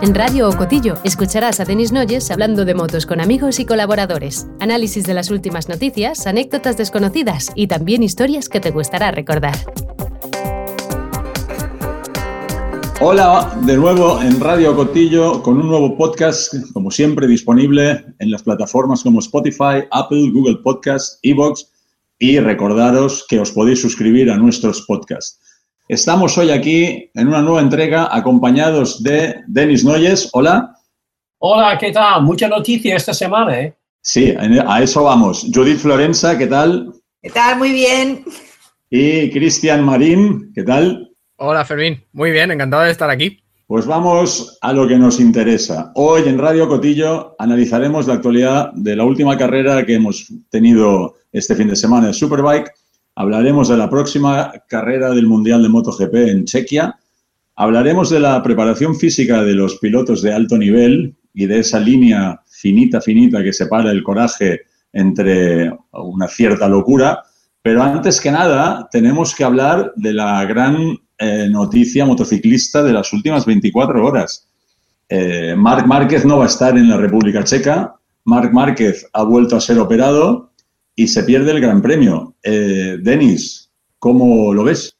En 0.00 0.14
Radio 0.14 0.48
Ocotillo 0.48 0.94
escucharás 1.02 1.58
a 1.58 1.64
Denis 1.64 1.90
Noyes 1.90 2.30
hablando 2.30 2.64
de 2.64 2.72
motos 2.72 3.04
con 3.04 3.20
amigos 3.20 3.58
y 3.58 3.66
colaboradores, 3.66 4.46
análisis 4.60 5.02
de 5.02 5.12
las 5.12 5.28
últimas 5.28 5.68
noticias, 5.68 6.24
anécdotas 6.28 6.76
desconocidas 6.76 7.50
y 7.56 7.66
también 7.66 8.04
historias 8.04 8.48
que 8.48 8.60
te 8.60 8.70
gustará 8.70 9.10
recordar. 9.10 9.56
Hola, 13.00 13.58
de 13.66 13.76
nuevo 13.76 14.22
en 14.22 14.38
Radio 14.38 14.76
Cotillo 14.76 15.42
con 15.42 15.56
un 15.56 15.66
nuevo 15.66 15.96
podcast, 15.96 16.54
como 16.72 16.92
siempre, 16.92 17.26
disponible 17.26 18.04
en 18.20 18.30
las 18.30 18.44
plataformas 18.44 19.02
como 19.02 19.18
Spotify, 19.18 19.82
Apple, 19.90 20.30
Google 20.32 20.58
Podcast, 20.62 21.18
Evox 21.24 21.72
y 22.20 22.38
recordaros 22.38 23.26
que 23.28 23.40
os 23.40 23.50
podéis 23.50 23.82
suscribir 23.82 24.30
a 24.30 24.36
nuestros 24.36 24.82
podcasts. 24.82 25.40
Estamos 25.88 26.36
hoy 26.36 26.50
aquí 26.50 27.10
en 27.14 27.28
una 27.28 27.40
nueva 27.40 27.62
entrega 27.62 28.14
acompañados 28.14 29.02
de 29.02 29.36
Denis 29.46 29.86
Noyes. 29.86 30.28
Hola. 30.34 30.74
Hola, 31.38 31.78
¿qué 31.78 31.90
tal? 31.92 32.24
Mucha 32.24 32.46
noticia 32.46 32.94
esta 32.94 33.14
semana, 33.14 33.58
¿eh? 33.58 33.74
Sí, 34.02 34.34
a 34.36 34.82
eso 34.82 35.04
vamos. 35.04 35.46
Judith 35.50 35.78
Florenza, 35.78 36.36
¿qué 36.36 36.46
tal? 36.46 36.92
¿Qué 37.22 37.30
tal? 37.30 37.56
Muy 37.56 37.72
bien. 37.72 38.22
Y 38.90 39.30
Cristian 39.30 39.82
Marín, 39.82 40.52
¿qué 40.54 40.62
tal? 40.62 41.10
Hola 41.36 41.64
Fermín, 41.64 42.04
muy 42.12 42.32
bien, 42.32 42.50
encantado 42.50 42.82
de 42.82 42.90
estar 42.90 43.08
aquí. 43.08 43.42
Pues 43.66 43.86
vamos 43.86 44.58
a 44.60 44.74
lo 44.74 44.86
que 44.86 44.98
nos 44.98 45.18
interesa. 45.18 45.90
Hoy 45.94 46.28
en 46.28 46.36
Radio 46.38 46.68
Cotillo 46.68 47.34
analizaremos 47.38 48.06
la 48.06 48.14
actualidad 48.14 48.72
de 48.74 48.94
la 48.94 49.04
última 49.04 49.38
carrera 49.38 49.86
que 49.86 49.94
hemos 49.94 50.30
tenido 50.50 51.14
este 51.32 51.54
fin 51.54 51.68
de 51.68 51.76
semana 51.76 52.08
de 52.08 52.12
Superbike. 52.12 52.70
Hablaremos 53.20 53.66
de 53.66 53.76
la 53.76 53.90
próxima 53.90 54.52
carrera 54.68 55.10
del 55.10 55.26
Mundial 55.26 55.60
de 55.64 55.68
MotoGP 55.68 56.14
en 56.14 56.44
Chequia. 56.44 57.00
Hablaremos 57.56 58.10
de 58.10 58.20
la 58.20 58.40
preparación 58.44 58.94
física 58.94 59.42
de 59.42 59.54
los 59.54 59.78
pilotos 59.78 60.22
de 60.22 60.32
alto 60.32 60.56
nivel 60.56 61.16
y 61.34 61.46
de 61.46 61.58
esa 61.58 61.80
línea 61.80 62.40
finita, 62.46 63.00
finita 63.00 63.42
que 63.42 63.52
separa 63.52 63.90
el 63.90 64.04
coraje 64.04 64.60
entre 64.92 65.68
una 65.90 66.28
cierta 66.28 66.68
locura. 66.68 67.24
Pero 67.60 67.82
antes 67.82 68.20
que 68.20 68.30
nada, 68.30 68.88
tenemos 68.88 69.34
que 69.34 69.42
hablar 69.42 69.92
de 69.96 70.12
la 70.12 70.44
gran 70.44 70.76
eh, 71.18 71.48
noticia 71.50 72.06
motociclista 72.06 72.84
de 72.84 72.92
las 72.92 73.12
últimas 73.12 73.44
24 73.44 74.06
horas. 74.06 74.48
Eh, 75.08 75.56
Marc 75.58 75.88
Márquez 75.88 76.24
no 76.24 76.38
va 76.38 76.44
a 76.44 76.46
estar 76.54 76.78
en 76.78 76.88
la 76.88 76.96
República 76.96 77.42
Checa. 77.42 77.96
Marc 78.26 78.52
Márquez 78.52 79.08
ha 79.12 79.24
vuelto 79.24 79.56
a 79.56 79.60
ser 79.60 79.80
operado 79.80 80.47
y 80.98 81.06
se 81.06 81.22
pierde 81.22 81.52
el 81.52 81.60
Gran 81.60 81.80
Premio. 81.80 82.34
Eh, 82.42 82.96
Denis, 83.00 83.70
¿cómo 84.00 84.52
lo 84.52 84.64
ves? 84.64 84.96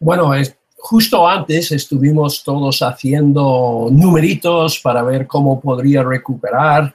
Bueno, 0.00 0.34
es, 0.34 0.56
justo 0.76 1.26
antes 1.28 1.70
estuvimos 1.70 2.42
todos 2.42 2.82
haciendo 2.82 3.86
numeritos 3.92 4.80
para 4.80 5.04
ver 5.04 5.28
cómo 5.28 5.60
podría 5.60 6.02
recuperar 6.02 6.94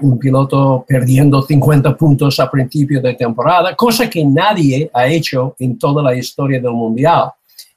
un 0.00 0.18
piloto 0.18 0.84
perdiendo 0.86 1.40
50 1.40 1.96
puntos 1.96 2.40
a 2.40 2.50
principio 2.50 3.00
de 3.00 3.14
temporada, 3.14 3.76
cosa 3.76 4.10
que 4.10 4.24
nadie 4.24 4.90
ha 4.92 5.06
hecho 5.06 5.54
en 5.60 5.78
toda 5.78 6.02
la 6.02 6.12
historia 6.12 6.60
del 6.60 6.72
Mundial. 6.72 7.30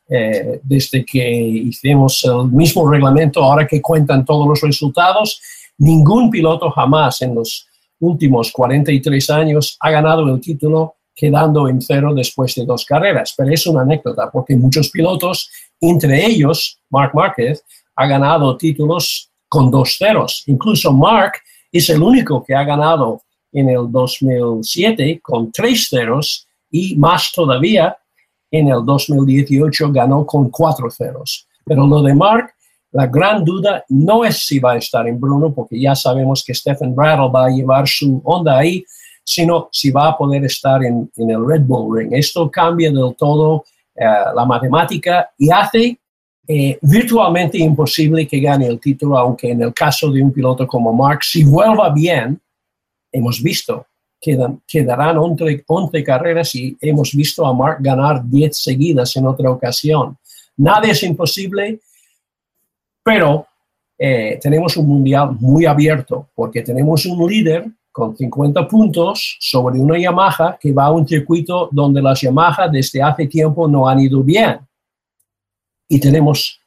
Eh, 0.10 0.60
desde 0.64 1.06
que 1.06 1.30
hicimos 1.30 2.24
el 2.24 2.52
mismo 2.52 2.90
reglamento, 2.90 3.44
ahora 3.44 3.68
que 3.68 3.82
cuentan 3.82 4.26
todos 4.26 4.48
los 4.48 4.62
resultados, 4.62 5.40
ningún 5.78 6.32
piloto 6.32 6.72
jamás 6.72 7.22
en 7.22 7.36
los 7.36 7.68
últimos 8.00 8.52
43 8.52 9.30
años 9.30 9.78
ha 9.80 9.92
ganado 9.92 10.28
el 10.34 10.42
título 10.42 10.96
quedando 11.16 11.68
en 11.68 11.82
cero 11.82 12.14
después 12.14 12.54
de 12.56 12.66
dos 12.66 12.86
carreras. 12.86 13.34
Pero 13.36 13.52
es 13.52 13.66
una 13.66 13.82
anécdota, 13.82 14.30
porque 14.32 14.56
muchos 14.56 14.90
pilotos, 14.90 15.50
entre 15.82 16.26
ellos 16.26 16.80
Mark 16.90 17.12
Márquez, 17.14 17.64
ha 17.96 18.08
ganado 18.08 18.56
títulos 18.56 19.32
con 19.50 19.72
dos 19.72 19.98
ceros. 19.98 20.44
Incluso 20.46 20.94
Mark 20.94 21.34
es 21.72 21.90
el 21.90 22.02
único 22.02 22.44
que 22.44 22.54
ha 22.54 22.64
ganado 22.64 23.22
en 23.52 23.70
el 23.70 23.92
2007 23.92 25.20
con 25.22 25.52
tres 25.52 25.88
ceros 25.90 26.48
y 26.70 26.96
más 26.96 27.32
todavía 27.34 27.98
en 28.52 28.70
el 28.70 28.86
2018 28.86 29.92
ganó 29.92 30.26
con 30.26 30.50
cuatro 30.50 30.90
ceros. 30.92 31.48
Pero 31.66 31.88
lo 31.88 32.02
de 32.02 32.14
Mark, 32.14 32.54
la 32.92 33.08
gran 33.08 33.44
duda 33.44 33.84
no 33.90 34.24
es 34.24 34.46
si 34.46 34.60
va 34.60 34.74
a 34.74 34.78
estar 34.78 35.08
en 35.08 35.20
Bruno, 35.20 35.54
porque 35.54 35.80
ya 35.80 35.96
sabemos 35.96 36.44
que 36.44 36.54
Stephen 36.54 36.96
Brattle 36.96 37.30
va 37.34 37.46
a 37.46 37.50
llevar 37.50 37.88
su 37.88 38.22
onda 38.24 38.58
ahí, 38.58 38.84
sino 39.24 39.70
si 39.72 39.92
va 39.92 40.10
a 40.10 40.18
poder 40.18 40.46
estar 40.46 40.84
en, 40.84 41.10
el 41.18 41.46
Red 41.46 41.64
Bull 41.64 41.98
Ring. 41.98 42.14
Esto 42.14 42.50
cambia 42.50 42.90
del 42.90 43.16
todo 43.16 43.66
eh, 43.96 44.06
la 44.34 44.46
matemática 44.46 45.30
y 45.38 45.50
hace 45.52 46.00
eh, 46.48 46.80
virtualmente 46.82 47.58
imposible 47.58 48.26
que 48.26 48.40
gane 48.40 48.68
el 48.68 48.80
título, 48.80 49.18
aunque 49.18 49.52
en 49.52 49.62
el 49.62 49.74
caso 49.74 50.10
de 50.10 50.22
un 50.22 50.32
piloto 50.32 50.66
como 50.66 50.94
Mark, 50.94 51.24
si 51.24 51.44
vuelva 51.44 51.90
bien, 51.90 52.40
hemos 53.12 53.42
visto 53.42 53.86
quedan, 54.20 54.62
quedarán 54.68 55.18
11, 55.18 56.04
carreras 56.04 56.56
y 56.56 56.78
hemos 56.82 57.14
visto 57.14 57.46
a 57.46 57.54
Mark 57.54 57.78
ganar 57.82 58.24
10 58.28 58.58
seguidas 58.58 59.16
en 59.16 59.28
otra 59.28 59.50
ocasión. 59.50 60.18
Nada 60.58 60.88
es 60.88 61.04
imposible, 61.04 61.80
pero 63.08 63.48
eh, 63.98 64.38
tenemos 64.42 64.76
un 64.76 64.86
mundial 64.86 65.38
muy 65.40 65.66
abierto 65.66 66.28
porque 66.36 66.62
tenemos 66.62 67.06
un 67.06 67.26
líder 67.26 67.66
con 67.90 68.18
50 68.18 68.68
puntos 68.68 69.38
sobre 69.40 69.80
una 69.80 69.98
Yamaha 69.98 70.58
que 70.60 70.74
va 70.74 70.88
a 70.88 70.92
un 70.92 71.08
circuito 71.08 71.70
donde 71.72 72.02
las 72.02 72.20
Yamaha 72.20 72.68
desde 72.68 73.02
hace 73.02 73.28
tiempo 73.28 73.66
no 73.66 73.88
han 73.88 74.02
ido 74.02 74.22
bien. 74.22 74.60
Y 75.88 76.02
tenemos 76.02 76.60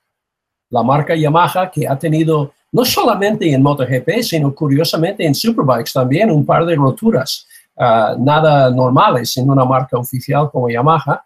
la 0.70 0.82
marca 0.82 1.14
Yamaha 1.14 1.70
que 1.70 1.86
ha 1.86 1.98
tenido 1.98 2.54
no 2.72 2.86
solamente 2.86 3.52
en 3.52 3.62
MotoGP, 3.62 4.22
sino 4.22 4.54
curiosamente 4.54 5.26
en 5.26 5.34
Superbikes 5.34 5.92
también, 5.92 6.30
un 6.30 6.46
par 6.46 6.64
de 6.64 6.74
roturas 6.74 7.46
ah, 7.76 8.16
nada 8.18 8.70
normales 8.70 9.36
en 9.36 9.50
una 9.50 9.66
marca 9.66 9.98
oficial 9.98 10.50
como 10.50 10.70
Yamaha. 10.70 11.22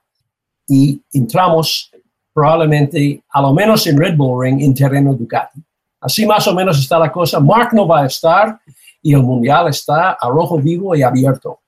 Y 0.66 1.00
entramos 1.12 1.94
probablemente, 2.34 3.22
a 3.31 3.41
lo 3.41 3.55
menos 3.55 3.87
en 3.87 3.97
Red 3.97 4.17
Bull 4.17 4.45
Ring, 4.45 4.61
en 4.61 4.75
terreno 4.75 5.15
Ducati. 5.15 5.61
Así 6.00 6.27
más 6.27 6.47
o 6.49 6.55
menos 6.55 6.78
está 6.78 6.99
la 6.99 7.11
cosa. 7.11 7.41
Mark 7.41 7.71
no 7.72 7.87
va 7.87 8.03
a 8.03 8.06
estar 8.06 8.61
y 9.00 9.15
el 9.15 9.22
Mundial 9.22 9.69
está 9.69 10.19
a 10.21 10.28
rojo 10.28 10.59
vivo 10.59 10.95
y 10.95 11.03
abierto. 11.03 11.61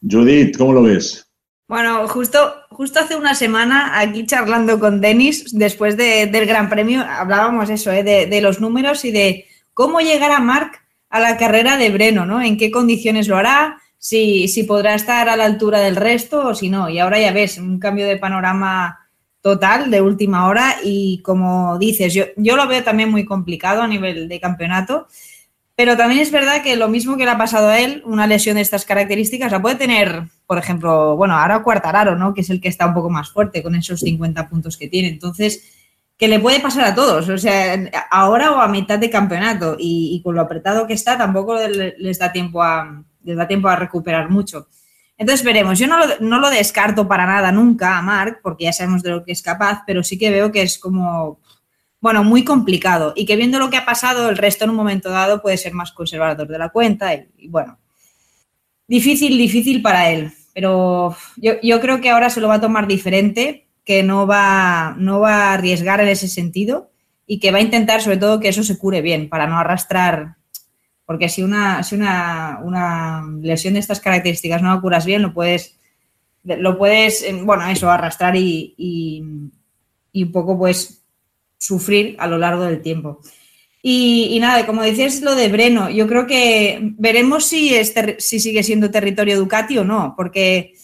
Judith, 0.00 0.56
¿cómo 0.56 0.74
lo 0.74 0.82
ves? 0.82 1.26
Bueno, 1.66 2.06
justo, 2.08 2.54
justo 2.70 3.00
hace 3.00 3.16
una 3.16 3.34
semana, 3.34 3.98
aquí 3.98 4.24
charlando 4.26 4.78
con 4.78 5.00
Denis, 5.00 5.46
después 5.52 5.96
del 5.96 6.46
Gran 6.46 6.70
Premio, 6.70 7.02
hablábamos 7.02 7.68
eso, 7.68 7.90
¿eh? 7.92 8.02
de, 8.04 8.40
los 8.40 8.60
números 8.60 9.04
y 9.04 9.10
de 9.10 9.46
cómo 9.74 10.00
llegará 10.00 10.38
Marc 10.40 10.82
a 11.10 11.20
la 11.20 11.36
carrera 11.36 11.76
de 11.76 11.90
Breno, 11.90 12.24
¿no? 12.24 12.40
En 12.40 12.56
qué 12.56 12.70
condiciones 12.70 13.28
lo 13.28 13.36
hará, 13.36 13.80
si, 13.98 14.48
si 14.48 14.62
podrá 14.62 14.94
estar 14.94 15.28
a 15.28 15.36
la 15.36 15.44
altura 15.44 15.80
del 15.80 15.96
resto 15.96 16.46
o 16.46 16.54
si 16.54 16.70
no. 16.70 16.88
Y 16.88 17.00
ahora 17.00 17.20
ya 17.20 17.32
ves, 17.32 17.58
un 17.58 17.78
cambio 17.78 18.06
de 18.06 18.16
panorama 18.16 19.07
total 19.40 19.90
de 19.90 20.00
última 20.00 20.46
hora 20.48 20.76
y 20.82 21.22
como 21.22 21.78
dices, 21.78 22.12
yo, 22.14 22.24
yo 22.36 22.56
lo 22.56 22.66
veo 22.66 22.82
también 22.82 23.10
muy 23.10 23.24
complicado 23.24 23.82
a 23.82 23.88
nivel 23.88 24.28
de 24.28 24.40
campeonato. 24.40 25.06
Pero 25.76 25.96
también 25.96 26.20
es 26.20 26.32
verdad 26.32 26.60
que 26.60 26.74
lo 26.74 26.88
mismo 26.88 27.16
que 27.16 27.24
le 27.24 27.30
ha 27.30 27.38
pasado 27.38 27.68
a 27.68 27.78
él, 27.78 28.02
una 28.04 28.26
lesión 28.26 28.56
de 28.56 28.62
estas 28.62 28.84
características, 28.84 29.52
la 29.52 29.62
puede 29.62 29.76
tener, 29.76 30.24
por 30.44 30.58
ejemplo, 30.58 31.14
bueno, 31.14 31.36
ahora 31.36 31.62
Cuartararo, 31.62 32.16
¿no? 32.16 32.34
Que 32.34 32.40
es 32.40 32.50
el 32.50 32.60
que 32.60 32.66
está 32.66 32.86
un 32.86 32.94
poco 32.94 33.10
más 33.10 33.30
fuerte 33.30 33.62
con 33.62 33.76
esos 33.76 34.00
50 34.00 34.48
puntos 34.48 34.76
que 34.76 34.88
tiene. 34.88 35.06
Entonces, 35.06 35.72
que 36.16 36.26
le 36.26 36.40
puede 36.40 36.58
pasar 36.58 36.84
a 36.84 36.94
todos, 36.96 37.28
o 37.28 37.38
sea, 37.38 37.78
ahora 38.10 38.50
o 38.50 38.60
a 38.60 38.66
mitad 38.66 38.98
de 38.98 39.08
campeonato 39.08 39.76
y, 39.78 40.20
con 40.24 40.34
lo 40.34 40.40
apretado 40.40 40.84
que 40.88 40.94
está, 40.94 41.16
tampoco 41.16 41.56
les 41.56 42.18
da 42.18 42.32
tiempo 42.32 42.60
a, 42.60 43.04
les 43.22 43.36
da 43.36 43.46
tiempo 43.46 43.68
a 43.68 43.76
recuperar 43.76 44.28
mucho. 44.30 44.66
Entonces 45.18 45.44
veremos, 45.44 45.78
yo 45.78 45.86
no 45.86 45.98
lo, 45.98 46.06
no 46.20 46.38
lo 46.38 46.48
descarto 46.48 47.06
para 47.06 47.26
nada 47.26 47.52
nunca 47.52 47.98
a 47.98 48.02
Marc, 48.02 48.40
porque 48.42 48.64
ya 48.64 48.72
sabemos 48.72 49.02
de 49.02 49.10
lo 49.10 49.24
que 49.24 49.32
es 49.32 49.42
capaz, 49.42 49.82
pero 49.86 50.02
sí 50.02 50.16
que 50.16 50.30
veo 50.30 50.50
que 50.50 50.62
es 50.62 50.78
como 50.78 51.40
bueno, 52.00 52.24
muy 52.24 52.44
complicado. 52.44 53.12
Y 53.16 53.26
que 53.26 53.36
viendo 53.36 53.58
lo 53.58 53.70
que 53.70 53.76
ha 53.76 53.84
pasado, 53.84 54.28
el 54.28 54.36
resto 54.36 54.64
en 54.64 54.70
un 54.70 54.76
momento 54.76 55.10
dado 55.10 55.42
puede 55.42 55.56
ser 55.56 55.74
más 55.74 55.92
conservador 55.92 56.46
de 56.46 56.58
la 56.58 56.70
cuenta 56.70 57.14
y, 57.14 57.48
bueno, 57.48 57.78
difícil, 58.86 59.36
difícil 59.36 59.82
para 59.82 60.10
él, 60.10 60.32
pero 60.54 61.16
yo, 61.36 61.80
creo 61.80 62.00
que 62.00 62.10
ahora 62.10 62.30
se 62.30 62.40
lo 62.40 62.48
va 62.48 62.54
a 62.54 62.60
tomar 62.60 62.86
diferente, 62.86 63.68
que 63.84 64.02
no 64.02 64.26
va, 64.26 64.94
no 64.98 65.20
va 65.20 65.50
a 65.50 65.54
arriesgar 65.54 66.00
en 66.00 66.08
ese 66.08 66.28
sentido 66.28 66.90
y 67.26 67.40
que 67.40 67.50
va 67.50 67.58
a 67.58 67.62
intentar 67.62 68.00
sobre 68.00 68.16
todo 68.16 68.40
que 68.40 68.48
eso 68.48 68.62
se 68.62 68.78
cure 68.78 69.02
bien 69.02 69.28
para 69.28 69.46
no 69.46 69.58
arrastrar, 69.58 70.36
porque 71.08 71.30
si 71.30 71.42
una, 71.42 71.82
si 71.82 71.94
una, 71.94 72.60
una 72.62 73.24
lesión 73.40 73.72
de 73.72 73.80
estas 73.80 73.98
características 73.98 74.60
no 74.60 74.74
la 74.74 74.80
curas 74.82 75.06
bien, 75.06 75.22
lo 75.22 75.32
puedes, 75.32 75.74
lo 76.44 76.76
puedes, 76.76 77.24
bueno, 77.44 77.66
eso, 77.66 77.90
arrastrar 77.90 78.36
y, 78.36 78.74
y, 78.76 80.22
un 80.22 80.30
poco 80.30 80.58
pues 80.58 81.02
sufrir 81.56 82.14
a 82.18 82.26
lo 82.26 82.36
largo 82.36 82.64
del 82.64 82.82
tiempo. 82.82 83.22
Y, 83.82 84.36
nada, 84.38 84.66
como 84.66 84.82
decías 84.82 85.22
lo 85.22 85.34
de 85.34 85.48
Breno, 85.48 85.88
yo 85.88 86.06
creo 86.06 86.26
que 86.26 86.92
veremos 86.98 87.46
si, 87.46 87.72
si 88.18 88.38
sigue 88.38 88.62
siendo 88.62 88.90
territorio 88.90 89.38
Ducati 89.38 89.78
o 89.78 89.84
no, 89.84 90.12
porque 90.14 90.74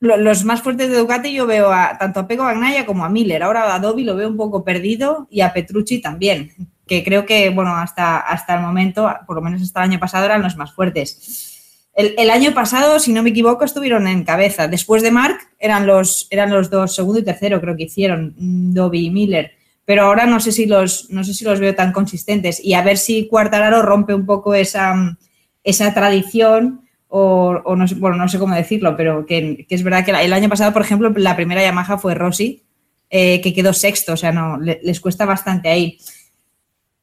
los 0.00 0.44
más 0.44 0.62
fuertes 0.62 0.90
de 0.90 0.98
Ducati 0.98 1.32
yo 1.32 1.46
veo 1.46 1.72
a, 1.72 1.96
tanto 1.96 2.18
a 2.18 2.26
Pego 2.26 2.42
Bagnaya 2.42 2.86
como 2.86 3.04
a 3.04 3.08
Miller. 3.08 3.44
Ahora 3.44 3.72
a 3.72 3.78
Dobby 3.78 4.02
lo 4.02 4.16
veo 4.16 4.28
un 4.28 4.36
poco 4.36 4.64
perdido 4.64 5.28
y 5.30 5.42
a 5.42 5.52
Petrucci 5.52 6.00
también. 6.00 6.50
Que 6.90 7.04
creo 7.04 7.24
que, 7.24 7.50
bueno, 7.50 7.76
hasta, 7.76 8.18
hasta 8.18 8.56
el 8.56 8.62
momento, 8.62 9.08
por 9.24 9.36
lo 9.36 9.42
menos 9.42 9.62
hasta 9.62 9.78
el 9.78 9.90
año 9.90 10.00
pasado, 10.00 10.24
eran 10.24 10.42
los 10.42 10.56
más 10.56 10.72
fuertes. 10.72 11.86
El, 11.94 12.30
año 12.30 12.52
pasado, 12.52 12.98
si 12.98 13.12
no 13.12 13.22
me 13.22 13.30
equivoco, 13.30 13.64
estuvieron 13.64 14.08
en 14.08 14.24
cabeza. 14.24 14.66
Después 14.66 15.00
de 15.04 15.12
Mark 15.12 15.38
eran 15.60 15.86
los, 15.86 16.26
eran 16.30 16.50
los 16.50 16.68
dos, 16.68 16.92
segundo 16.92 17.20
y 17.20 17.22
tercero, 17.22 17.60
creo 17.60 17.76
que 17.76 17.84
hicieron, 17.84 18.34
mm, 18.36 18.72
Dobby 18.72 19.06
y 19.06 19.10
Miller. 19.10 19.52
Pero 19.84 20.02
ahora 20.02 20.26
no 20.26 20.40
sé 20.40 20.50
si 20.50 20.66
los, 20.66 21.08
no 21.10 21.22
sé 21.22 21.32
si 21.32 21.44
los 21.44 21.60
veo 21.60 21.76
tan 21.76 21.92
consistentes. 21.92 22.60
Y 22.64 22.74
a 22.74 22.82
ver 22.82 22.98
si 22.98 23.28
Cuartararo 23.28 23.82
rompe 23.82 24.12
un 24.12 24.26
poco 24.26 24.54
esa, 24.54 25.16
esa 25.62 25.94
tradición 25.94 26.88
o, 27.06 27.76
no, 27.76 27.86
sé, 27.86 27.94
bueno, 27.94 28.16
no 28.16 28.28
sé 28.28 28.40
cómo 28.40 28.56
decirlo, 28.56 28.96
pero 28.96 29.26
que, 29.26 29.64
es 29.68 29.82
verdad 29.84 30.04
que 30.04 30.10
el 30.10 30.32
año 30.32 30.48
pasado, 30.48 30.72
por 30.72 30.82
ejemplo, 30.82 31.12
la 31.16 31.36
primera 31.36 31.62
Yamaha 31.62 31.98
fue 31.98 32.16
Rossi, 32.16 32.64
eh, 33.10 33.40
que 33.40 33.54
quedó 33.54 33.72
sexto, 33.72 34.14
o 34.14 34.16
sea, 34.16 34.32
no, 34.32 34.58
les 34.58 35.00
cuesta 35.00 35.24
bastante 35.24 35.68
ahí. 35.68 35.98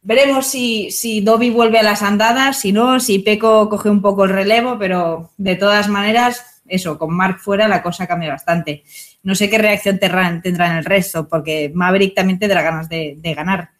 Veremos 0.07 0.48
si, 0.48 0.89
si 0.89 1.19
Dobby 1.19 1.50
vuelve 1.50 1.80
a 1.80 1.83
las 1.83 2.01
andadas, 2.01 2.62
si 2.62 2.71
no, 2.71 2.98
si 3.01 3.19
Peco 3.19 3.68
coge 3.68 3.89
un 3.89 4.01
poco 4.01 4.24
el 4.24 4.30
relevo, 4.30 4.80
pero 4.80 5.31
de 5.36 5.57
todas 5.57 5.89
maneras, 5.89 6.62
eso, 6.65 6.98
con 6.98 7.13
Mark 7.13 7.39
fuera 7.39 7.68
la 7.68 7.83
cosa 7.83 8.07
cambia 8.07 8.30
bastante. 8.30 8.86
No 9.24 9.36
sé 9.36 9.50
qué 9.50 9.57
reacción 9.57 10.00
tendrán, 10.00 10.42
tendrán 10.42 10.77
el 10.77 10.86
resto, 10.86 11.27
porque 11.27 11.74
Maverick 11.75 12.15
también 12.15 12.39
tendrá 12.39 12.62
ganas 12.62 12.88
de, 12.88 13.19
ganar. 13.36 13.71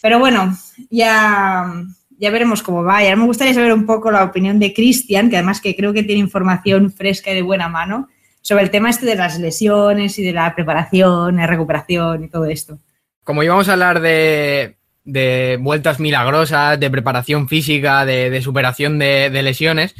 Pero 0.00 0.18
bueno, 0.18 0.56
ya, 0.88 1.70
ya 2.18 2.30
veremos 2.30 2.62
cómo 2.62 2.82
va. 2.82 3.02
Y 3.02 3.08
ahora 3.08 3.16
me 3.16 3.26
gustaría 3.26 3.52
saber 3.52 3.74
un 3.74 3.84
poco 3.84 4.10
la 4.10 4.24
opinión 4.24 4.58
de 4.58 4.72
Cristian, 4.72 5.28
que 5.28 5.36
además 5.36 5.60
que 5.60 5.76
creo 5.76 5.92
que 5.92 6.02
tiene 6.02 6.22
información 6.22 6.90
fresca 6.90 7.30
y 7.30 7.34
de 7.34 7.42
buena 7.42 7.68
mano, 7.68 8.08
sobre 8.40 8.62
el 8.62 8.70
tema 8.70 8.88
este 8.88 9.04
de 9.04 9.16
las 9.16 9.38
lesiones 9.38 10.18
y 10.18 10.22
de 10.22 10.32
la 10.32 10.54
preparación, 10.54 11.36
la 11.36 11.46
recuperación 11.46 12.24
y 12.24 12.28
todo 12.30 12.46
esto. 12.46 12.78
Como 13.22 13.42
íbamos 13.42 13.68
a 13.68 13.74
hablar 13.74 14.00
de, 14.00 14.77
de 15.08 15.56
vueltas 15.58 16.00
milagrosas, 16.00 16.78
de 16.78 16.90
preparación 16.90 17.48
física, 17.48 18.04
de, 18.04 18.42
superación 18.42 18.98
de, 18.98 19.30
lesiones. 19.42 19.94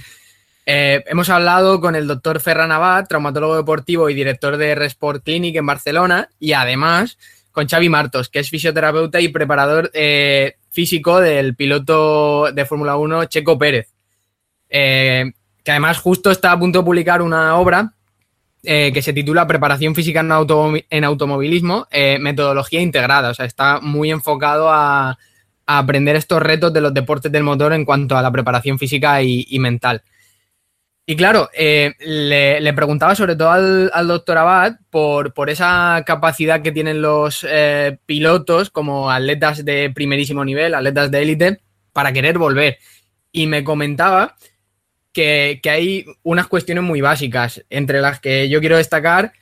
Eh, 0.67 1.03
hemos 1.07 1.31
hablado 1.31 1.81
con 1.81 1.97
el 1.97 2.07
doctor 2.07 2.41
Ferran 2.41 2.73
Abad, 2.73 3.07
traumatólogo 3.07 3.57
deportivo 3.57 4.11
y 4.11 4.15
director 4.15 4.59
de 4.59 4.75
Resport 4.75 5.25
Clinic 5.25 5.57
en 5.57 5.65
Barcelona, 5.65 6.29
y 6.39 6.53
además 6.53 7.17
con 7.53 7.67
Xavi 7.67 7.89
Martos, 7.89 8.29
que 8.29 8.41
es 8.41 8.51
fisioterapeuta 8.51 9.19
y 9.19 9.29
preparador 9.29 9.91
eh, 9.95 10.57
físico 10.69 11.21
del 11.21 11.57
piloto 11.57 12.53
de 12.53 12.67
Fórmula 12.67 12.97
1 12.99 13.25
Checo 13.25 13.59
Pérez, 13.59 13.89
eh, 14.69 15.33
que 15.65 15.71
además 15.71 15.99
justo 15.99 16.31
está 16.31 16.53
a 16.53 16.59
punto 16.59 16.81
de 16.81 16.85
publicar 16.85 17.23
una 17.23 17.57
obra 17.57 17.95
eh, 18.65 18.91
que 18.93 19.03
se 19.03 19.13
titula 19.13 19.47
Preparación 19.47 19.95
física 19.95 20.21
en, 20.21 21.05
automovilismo, 21.05 21.87
eh, 21.91 22.19
metodología 22.21 22.81
integrada. 22.81 23.31
O 23.31 23.35
sea, 23.35 23.47
está 23.47 23.81
muy 23.81 24.11
enfocado 24.11 24.69
a, 24.71 25.19
aprender 25.71 26.17
estos 26.17 26.43
retos 26.43 26.73
de 26.73 26.81
los 26.81 26.95
deportes 26.95 27.31
del 27.31 27.43
motor 27.43 27.75
en 27.75 27.85
cuanto 27.85 28.17
a 28.17 28.23
la 28.23 28.33
preparación 28.33 28.79
física 28.79 29.23
y, 29.23 29.59
mental. 29.59 30.03
Y 31.05 31.15
claro, 31.15 31.51
eh, 31.53 31.93
le, 32.01 32.73
preguntaba 32.73 33.15
sobre 33.15 33.37
todo 33.37 33.51
al, 33.51 34.09
doctor 34.09 34.39
Abad 34.39 34.77
por, 34.89 35.35
por, 35.35 35.51
esa 35.51 36.03
capacidad 36.07 36.63
que 36.63 36.73
tienen 36.73 37.03
los 37.03 37.47
pilotos 38.07 38.71
como 38.71 39.11
atletas 39.11 39.63
de 39.65 39.91
primerísimo 39.95 40.43
nivel, 40.43 40.75
atletas 40.75 41.11
de 41.11 41.23
élite, 41.23 41.61
para 41.93 42.13
querer 42.13 42.39
volver. 42.39 42.79
Y 43.31 43.47
me 43.47 43.63
comentaba 43.63 44.37
que, 45.19 45.71
hay 45.71 46.05
unas 46.23 46.47
cuestiones 46.47 46.85
muy 46.85 47.01
básicas, 47.01 47.65
entre 47.71 48.01
las 48.01 48.21
que 48.21 48.49
yo 48.49 48.61
quiero 48.61 48.77
destacar 48.77 49.33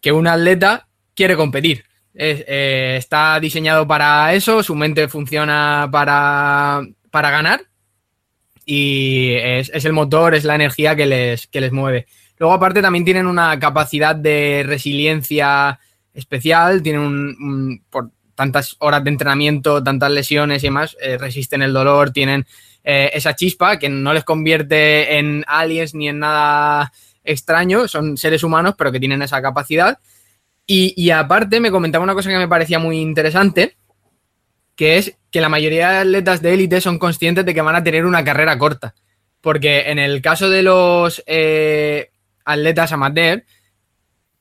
que 0.00 0.12
un 0.12 0.28
atleta 0.28 0.86
quiere 1.14 1.36
competir. 1.36 1.84
Eh, 2.14 2.94
está 2.96 3.38
diseñado 3.40 3.86
para 3.86 4.32
eso, 4.34 4.62
su 4.62 4.74
mente 4.74 5.08
funciona 5.08 5.88
para, 5.90 6.82
ganar 7.12 7.62
y 8.64 9.32
es, 9.34 9.84
el 9.84 9.92
motor, 9.92 10.34
es 10.34 10.44
la 10.44 10.54
energía 10.54 10.94
que 10.94 11.06
les, 11.06 11.48
les 11.52 11.72
mueve. 11.72 12.06
Luego 12.38 12.54
aparte 12.54 12.80
también 12.80 13.04
tienen 13.04 13.26
una 13.26 13.58
capacidad 13.58 14.14
de 14.14 14.62
resiliencia 14.64 15.80
especial, 16.14 16.82
tienen 16.82 17.82
por 17.90 18.10
tantas 18.34 18.76
horas 18.78 19.02
de 19.02 19.10
entrenamiento, 19.10 19.82
tantas 19.82 20.10
lesiones 20.10 20.62
y 20.62 20.68
demás, 20.68 20.96
eh, 21.00 21.18
resisten 21.18 21.62
el 21.62 21.72
dolor, 21.72 22.10
tienen 22.10 22.46
eh, 22.88 23.10
esa 23.14 23.34
chispa 23.34 23.80
que 23.80 23.88
no 23.88 24.14
les 24.14 24.22
convierte 24.22 25.18
en 25.18 25.44
aliens 25.48 25.92
ni 25.92 26.08
en 26.08 26.20
nada 26.20 26.92
extraño, 27.24 27.88
son 27.88 28.16
seres 28.16 28.44
humanos, 28.44 28.76
pero 28.78 28.92
que 28.92 29.00
tienen 29.00 29.22
esa 29.22 29.42
capacidad. 29.42 29.98
Y, 30.68 31.10
aparte 31.10 31.58
me 31.58 31.72
comentaba 31.72 32.04
una 32.04 32.14
cosa 32.14 32.30
que 32.30 32.38
me 32.38 32.46
parecía 32.46 32.78
muy 32.78 33.00
interesante, 33.00 33.76
que 34.76 34.98
es 34.98 35.16
que 35.32 35.40
la 35.40 35.48
mayoría 35.48 35.90
de 35.90 35.98
atletas 35.98 36.42
de 36.42 36.54
élite 36.54 36.80
son 36.80 37.00
conscientes 37.00 37.44
de 37.44 37.54
que 37.54 37.60
van 37.60 37.74
a 37.74 37.82
tener 37.82 38.06
una 38.06 38.22
carrera 38.22 38.56
corta. 38.56 38.94
Porque 39.40 39.90
en 39.90 39.98
el 39.98 40.22
caso 40.22 40.48
de 40.48 40.62
los 40.62 41.24
eh, 41.26 42.10
atletas 42.44 42.92
amateur, 42.92 43.44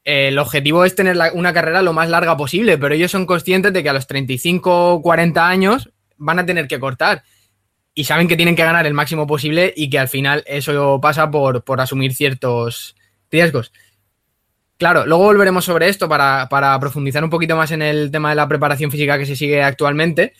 el 0.03 0.37
objetivo 0.37 0.85
es 0.85 0.93
tener 0.93 1.17
una 1.33 1.51
carrera 1.51 1.81
lo 1.81 1.93
más 1.93 2.09
larga 2.09 2.37
posible, 2.37 2.77
pero 2.77 2.93
ellos 2.93 3.09
son 3.09 3.25
conscientes 3.25 3.73
de 3.73 3.81
que 3.81 3.89
a 3.89 3.93
los 3.93 4.05
35 4.05 4.93
o 4.93 5.01
40 5.01 5.47
años 5.47 5.89
van 6.17 6.37
a 6.37 6.45
tener 6.45 6.67
que 6.67 6.79
cortar 6.79 7.23
y 7.97 8.03
saben 8.03 8.27
que 8.27 8.35
tienen 8.35 8.57
que 8.57 8.65
ganar 8.65 8.85
el 8.85 8.93
máximo 8.93 9.25
posible 9.25 9.73
y 9.75 9.89
que 9.89 9.97
al 9.97 10.09
final 10.09 10.43
eso 10.45 10.99
pasa 11.01 11.31
por, 11.31 11.63
asumir 11.79 12.13
ciertos 12.13 12.97
riesgos. 13.31 13.71
Claro, 14.77 15.05
luego 15.05 15.23
volveremos 15.23 15.63
sobre 15.63 15.87
esto 15.87 16.09
para, 16.09 16.77
profundizar 16.81 17.23
un 17.23 17.29
poquito 17.29 17.55
más 17.55 17.71
en 17.71 17.81
el 17.81 18.11
tema 18.11 18.29
de 18.29 18.35
la 18.35 18.49
preparación 18.49 18.91
física 18.91 19.17
que 19.17 19.25
se 19.25 19.37
sigue 19.37 19.63
actualmente, 19.63 20.33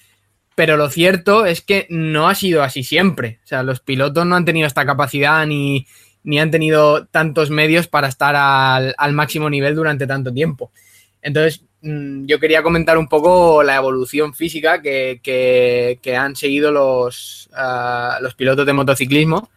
pero 0.53 0.75
lo 0.75 0.89
cierto 0.89 1.45
es 1.45 1.61
que 1.61 1.87
no 1.89 2.27
ha 2.27 2.35
sido 2.35 2.61
así 2.61 2.83
siempre. 2.83 3.39
O 3.45 3.47
sea, 3.47 3.63
los 3.63 3.79
pilotos 3.79 4.25
no 4.25 4.35
han 4.35 4.45
tenido 4.45 4.67
esta 4.67 4.85
capacidad 4.85 5.45
ni, 5.47 5.87
han 6.37 6.51
tenido 6.51 7.05
tantos 7.05 7.49
medios 7.49 7.87
para 7.87 8.09
estar 8.09 8.35
al, 8.35 8.93
al 8.97 9.13
máximo 9.13 9.49
nivel 9.49 9.75
durante 9.75 10.05
tanto 10.05 10.33
tiempo. 10.33 10.71
Entonces, 11.21 11.63
yo 11.85 12.39
quería 12.39 12.63
comentar 12.63 12.97
un 12.97 13.07
poco 13.07 13.61
la 13.61 13.75
evolución 13.75 14.33
física 14.33 14.81
que, 14.81 16.17
han 16.17 16.35
seguido 16.35 16.71
los, 16.71 17.49
ah, 17.55 18.17
los 18.21 18.33
pilotos 18.33 18.65
de 18.65 18.73
motociclismo 18.73 19.49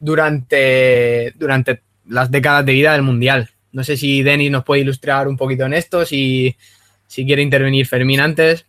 durante, 0.00 1.32
durante 1.38 1.82
las 2.08 2.30
décadas 2.30 2.66
de 2.66 2.72
vida 2.72 2.92
del 2.92 3.02
Mundial. 3.02 3.50
No 3.70 3.84
sé 3.84 3.96
si 3.96 4.22
Denis 4.22 4.50
nos 4.50 4.64
puede 4.64 4.80
ilustrar 4.80 5.28
un 5.28 5.36
poquito 5.36 5.64
en 5.64 5.74
esto, 5.74 6.04
si, 6.04 6.56
si 7.06 7.24
quiere 7.24 7.42
intervenir 7.42 7.86
Fermín 7.86 8.20
antes. 8.20 8.66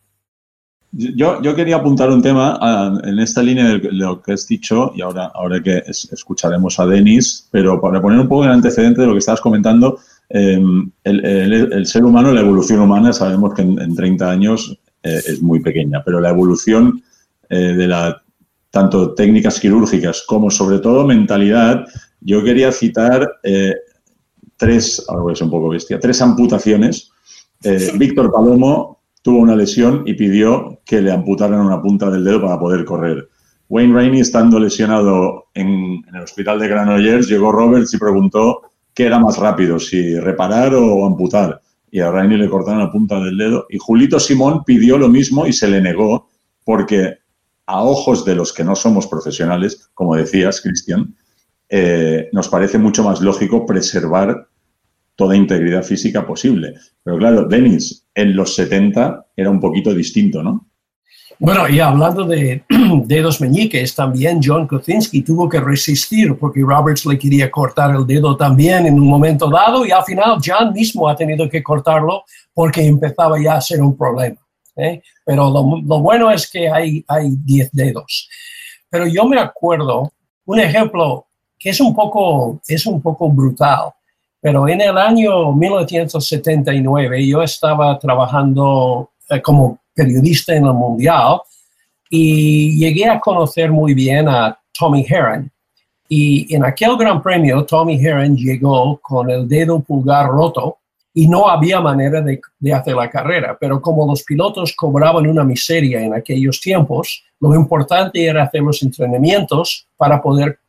Yo, 0.92 1.42
yo, 1.42 1.56
quería 1.56 1.78
apuntar 1.78 2.10
un 2.10 2.22
tema 2.22 2.58
ah, 2.62 2.94
en 3.03 3.20
esta 3.20 3.41
línea 3.41 3.65
de 3.65 3.91
lo 3.91 4.22
que 4.22 4.34
has 4.34 4.48
dicho 4.48 4.91
y 4.96 5.01
ahora, 5.01 5.25
ahora 5.34 5.62
que 5.62 5.84
escucharemos 5.88 6.80
a 6.80 6.86
Denis, 6.86 7.48
pero 7.51 7.82
para 7.82 8.01
poner 8.01 8.20
un 8.20 8.27
poco 8.27 8.46
el 8.46 8.51
antecedente 8.51 9.01
de 9.01 9.08
lo 9.08 9.13
que 9.13 9.20
estabas 9.20 9.41
comentando, 9.41 10.00
Em, 10.29 10.91
el, 11.03 11.86
ser 11.86 12.03
humano, 12.03 12.34
la 12.34 12.41
evolución 12.41 12.81
humana, 12.81 13.13
sabemos 13.13 13.53
que 13.53 13.62
en, 13.62 13.96
30 13.96 14.29
años 14.29 14.77
eh, 15.03 15.22
es 15.25 15.41
muy 15.41 15.62
pequeña, 15.62 16.03
pero 16.03 16.19
la 16.19 16.29
evolución 16.29 17.01
eh, 17.50 17.74
de 17.74 17.88
la, 17.88 18.22
tanto 18.69 19.13
técnicas 19.13 19.60
quirúrgicas 19.60 20.25
como 20.27 20.51
sobre 20.51 20.79
todo 20.79 21.05
mentalidad, 21.05 21.86
yo 22.19 22.43
quería 22.43 22.72
citar 22.72 23.39
eh, 23.43 23.74
tres, 24.57 25.05
ahora 25.07 25.34
es 25.34 25.41
un 25.41 25.50
poco 25.50 25.69
bestia, 25.69 26.00
tres 26.00 26.22
amputaciones. 26.22 27.12
Víctor 27.96 28.31
Palomo 28.31 29.00
tuvo 29.24 29.39
una 29.39 29.55
lesión 29.55 30.03
y 30.05 30.13
pidió 30.13 30.79
que 30.86 31.01
le 31.01 31.12
amputaran 31.12 31.60
una 31.60 31.81
punta 31.81 32.12
del 32.12 32.24
dedo 32.24 32.41
para 32.41 32.60
poder 32.60 32.86
correr. 32.86 33.29
Wayne 33.67 33.93
Rainey, 33.93 34.19
estando 34.22 34.60
lesionado 34.60 35.48
en, 35.55 36.03
en 36.07 36.15
el 36.15 36.22
hospital 36.22 36.60
de 36.60 36.67
Granollers, 36.67 37.27
llegó 37.27 37.51
Roberts 37.51 37.93
y 37.96 37.98
preguntó 37.98 38.62
qué 38.98 39.06
era 39.06 39.20
más 39.20 39.38
rápido, 39.38 39.80
si 39.80 40.20
reparar 40.20 40.74
o 40.74 41.06
amputar. 41.06 41.62
Y 41.92 42.00
a 42.00 42.10
Rainy 42.10 42.36
le 42.36 42.50
cortaron 42.50 42.80
la 42.80 42.92
punta 42.92 43.20
del 43.20 43.38
dedo. 43.38 43.68
Y 43.70 43.77
Julito 43.77 44.20
Simón 44.20 44.63
pidió 44.66 44.98
lo 44.98 45.08
mismo 45.08 45.46
y 45.46 45.54
se 45.54 45.68
le 45.68 45.80
negó 45.80 46.30
porque 46.66 47.20
a 47.68 47.84
ojos 47.84 48.25
de 48.25 48.34
los 48.34 48.51
que 48.51 48.63
no 48.63 48.75
somos 48.75 49.06
profesionales, 49.06 49.92
como 49.94 50.16
decías, 50.16 50.62
Cristian, 50.62 51.16
eh, 51.70 52.30
nos 52.34 52.50
parece 52.50 52.80
mucho 52.80 53.04
más 53.04 53.22
lógico 53.22 53.68
preservar 53.68 54.48
toda 55.16 55.36
integridad 55.36 55.84
física 55.84 56.25
posible. 56.25 56.74
Pero 57.04 57.20
claro, 57.20 57.44
Denis, 57.44 58.08
en 58.16 58.36
los 58.36 58.56
70 58.56 59.27
era 59.36 59.51
un 59.51 59.60
poquito 59.60 59.94
distinto, 59.94 60.42
¿no? 60.42 60.66
Bueno, 61.39 61.70
y 61.70 61.79
hablando 61.79 62.24
de 62.24 62.63
dedos 63.06 63.39
meñiques, 63.39 63.94
también 63.94 64.39
John 64.44 64.67
Kocinski 64.67 65.22
tuvo 65.22 65.48
que 65.48 65.60
resistir 65.60 66.36
porque 66.38 66.62
Roberts 66.62 67.06
le 67.06 67.17
quería 67.17 67.51
cortar 67.51 67.96
el 67.96 68.08
dedo 68.08 68.36
también 68.36 68.88
en 68.88 68.96
un 68.96 69.08
momento 69.08 69.50
dado 69.50 69.86
y 69.86 69.91
al 69.91 70.03
final 70.03 70.38
John 70.44 70.74
mismo 70.74 71.08
ha 71.08 71.15
tenido 71.15 71.48
que 71.48 71.62
cortarlo 71.62 72.24
porque 72.53 72.86
empezaba 72.86 73.39
ya 73.39 73.56
a 73.56 73.62
ser 73.62 73.82
un 73.82 73.96
problema. 73.96 74.38
¿eh? 74.75 75.01
Pero 75.24 75.50
lo, 75.50 76.00
bueno 76.00 76.32
es 76.32 76.50
que 76.50 76.70
hay 76.70 77.03
10 77.08 77.72
dedos. 77.72 78.27
Pero 78.89 79.06
yo 79.06 79.25
me 79.25 79.39
acuerdo 79.39 80.12
un 80.46 80.60
ejemplo 80.60 81.27
que 81.60 81.70
es 81.70 81.79
un 81.79 81.94
poco, 81.94 82.62
es 82.67 82.86
un 82.86 83.01
poco 83.01 83.29
brutal, 83.29 83.91
pero 84.39 84.67
en 84.67 84.82
el 84.82 84.98
año 84.98 85.51
1979 85.53 87.27
yo 87.27 87.41
estaba 87.41 87.98
trabajando 88.00 89.12
eh, 89.29 89.41
como 89.41 89.79
periodista 89.98 90.54
en 90.54 90.66
el 90.66 90.74
Mundial 90.74 91.42
y 92.10 92.77
llegué 92.77 93.10
a 93.10 93.20
conocer 93.20 93.72
muy 93.72 93.94
bien 93.96 94.30
a 94.30 94.58
Tommy 94.77 95.06
Heron. 95.10 95.51
Y 96.08 96.56
en 96.56 96.63
aquel 96.63 96.96
Gran 96.96 97.22
Premio, 97.22 97.66
Tommy 97.66 98.00
Heron 98.00 98.38
llegó 98.38 98.98
con 99.00 99.30
el 99.30 99.48
dedo 99.48 99.82
pulgar 99.82 100.27
roto 100.27 100.77
y 101.13 101.27
no 101.27 101.50
había 101.50 101.82
manera 101.82 102.22
de, 102.22 102.39
hacer 102.72 102.96
la 102.96 103.10
carrera. 103.10 103.58
Pero 103.60 103.82
como 103.82 104.06
los 104.08 104.24
pilotos 104.24 104.74
cobraban 104.74 105.27
una 105.27 105.44
miseria 105.44 106.00
en 106.01 106.13
aquellos 106.13 106.62
tiempos, 106.62 107.24
lo 107.39 107.56
importante 107.56 108.24
era 108.24 108.44
hacer 108.44 108.62
los 108.62 108.82
entrenamientos 108.84 109.88
para 109.98 110.22
poder 110.22 110.60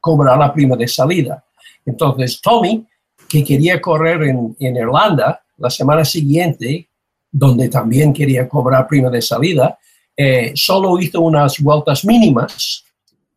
cobrar 0.00 0.36
la 0.36 0.52
prima 0.52 0.76
de 0.76 0.88
salida. 0.88 1.44
Entonces, 1.86 2.40
Tommy, 2.42 2.84
que 3.28 3.44
quería 3.44 3.80
correr 3.80 4.24
en, 4.24 4.56
en 4.58 4.76
Irlanda 4.76 5.40
la 5.56 5.70
semana 5.70 6.04
siguiente, 6.04 6.88
donde 7.32 7.70
también 7.70 8.12
quería 8.12 8.46
cobrar 8.46 8.86
prima 8.86 9.08
de 9.08 9.22
salida, 9.22 9.78
eh, 10.14 10.52
solo 10.54 10.98
hizo 11.00 11.22
unas 11.22 11.58
vueltas 11.58 12.04
mínimas 12.04 12.84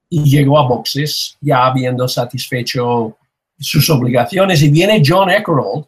y 0.09 0.23
llegó 0.23 0.59
a 0.59 0.67
boxes 0.67 1.37
ya 1.39 1.65
habiendo 1.65 2.05
satisfecho 2.07 3.17
sus 3.57 3.89
obligaciones. 3.89 4.61
Y 4.61 4.69
viene 4.69 5.01
John 5.03 5.29
Eckerold 5.29 5.85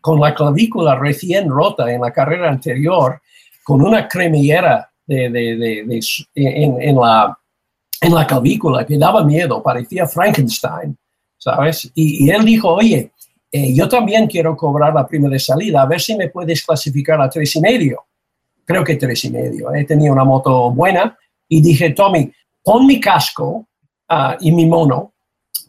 con 0.00 0.20
la 0.20 0.34
clavícula 0.34 0.94
recién 0.94 1.48
rota 1.48 1.90
en 1.90 2.02
la 2.02 2.12
carrera 2.12 2.50
anterior, 2.50 3.20
con 3.64 3.82
una 3.82 4.06
cremillera 4.06 4.88
de, 5.06 5.30
de, 5.30 6.00
en, 6.34 6.96
la, 6.96 7.36
en 8.00 8.14
la 8.14 8.26
clavícula 8.26 8.86
que 8.86 8.98
daba 8.98 9.24
miedo, 9.24 9.62
parecía 9.62 10.06
Frankenstein, 10.06 10.96
¿sabes? 11.38 11.90
Y 11.94 12.28
él 12.30 12.44
dijo, 12.44 12.74
oye, 12.74 13.10
eh, 13.50 13.74
yo 13.74 13.88
también 13.88 14.26
quiero 14.26 14.56
cobrar 14.56 14.92
la 14.94 15.06
prima 15.06 15.28
de 15.28 15.38
salida, 15.38 15.82
a 15.82 15.86
ver 15.86 16.00
si 16.00 16.16
me 16.16 16.28
puedes 16.28 16.64
clasificar 16.64 17.20
a 17.20 17.30
tres 17.30 17.54
y 17.56 17.60
medio. 17.60 18.06
Creo 18.64 18.82
que 18.82 18.96
tres 18.96 19.24
y 19.24 19.30
medio. 19.30 19.72
He 19.74 19.84
tenido 19.84 20.12
una 20.12 20.24
moto 20.24 20.70
buena 20.72 21.16
y 21.48 21.60
dije, 21.60 21.90
Tommy, 21.90 22.32
pon 22.62 22.86
mi 22.86 23.00
casco 23.00 23.68
uh, 24.10 24.34
y 24.40 24.50
mi 24.50 24.66
mono, 24.66 25.14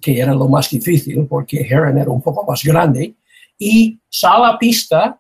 que 0.02 0.20
era 0.20 0.34
lo 0.34 0.48
más 0.48 0.70
difícil 0.70 1.28
porque 1.28 1.62
Heron 1.62 1.98
era 1.98 2.10
un 2.10 2.22
poco 2.22 2.44
más 2.44 2.64
grande, 2.64 3.16
y 3.58 4.00
sal 4.10 4.46
a 4.46 4.58
pista 4.58 5.20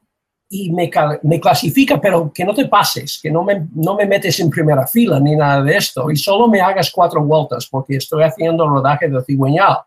y 0.49 0.71
me, 0.71 0.89
me, 1.23 1.39
clasifica, 1.39 1.99
pero 1.99 2.31
que 2.33 2.45
no 2.45 2.53
te 2.53 2.67
pases, 2.67 3.19
que 3.21 3.29
no 3.29 3.43
me, 3.43 3.67
no 3.75 3.95
me 3.95 4.05
metes 4.05 4.39
en 4.39 4.49
primera 4.49 4.87
fila 4.87 5.19
ni 5.19 5.35
nada 5.35 5.61
de 5.61 5.75
esto, 5.75 6.09
y 6.09 6.15
solo 6.15 6.47
me 6.47 6.61
hagas 6.61 6.89
cuatro 6.89 7.23
vueltas 7.23 7.67
porque 7.69 7.97
estoy 7.97 8.23
haciendo 8.23 8.67
rodaje 8.67 9.09
de 9.09 9.23
cigüeñal. 9.23 9.77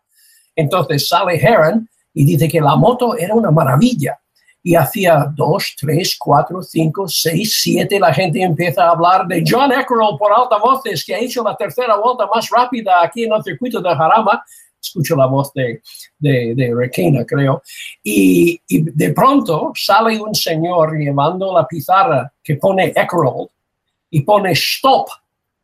Entonces 0.55 1.07
sale 1.07 1.37
Heron 1.37 1.89
y 2.13 2.25
dice 2.25 2.47
que 2.47 2.61
la 2.61 2.75
moto 2.75 3.17
era 3.17 3.33
una 3.33 3.51
maravilla. 3.51 4.19
Y 4.63 4.75
hacía 4.75 5.25
dos, 5.35 5.75
tres, 5.79 6.15
cuatro, 6.19 6.61
cinco, 6.61 7.07
seis, 7.07 7.59
siete, 7.63 7.99
la 7.99 8.13
gente 8.13 8.41
empieza 8.43 8.83
a 8.83 8.91
hablar 8.91 9.25
de 9.25 9.43
John 9.47 9.71
Eckerall 9.71 10.17
por 10.19 10.31
altavoces, 10.31 11.03
que 11.03 11.15
ha 11.15 11.19
hecho 11.19 11.43
la 11.43 11.55
tercera 11.55 11.95
vuelta 11.95 12.27
más 12.27 12.47
rápida 12.49 13.01
aquí 13.01 13.23
en 13.23 13.33
el 13.33 13.43
circuito 13.43 13.81
de 13.81 13.89
Jarama. 13.89 14.43
Escucho 14.79 15.15
la 15.15 15.25
voz 15.25 15.51
de, 15.53 15.81
de, 16.19 16.53
de 16.55 16.75
Requena, 16.75 17.25
creo. 17.25 17.63
Y, 18.03 18.61
de 18.67 19.13
pronto 19.13 19.71
sale 19.75 20.19
un 20.21 20.35
señor 20.35 20.95
llevando 20.95 21.53
la 21.53 21.65
pizarra 21.65 22.31
que 22.43 22.55
pone 22.55 22.93
Eckerall 22.95 23.47
y 24.11 24.21
pone 24.21 24.51
stop. 24.51 25.07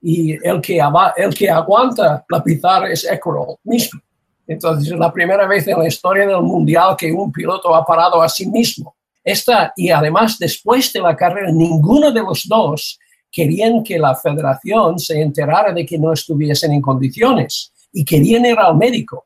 Y 0.02 0.34
el 0.48 0.60
que, 0.62 0.82
el 1.18 1.36
que 1.36 1.50
aguanta 1.50 2.26
la 2.30 2.44
pizarra 2.44 2.92
es 2.92 3.06
Eckerall 3.06 3.58
mismo. 3.64 4.02
Entonces, 4.48 4.94
es 4.94 4.98
la 4.98 5.12
primera 5.12 5.46
vez 5.46 5.68
en 5.68 5.78
la 5.78 5.88
historia 5.88 6.26
del 6.26 6.42
mundial 6.42 6.96
que 6.98 7.12
un 7.12 7.32
piloto 7.32 7.76
ha 7.76 7.86
parado 7.86 8.22
a 8.22 8.30
sí 8.30 8.48
mismo. 8.48 8.96
Esta, 9.24 9.74
y 9.76 9.90
además, 9.90 10.40
después 10.40 10.94
de 10.94 11.02
la 11.02 11.16
carrera, 11.16 11.52
ninguno 11.52 12.12
de 12.12 12.22
los 12.22 12.48
dos 12.48 12.98
querían 13.30 13.84
que 13.84 14.00
la 14.00 14.16
federación 14.16 14.98
se 14.98 15.22
enterara 15.22 15.74
de 15.74 15.86
que 15.86 15.98
no 15.98 16.14
estuviesen 16.14 16.72
en 16.72 16.82
condiciones 16.82 17.74
y 17.92 18.06
querían 18.06 18.46
ir 18.46 18.58
al 18.58 18.78
médico. 18.78 19.26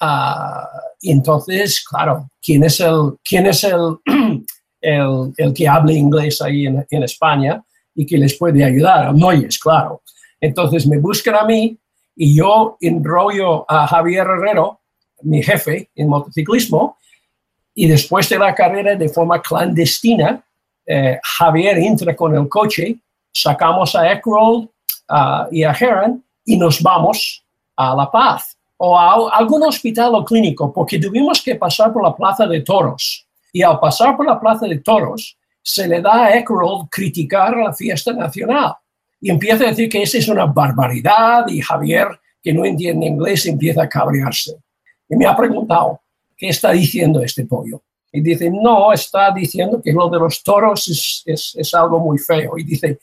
Uh, 0.00 0.66
y 1.00 1.12
entonces, 1.12 1.84
claro, 1.88 2.28
¿quién 2.42 2.64
es 2.64 2.80
el, 2.80 3.14
quién 3.24 3.46
es 3.46 3.62
el, 3.62 3.96
el, 4.80 5.32
el 5.36 5.54
que 5.54 5.68
habla 5.68 5.92
inglés 5.92 6.42
ahí 6.42 6.66
en, 6.66 6.84
en, 6.90 7.02
España 7.04 7.62
y 7.94 8.04
que 8.04 8.18
les 8.18 8.36
puede 8.36 8.64
ayudar? 8.64 9.14
Noyes, 9.14 9.58
claro. 9.58 10.02
Entonces 10.40 10.86
me 10.86 10.98
buscan 10.98 11.36
a 11.36 11.44
mí 11.44 11.78
y 12.20 12.36
yo 12.36 12.76
enrollo 12.80 13.64
a 13.70 13.86
Javier 13.86 14.26
Herrero, 14.26 14.80
mi 15.22 15.40
jefe 15.40 15.88
en 15.94 16.08
motociclismo, 16.08 16.98
y 17.72 17.86
después 17.86 18.28
de 18.28 18.40
la 18.40 18.52
carrera, 18.52 18.96
de 18.96 19.08
forma 19.08 19.40
clandestina, 19.40 20.44
eh, 20.84 21.20
Javier 21.22 21.78
entra 21.78 22.16
con 22.16 22.34
el 22.34 22.48
coche, 22.48 22.96
sacamos 23.32 23.94
a 23.94 24.12
Eckroll 24.12 24.68
y 25.52 25.62
a 25.62 25.72
Heron 25.72 26.22
y 26.44 26.56
nos 26.56 26.82
vamos 26.82 27.44
a 27.76 27.94
La 27.94 28.10
Paz 28.10 28.58
o 28.78 28.98
a 28.98 29.36
algún 29.36 29.62
hospital 29.62 30.16
o 30.16 30.24
clínico, 30.24 30.72
porque 30.72 30.98
tuvimos 30.98 31.40
que 31.40 31.54
pasar 31.54 31.92
por 31.92 32.02
la 32.02 32.14
Plaza 32.16 32.46
de 32.46 32.62
Toros. 32.62 33.26
Y 33.52 33.62
al 33.62 33.78
pasar 33.78 34.16
por 34.16 34.26
la 34.26 34.40
Plaza 34.40 34.66
de 34.66 34.80
Toros, 34.80 35.36
se 35.62 35.86
le 35.86 36.02
da 36.02 36.24
a 36.24 36.36
Eckroll 36.36 36.88
criticar 36.90 37.56
la 37.56 37.72
fiesta 37.72 38.12
nacional 38.12 38.74
y 39.20 39.30
empieza 39.30 39.64
a 39.64 39.68
decir 39.68 39.88
que 39.88 40.02
esa 40.02 40.18
es 40.18 40.28
una 40.28 40.46
barbaridad 40.46 41.46
y 41.48 41.60
Javier, 41.60 42.08
que 42.42 42.52
no 42.52 42.64
entiende 42.64 43.06
inglés, 43.06 43.46
empieza 43.46 43.82
a 43.82 43.88
cabrearse. 43.88 44.56
Y 45.08 45.16
me 45.16 45.26
ha 45.26 45.36
preguntado, 45.36 46.00
¿qué 46.36 46.48
está 46.48 46.72
diciendo 46.72 47.20
este 47.22 47.44
pollo? 47.44 47.82
Y 48.12 48.20
dice, 48.20 48.50
no, 48.50 48.92
está 48.92 49.32
diciendo 49.32 49.80
que 49.82 49.92
lo 49.92 50.08
de 50.08 50.18
los 50.18 50.42
toros 50.42 50.88
es, 50.88 51.22
es, 51.26 51.54
es 51.56 51.74
algo 51.74 51.98
muy 51.98 52.18
feo. 52.18 52.56
Y 52.56 52.64
dice, 52.64 52.98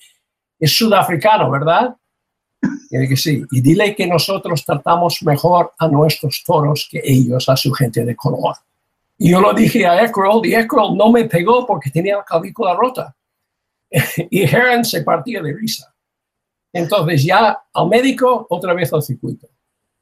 es 0.60 0.72
sudafricano, 0.72 1.52
¿verdad? 1.52 1.96
Y 2.90 2.98
dice 2.98 3.10
que 3.10 3.18
sí. 3.18 3.44
Y 3.52 3.62
dile 3.62 3.96
que 3.96 4.08
nosotros 4.08 4.64
tratamos 4.66 5.22
mejor 5.24 5.74
a 5.78 5.88
nuestros 5.88 6.44
toros 6.46 6.88
que 6.90 7.02
ellos, 7.04 7.48
a 7.50 7.58
su 7.58 7.72
gente 7.72 8.04
de 8.04 8.16
color. 8.16 8.56
Y 9.18 9.32
yo 9.32 9.42
lo 9.42 9.54
dije 9.54 9.86
a 9.86 10.04
Eckerl 10.04 10.42
y 10.44 10.56
Eckerl 10.56 10.96
no 10.96 11.12
me 11.12 11.26
pegó 11.26 11.66
porque 11.66 11.90
tenía 11.90 12.18
la 12.18 12.24
clavícula 12.24 12.74
rota. 12.74 13.16
y 14.30 14.42
Heron 14.42 14.84
se 14.84 15.04
partía 15.04 15.42
de 15.42 15.54
risa. 15.54 15.95
Entonces 16.76 17.24
ya 17.24 17.58
al 17.74 17.88
médico, 17.88 18.48
otra 18.50 18.74
vez 18.74 18.92
al 18.92 19.02
circuito. 19.02 19.48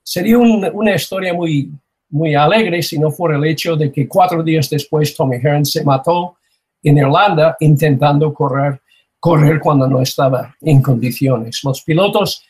Sería 0.01 0.39
un, 0.39 0.67
una 0.73 0.95
historia 0.95 1.31
muy, 1.31 1.71
muy 2.09 2.33
alegre 2.33 2.81
si 2.81 2.97
no 2.97 3.11
fuera 3.11 3.37
el 3.37 3.45
hecho 3.45 3.75
de 3.75 3.91
que 3.91 4.07
cuatro 4.07 4.41
días 4.41 4.67
después 4.71 5.15
Tommy 5.15 5.37
Hearn 5.37 5.65
se 5.65 5.83
mató 5.83 6.37
en 6.81 6.97
Irlanda 6.97 7.55
intentando 7.59 8.33
correr, 8.33 8.81
correr 9.19 9.59
cuando 9.59 9.87
no 9.87 10.01
estaba 10.01 10.55
en 10.61 10.81
condiciones. 10.81 11.63
Los 11.63 11.83
pilotos 11.83 12.43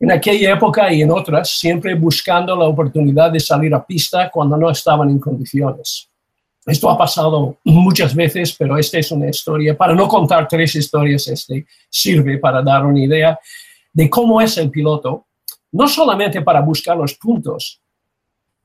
en 0.00 0.10
aquella 0.10 0.54
época 0.54 0.92
y 0.92 1.02
en 1.02 1.12
otras 1.12 1.48
siempre 1.48 1.94
buscando 1.94 2.56
la 2.56 2.64
oportunidad 2.64 3.30
de 3.30 3.38
salir 3.38 3.72
a 3.72 3.86
pista 3.86 4.30
cuando 4.32 4.56
no 4.56 4.68
estaban 4.68 5.10
en 5.10 5.20
condiciones. 5.20 6.10
Esto 6.66 6.88
ha 6.88 6.96
pasado 6.96 7.58
muchas 7.64 8.14
veces, 8.14 8.54
pero 8.58 8.78
esta 8.78 8.98
es 8.98 9.10
una 9.10 9.28
historia, 9.28 9.76
para 9.76 9.94
no 9.94 10.08
contar 10.08 10.48
tres 10.48 10.74
historias, 10.74 11.28
este 11.28 11.66
sirve 11.90 12.38
para 12.38 12.62
dar 12.62 12.86
una 12.86 13.00
idea 13.00 13.38
de 13.92 14.08
cómo 14.08 14.40
es 14.40 14.56
el 14.56 14.70
piloto, 14.70 15.26
no 15.72 15.86
solamente 15.88 16.40
para 16.40 16.60
buscar 16.60 16.96
los 16.96 17.14
puntos, 17.14 17.80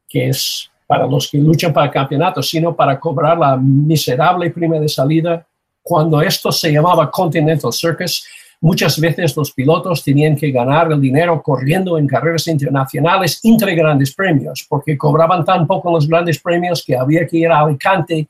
que 0.08 0.29
es 0.29 0.70
para 0.88 1.06
los 1.06 1.29
que 1.29 1.38
luchan 1.38 1.72
para 1.72 1.88
el 1.88 1.91
campeonato, 1.91 2.41
sino 2.41 2.75
para 2.75 3.00
cobrar 3.00 3.38
la 3.38 3.58
miserable 3.58 4.50
prima 4.50 4.79
de 4.79 4.89
salida. 4.89 5.46
Cuando 5.84 6.20
esto 6.22 6.51
se 6.51 6.72
llamaba 6.72 7.12
Continental 7.12 7.72
Circus, 7.72 8.25
Muchas 8.61 8.99
veces 8.99 9.35
los 9.37 9.51
pilotos 9.53 10.03
tenían 10.03 10.35
que 10.35 10.51
ganar 10.51 10.91
el 10.91 10.99
dinero 10.99 11.41
corriendo 11.41 11.97
en 11.97 12.07
carreras 12.07 12.45
internacionales 12.47 13.39
entre 13.43 13.73
grandes 13.73 14.13
premios, 14.13 14.65
porque 14.67 14.97
cobraban 14.97 15.45
tan 15.45 15.65
poco 15.65 15.91
los 15.91 16.07
grandes 16.07 16.39
premios 16.39 16.83
que 16.85 16.97
había 16.97 17.25
que 17.25 17.37
ir 17.37 17.47
a 17.49 17.61
Alicante 17.61 18.27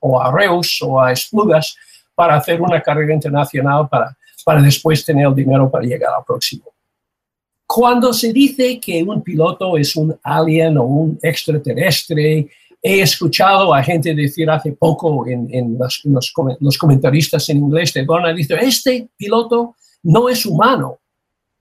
o 0.00 0.20
a 0.20 0.30
Reus 0.30 0.82
o 0.82 1.00
a 1.00 1.12
Esplugas 1.12 1.76
para 2.14 2.36
hacer 2.36 2.60
una 2.60 2.82
carrera 2.82 3.14
internacional 3.14 3.88
para, 3.88 4.14
para 4.44 4.60
después 4.60 5.02
tener 5.02 5.26
el 5.26 5.34
dinero 5.34 5.70
para 5.70 5.86
llegar 5.86 6.12
al 6.14 6.24
próximo. 6.24 6.64
Cuando 7.66 8.12
se 8.12 8.32
dice 8.32 8.78
que 8.78 9.02
un 9.02 9.22
piloto 9.22 9.78
es 9.78 9.96
un 9.96 10.18
alien 10.22 10.76
o 10.76 10.84
un 10.84 11.18
extraterrestre, 11.22 12.48
he 12.82 13.02
escuchado 13.02 13.74
a 13.74 13.82
gente 13.82 14.14
decir 14.14 14.48
hace 14.50 14.72
poco 14.72 15.26
en, 15.26 15.48
en, 15.52 15.76
los, 15.78 16.02
los, 16.04 16.78
comentaristas 16.78 17.48
en 17.50 17.58
inglés 17.58 17.92
de 17.92 18.04
Donna, 18.04 18.32
dice, 18.32 18.56
este 18.60 19.08
piloto 19.16 19.76
no 20.04 20.28
es 20.28 20.46
humano. 20.46 20.98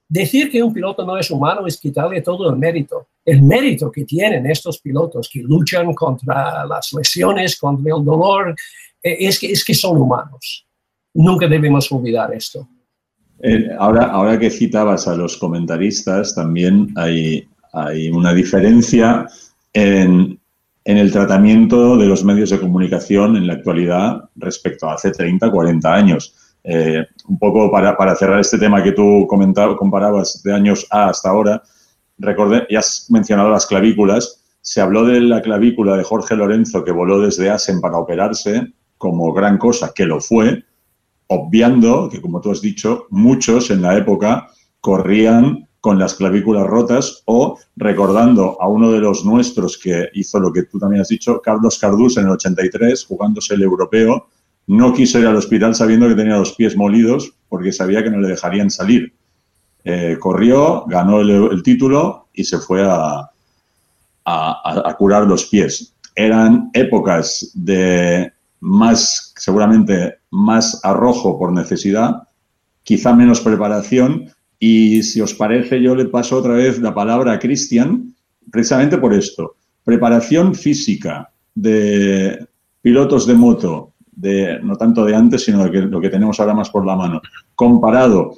Decir 0.07 0.49
que 0.49 0.63
un 0.63 0.73
piloto 0.73 1.05
no 1.05 1.17
es 1.17 1.29
humano 1.29 1.67
es 1.67 1.77
quitarle 1.77 2.21
todo 2.21 2.49
el 2.49 2.55
mérito. 2.55 3.09
El 3.23 3.43
mérito 3.43 3.91
que 3.91 4.05
tienen 4.05 4.49
estos 4.49 4.79
pilotos 4.79 5.29
que 5.31 5.41
luchan 5.41 5.93
contra 5.93 6.65
las 6.65 6.93
lesiones, 6.93 7.59
contra 7.59 7.95
el 7.95 8.03
dolor, 8.03 8.55
eh, 9.03 9.17
es 9.19 9.39
que, 9.39 9.51
es 9.51 9.63
que 9.63 9.75
son 9.75 9.97
humanos. 9.97 10.65
Nunca 11.13 11.47
debemos 11.47 11.91
olvidar 11.91 12.33
esto. 12.33 12.67
Eh, 13.41 13.69
ahora, 13.77 14.05
ahora 14.05 14.39
que 14.39 14.49
citabas 14.49 15.07
a 15.07 15.15
los 15.15 15.37
comentaristas, 15.37 16.33
también 16.33 16.91
hay, 16.95 17.47
hay 17.73 18.09
una 18.09 18.33
diferencia 18.33 19.27
en 19.73 20.38
en 20.89 20.97
el 20.97 21.11
tratamiento 21.11 21.97
de 21.97 22.07
los 22.07 22.23
medios 22.23 22.49
de 22.49 22.59
comunicación 22.59 23.37
en 23.37 23.45
la 23.45 23.53
actualidad 23.53 24.27
respecto 24.35 24.89
a 24.89 24.95
hace 24.95 25.11
30, 25.11 25.51
40 25.51 25.93
años. 25.93 26.33
Eh, 26.63 27.05
un 27.27 27.37
poco 27.37 27.71
para, 27.71 27.95
para, 27.95 28.15
cerrar 28.15 28.39
este 28.39 28.57
tema 28.57 28.81
que 28.81 28.93
tú 28.93 29.27
comparabas 29.29 30.41
de 30.41 30.51
años 30.51 30.87
A 30.89 31.09
hasta 31.09 31.29
ahora, 31.29 31.61
recordé, 32.17 32.65
ya 32.71 32.79
has 32.79 33.05
mencionado 33.11 33.51
las 33.51 33.67
clavículas, 33.67 34.43
se 34.61 34.81
habló 34.81 35.05
de 35.05 35.21
la 35.21 35.43
clavícula 35.43 35.95
de 35.95 36.03
Jorge 36.03 36.35
Lorenzo 36.35 36.83
que 36.83 36.91
voló 36.91 37.21
desde 37.21 37.51
Asen 37.51 37.81
para 37.81 37.99
operarse 37.99 38.73
como 38.97 39.31
gran 39.31 39.59
cosa, 39.59 39.91
que 39.93 40.07
lo 40.07 40.19
fue, 40.19 40.63
obviando 41.27 42.09
que, 42.09 42.19
como 42.19 42.41
tú 42.41 42.49
has 42.49 42.61
dicho, 42.61 43.05
muchos 43.11 43.69
en 43.69 43.83
la 43.83 43.95
época 43.95 44.47
corrían 44.81 45.68
con 45.81 45.97
las 45.97 46.15
clavículas 46.15 46.67
rotas 46.67 47.23
o 47.25 47.57
recordando 47.75 48.61
a 48.61 48.67
uno 48.67 48.91
de 48.91 48.99
los 48.99 49.23
nuestros 49.23 49.77
que 49.77 50.09
hizo 50.13 50.39
lo 50.39 50.51
que 50.51 50.63
tú 50.63 50.77
también 50.77 51.01
has 51.01 51.07
dicho, 51.07 51.41
Carlos 51.41 51.79
Cardús 51.79 52.17
en 52.17 52.25
el 52.25 52.31
83, 52.31 53.05
jugándose 53.05 53.53
el 53.53 53.63
europeo, 53.63 54.27
no 54.67 54.93
quiso 54.93 55.19
ir 55.19 55.27
al 55.27 55.37
hospital 55.37 55.73
sabiendo 55.73 56.07
que 56.07 56.15
tenía 56.15 56.37
los 56.37 56.53
pies 56.53 56.75
molidos 56.75 57.33
porque 57.47 57.71
sabía 57.71 58.03
que 58.03 58.11
no 58.11 58.19
le 58.19 58.29
dejarían 58.29 58.69
salir. 58.69 59.13
Eh, 59.83 60.17
corrió, 60.19 60.85
ganó 60.87 61.21
el, 61.21 61.63
título 61.63 62.27
y 62.33 62.43
se 62.43 62.59
fue 62.59 62.83
a, 62.85 63.29
a 64.25 64.95
curar 64.97 65.25
los 65.25 65.45
pies. 65.45 65.95
Eran 66.15 66.69
épocas 66.73 67.51
de 67.55 68.31
más, 68.59 69.33
seguramente 69.37 70.19
más 70.31 70.79
arrojo 70.83 71.39
por 71.39 71.53
necesidad, 71.53 72.23
quizá 72.83 73.13
menos 73.13 73.41
preparación, 73.41 74.31
y 74.59 75.01
si 75.03 75.21
os 75.21 75.33
parece, 75.33 75.81
yo 75.81 75.95
le 75.95 76.05
paso 76.05 76.37
otra 76.37 76.53
vez 76.53 76.79
la 76.79 76.93
palabra 76.93 77.33
a 77.33 77.39
Cristian, 77.39 78.13
precisamente 78.51 78.97
por 78.97 79.13
esto. 79.13 79.55
Preparación 79.85 80.53
física 80.53 81.31
de 81.55 82.45
pilotos 82.81 83.25
de 83.25 83.33
moto, 83.35 83.93
de, 84.11 84.59
no 84.61 84.75
tanto 84.75 85.05
de 85.05 85.15
antes, 85.15 85.45
sino 85.45 85.63
de 85.63 85.81
lo 85.83 86.01
que 86.01 86.09
tenemos 86.09 86.39
ahora 86.39 86.53
más 86.53 86.69
por 86.69 86.85
la 86.85 86.95
mano, 86.95 87.21
comparado 87.55 88.33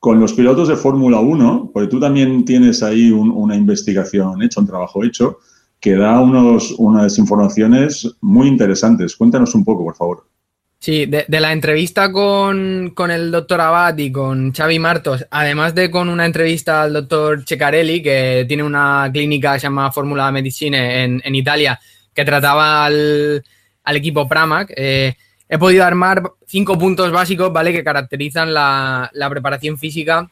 con 0.00 0.18
los 0.18 0.32
pilotos 0.32 0.66
de 0.66 0.74
Fórmula 0.74 1.20
1, 1.20 1.70
porque 1.72 1.88
tú 1.88 2.00
también 2.00 2.44
tienes 2.44 2.82
ahí 2.82 3.12
una 3.12 3.54
investigación 3.54 4.42
hecha, 4.42 4.60
un 4.60 4.66
trabajo 4.66 5.04
hecho, 5.04 5.38
que 5.78 5.94
da 5.94 6.20
unos, 6.20 6.72
unas 6.78 7.18
informaciones 7.18 8.16
muy 8.20 8.48
interesantes. 8.48 9.14
Cuéntanos 9.14 9.54
un 9.54 9.64
poco, 9.64 9.84
por 9.84 9.94
favor. 9.94 10.31
Sí, 10.82 11.06
de, 11.06 11.24
la 11.28 11.52
entrevista 11.52 12.10
con, 12.10 12.92
el 13.08 13.30
doctor 13.30 13.60
Abad 13.60 13.96
y 13.98 14.10
con 14.10 14.52
Xavi 14.52 14.80
Martos, 14.80 15.24
además 15.30 15.76
de 15.76 15.92
con 15.92 16.08
una 16.08 16.26
entrevista 16.26 16.82
al 16.82 16.94
doctor 16.94 17.44
Ceccarelli, 17.46 18.02
que 18.02 18.44
tiene 18.48 18.64
una 18.64 19.08
clínica 19.12 19.52
que 19.52 19.60
se 19.60 19.66
llama 19.68 19.92
Fórmula 19.92 20.32
Medicine 20.32 21.04
en, 21.22 21.34
Italia, 21.36 21.78
que 22.12 22.24
trataba 22.24 22.84
al, 22.84 23.44
equipo 23.94 24.26
Pramac, 24.26 24.72
eh, 24.76 25.14
he 25.48 25.56
podido 25.56 25.84
armar 25.84 26.20
cinco 26.48 26.76
puntos 26.76 27.12
básicos, 27.12 27.52
¿vale? 27.52 27.72
Que 27.72 27.84
caracterizan 27.84 28.52
la, 28.52 29.08
preparación 29.30 29.78
física 29.78 30.28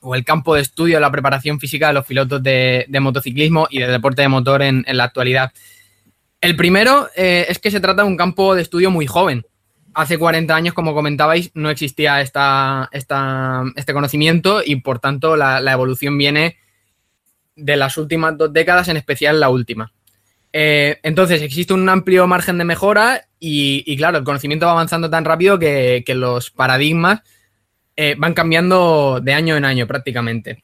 o 0.00 0.14
el 0.14 0.24
campo 0.24 0.54
de 0.54 0.62
estudio 0.62 0.96
de 0.96 1.02
la 1.02 1.10
preparación 1.10 1.60
física 1.60 1.88
de 1.88 1.92
los 1.92 2.06
pilotos 2.06 2.42
de, 2.42 2.86
motociclismo 2.98 3.68
y 3.70 3.80
de 3.80 3.88
deporte 3.88 4.22
de 4.22 4.28
motor 4.28 4.62
en, 4.62 4.86
la 4.88 5.04
actualidad. 5.04 5.52
El 6.40 6.56
primero 6.56 7.10
eh, 7.14 7.44
es 7.46 7.58
que 7.58 7.70
se 7.70 7.80
trata 7.80 8.04
de 8.04 8.08
un 8.08 8.16
campo 8.16 8.54
de 8.54 8.62
estudio 8.62 8.90
muy 8.90 9.06
joven 9.06 9.44
hace 9.96 10.18
40 10.18 10.54
años, 10.54 10.74
como 10.74 10.94
comentabais, 10.94 11.50
no 11.54 11.70
existía 11.70 12.20
esta, 12.20 12.90
este 12.92 13.92
conocimiento 13.94 14.60
y 14.64 14.76
por 14.76 14.98
tanto 14.98 15.36
la, 15.36 15.72
evolución 15.72 16.18
viene 16.18 16.58
de 17.56 17.76
las 17.78 17.96
últimas 17.96 18.36
dos 18.36 18.52
décadas, 18.52 18.88
en 18.88 18.98
especial 18.98 19.40
la 19.40 19.48
última. 19.48 19.90
Eh, 20.52 21.00
entonces, 21.02 21.40
existe 21.40 21.72
un 21.72 21.88
amplio 21.88 22.26
margen 22.26 22.58
de 22.58 22.64
mejora 22.64 23.26
y, 23.40 23.96
claro, 23.96 24.18
el 24.18 24.24
conocimiento 24.24 24.66
va 24.66 24.72
avanzando 24.72 25.08
tan 25.08 25.24
rápido 25.24 25.58
que, 25.58 26.04
los 26.08 26.50
paradigmas 26.50 27.22
eh, 27.96 28.16
van 28.18 28.34
cambiando 28.34 29.20
de 29.22 29.32
año 29.32 29.56
en 29.56 29.64
año 29.64 29.86
prácticamente. 29.86 30.62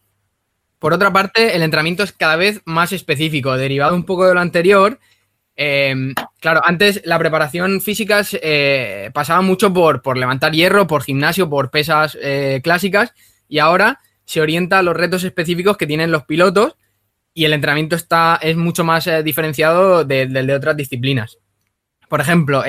Por 0.79 0.93
otra 0.93 1.11
parte, 1.11 1.57
el 1.57 1.63
entrenamiento 1.63 2.03
es 2.03 2.13
cada 2.13 2.37
vez 2.37 2.61
más 2.67 2.93
específico, 2.93 3.57
derivado 3.57 3.95
un 3.95 4.05
poco 4.05 4.27
de 4.27 4.35
lo 4.35 4.41
anterior 4.41 5.01
Em, 5.65 6.13
claro, 6.41 6.61
antes 6.65 7.03
la 7.05 7.21
preparación 7.21 7.81
física 7.81 8.23
eh, 8.33 9.13
pasaba 9.15 9.43
mucho 9.43 9.73
por, 9.73 10.19
levantar 10.19 10.51
hierro, 10.51 10.89
por 10.89 11.05
gimnasio, 11.05 11.49
por 11.49 11.71
pesas 11.71 12.19
eh, 12.21 12.61
clásicas 12.65 13.15
y 13.47 13.61
ahora 13.61 14.01
se 14.25 14.41
orienta 14.41 14.81
a 14.81 14.83
los 14.83 14.97
retos 14.97 15.23
específicos 15.23 15.77
que 15.77 15.87
tienen 15.87 16.11
los 16.11 16.25
pilotos 16.25 16.77
y 17.33 17.45
el 17.45 17.53
entrenamiento 17.53 17.95
está, 17.95 18.41
es 18.43 18.57
mucho 18.57 18.83
más 18.83 19.07
eh, 19.07 19.23
diferenciado 19.23 20.05
del 20.05 20.33
de, 20.33 20.53
otras 20.53 20.77
disciplinas. 20.77 21.39
Por 22.09 22.21
ejemplo, 22.21 22.65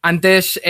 antes 0.00 0.60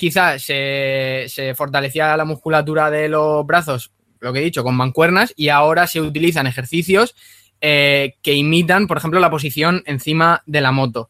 quizás 0.00 0.42
se 0.42 1.54
fortalecía 1.54 2.16
la 2.16 2.24
musculatura 2.24 2.90
de 2.90 3.10
los 3.10 3.46
brazos, 3.46 3.92
lo 4.20 4.32
que 4.32 4.38
he 4.38 4.44
dicho, 4.44 4.64
con 4.64 4.74
mancuernas 4.74 5.34
y 5.36 5.50
ahora 5.50 5.86
se 5.86 6.00
utilizan 6.00 6.46
ejercicios 6.46 7.14
eh, 7.60 8.14
que 8.22 8.34
imitan, 8.34 8.86
por 8.86 8.98
ejemplo, 8.98 9.18
la 9.18 9.30
posición 9.30 9.82
encima 9.84 10.42
de 10.46 10.60
la 10.60 10.70
moto. 10.70 11.08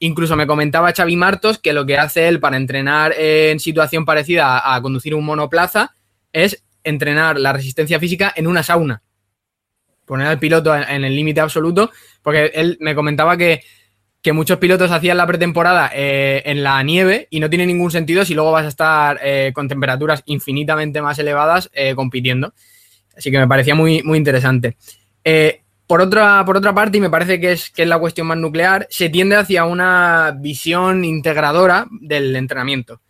Incluso 0.00 0.34
me 0.34 0.46
comentaba 0.46 0.92
Xavi 0.92 1.14
Martos 1.14 1.58
que 1.58 1.72
lo 1.72 1.86
que 1.86 1.98
hace 1.98 2.26
él 2.26 2.40
para 2.40 2.56
entrenar 2.56 3.14
en 3.16 3.60
situación 3.60 4.04
parecida 4.04 4.74
a, 4.74 4.82
conducir 4.82 5.14
un 5.14 5.24
monoplaza 5.24 5.94
es 6.32 6.64
entrenar 6.82 7.38
la 7.38 7.52
resistencia 7.52 8.00
física 8.00 8.32
en 8.34 8.48
una 8.48 8.64
sauna. 8.64 9.02
Poner 10.04 10.26
al 10.26 10.40
piloto 10.40 10.76
en, 10.76 11.04
el 11.04 11.14
límite 11.14 11.40
absoluto, 11.40 11.90
porque 12.22 12.50
él 12.54 12.76
me 12.80 12.94
comentaba 12.94 13.36
que, 13.36 13.62
muchos 14.32 14.58
pilotos 14.58 14.90
hacían 14.90 15.18
la 15.18 15.26
pretemporada 15.26 15.90
eh, 15.94 16.42
en 16.46 16.62
la 16.62 16.82
nieve 16.82 17.28
y 17.30 17.40
no 17.40 17.50
tiene 17.50 17.66
ningún 17.66 17.90
sentido 17.90 18.24
si 18.24 18.34
luego 18.34 18.52
vas 18.52 18.64
a 18.64 18.68
estar 18.68 19.20
eh, 19.22 19.52
con 19.54 19.68
temperaturas 19.68 20.22
infinitamente 20.26 21.00
más 21.02 21.18
elevadas 21.18 21.70
compitiendo. 21.94 22.52
Así 23.16 23.30
que 23.30 23.38
me 23.38 23.46
parecía 23.46 23.74
muy, 23.74 24.02
muy 24.02 24.18
interesante. 24.18 24.76
Por 25.86 26.00
otra, 26.00 26.42
por 26.46 26.56
otra 26.56 26.74
parte, 26.74 26.98
y 26.98 27.00
me 27.00 27.10
parece 27.10 27.38
que 27.40 27.52
es, 27.52 27.70
que 27.70 27.82
es 27.82 27.88
la 27.88 27.98
cuestión 27.98 28.26
más 28.26 28.38
nuclear, 28.38 28.86
se 28.90 29.10
tiende 29.10 29.36
hacia 29.36 29.64
una 29.64 30.34
visión 30.38 31.04
integradora 31.04 31.86
del 31.90 32.34
entrenamiento. 32.36 33.00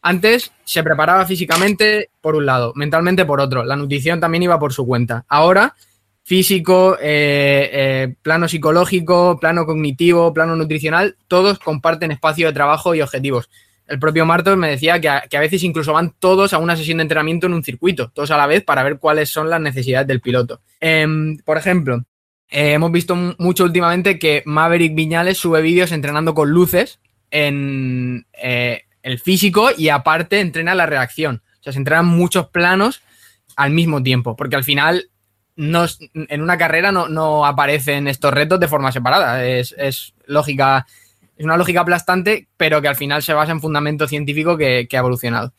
Antes 0.00 0.52
se 0.64 0.82
preparaba 0.82 1.24
físicamente 1.26 2.10
por 2.20 2.34
un 2.34 2.46
lado, 2.46 2.72
mentalmente 2.74 3.24
por 3.24 3.40
otro. 3.40 3.64
La 3.64 3.76
nutrición 3.76 4.18
también 4.18 4.42
iba 4.42 4.58
por 4.58 4.72
su 4.72 4.84
cuenta. 4.84 5.24
Ahora, 5.28 5.76
físico, 6.24 6.96
eh, 7.00 7.70
eh, 7.72 8.14
plano 8.20 8.48
psicológico, 8.48 9.38
plano 9.38 9.64
cognitivo, 9.64 10.34
plano 10.34 10.56
nutricional, 10.56 11.16
todos 11.28 11.58
comparten 11.60 12.10
espacio 12.10 12.48
de 12.48 12.52
trabajo 12.52 12.94
y 12.94 13.00
objetivos. 13.00 13.48
El 13.86 13.98
propio 13.98 14.24
Martos 14.24 14.56
me 14.56 14.70
decía 14.70 15.00
que 15.00 15.08
a, 15.08 15.40
veces 15.40 15.62
incluso 15.64 15.92
van 15.92 16.14
todos 16.18 16.52
a 16.52 16.58
una 16.58 16.76
sesión 16.76 16.98
de 16.98 17.02
entrenamiento 17.02 17.46
en 17.46 17.54
un 17.54 17.62
circuito, 17.62 18.10
todos 18.14 18.30
a 18.30 18.36
la 18.36 18.46
vez, 18.46 18.64
para 18.64 18.82
ver 18.82 18.98
cuáles 18.98 19.28
son 19.28 19.50
las 19.50 19.60
necesidades 19.60 20.06
del 20.06 20.20
piloto. 20.20 20.62
Em, 20.80 21.36
por 21.38 21.58
ejemplo, 21.58 22.02
eh, 22.52 22.74
hemos 22.74 22.92
visto 22.92 23.16
mucho 23.38 23.64
últimamente 23.64 24.18
que 24.18 24.42
Maverick 24.44 24.94
Viñales 24.94 25.38
sube 25.38 25.62
vídeos 25.62 25.90
entrenando 25.90 26.34
con 26.34 26.50
luces 26.50 27.00
en 27.30 28.26
eh, 28.34 28.82
el 29.02 29.18
físico 29.18 29.70
y 29.76 29.88
aparte 29.88 30.38
entrena 30.38 30.74
la 30.74 30.84
reacción. 30.84 31.42
O 31.60 31.62
sea, 31.62 31.72
se 31.72 31.78
entrenan 31.78 32.04
muchos 32.04 32.48
planos 32.48 33.00
al 33.56 33.70
mismo 33.70 34.02
tiempo, 34.02 34.36
porque 34.36 34.56
al 34.56 34.64
final 34.64 35.08
en 35.56 36.42
una 36.42 36.58
carrera 36.58 36.92
no, 36.92 37.46
aparecen 37.46 38.06
estos 38.06 38.34
retos 38.34 38.60
de 38.60 38.68
forma 38.68 38.92
separada. 38.92 39.44
Es, 39.46 40.14
lógica, 40.26 40.86
es 41.36 41.44
una 41.46 41.56
lógica 41.56 41.80
aplastante, 41.80 42.48
pero 42.58 42.82
que 42.82 42.88
al 42.88 42.96
final 42.96 43.22
se 43.22 43.32
basa 43.32 43.52
en 43.52 43.62
fundamento 43.62 44.06
científico 44.06 44.58
que 44.58 44.86
ha 44.92 44.98
evolucionado. 44.98 45.54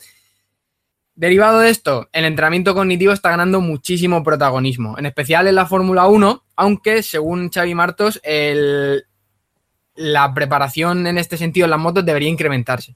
Derivado 1.16 1.60
de 1.60 1.70
esto, 1.70 2.10
el 2.12 2.26
entrenamiento 2.26 2.74
cognitivo 2.74 3.14
está 3.14 3.30
ganando 3.30 3.62
muchísimo 3.62 4.24
protagonismo, 4.24 4.98
en 4.98 5.06
especial 5.06 5.48
en 5.48 5.56
la 5.56 5.68
Fórmula 5.68 6.08
1, 6.08 6.44
aunque 6.56 7.04
según 7.04 7.52
Xavi 7.52 7.76
Martos, 7.76 8.20
la 9.96 10.34
preparación 10.34 11.06
en 11.06 11.20
este 11.20 11.38
sentido 11.38 11.66
en 11.66 11.72
las 11.72 11.80
motos 11.80 12.04
debería 12.04 12.30
incrementarse, 12.30 12.96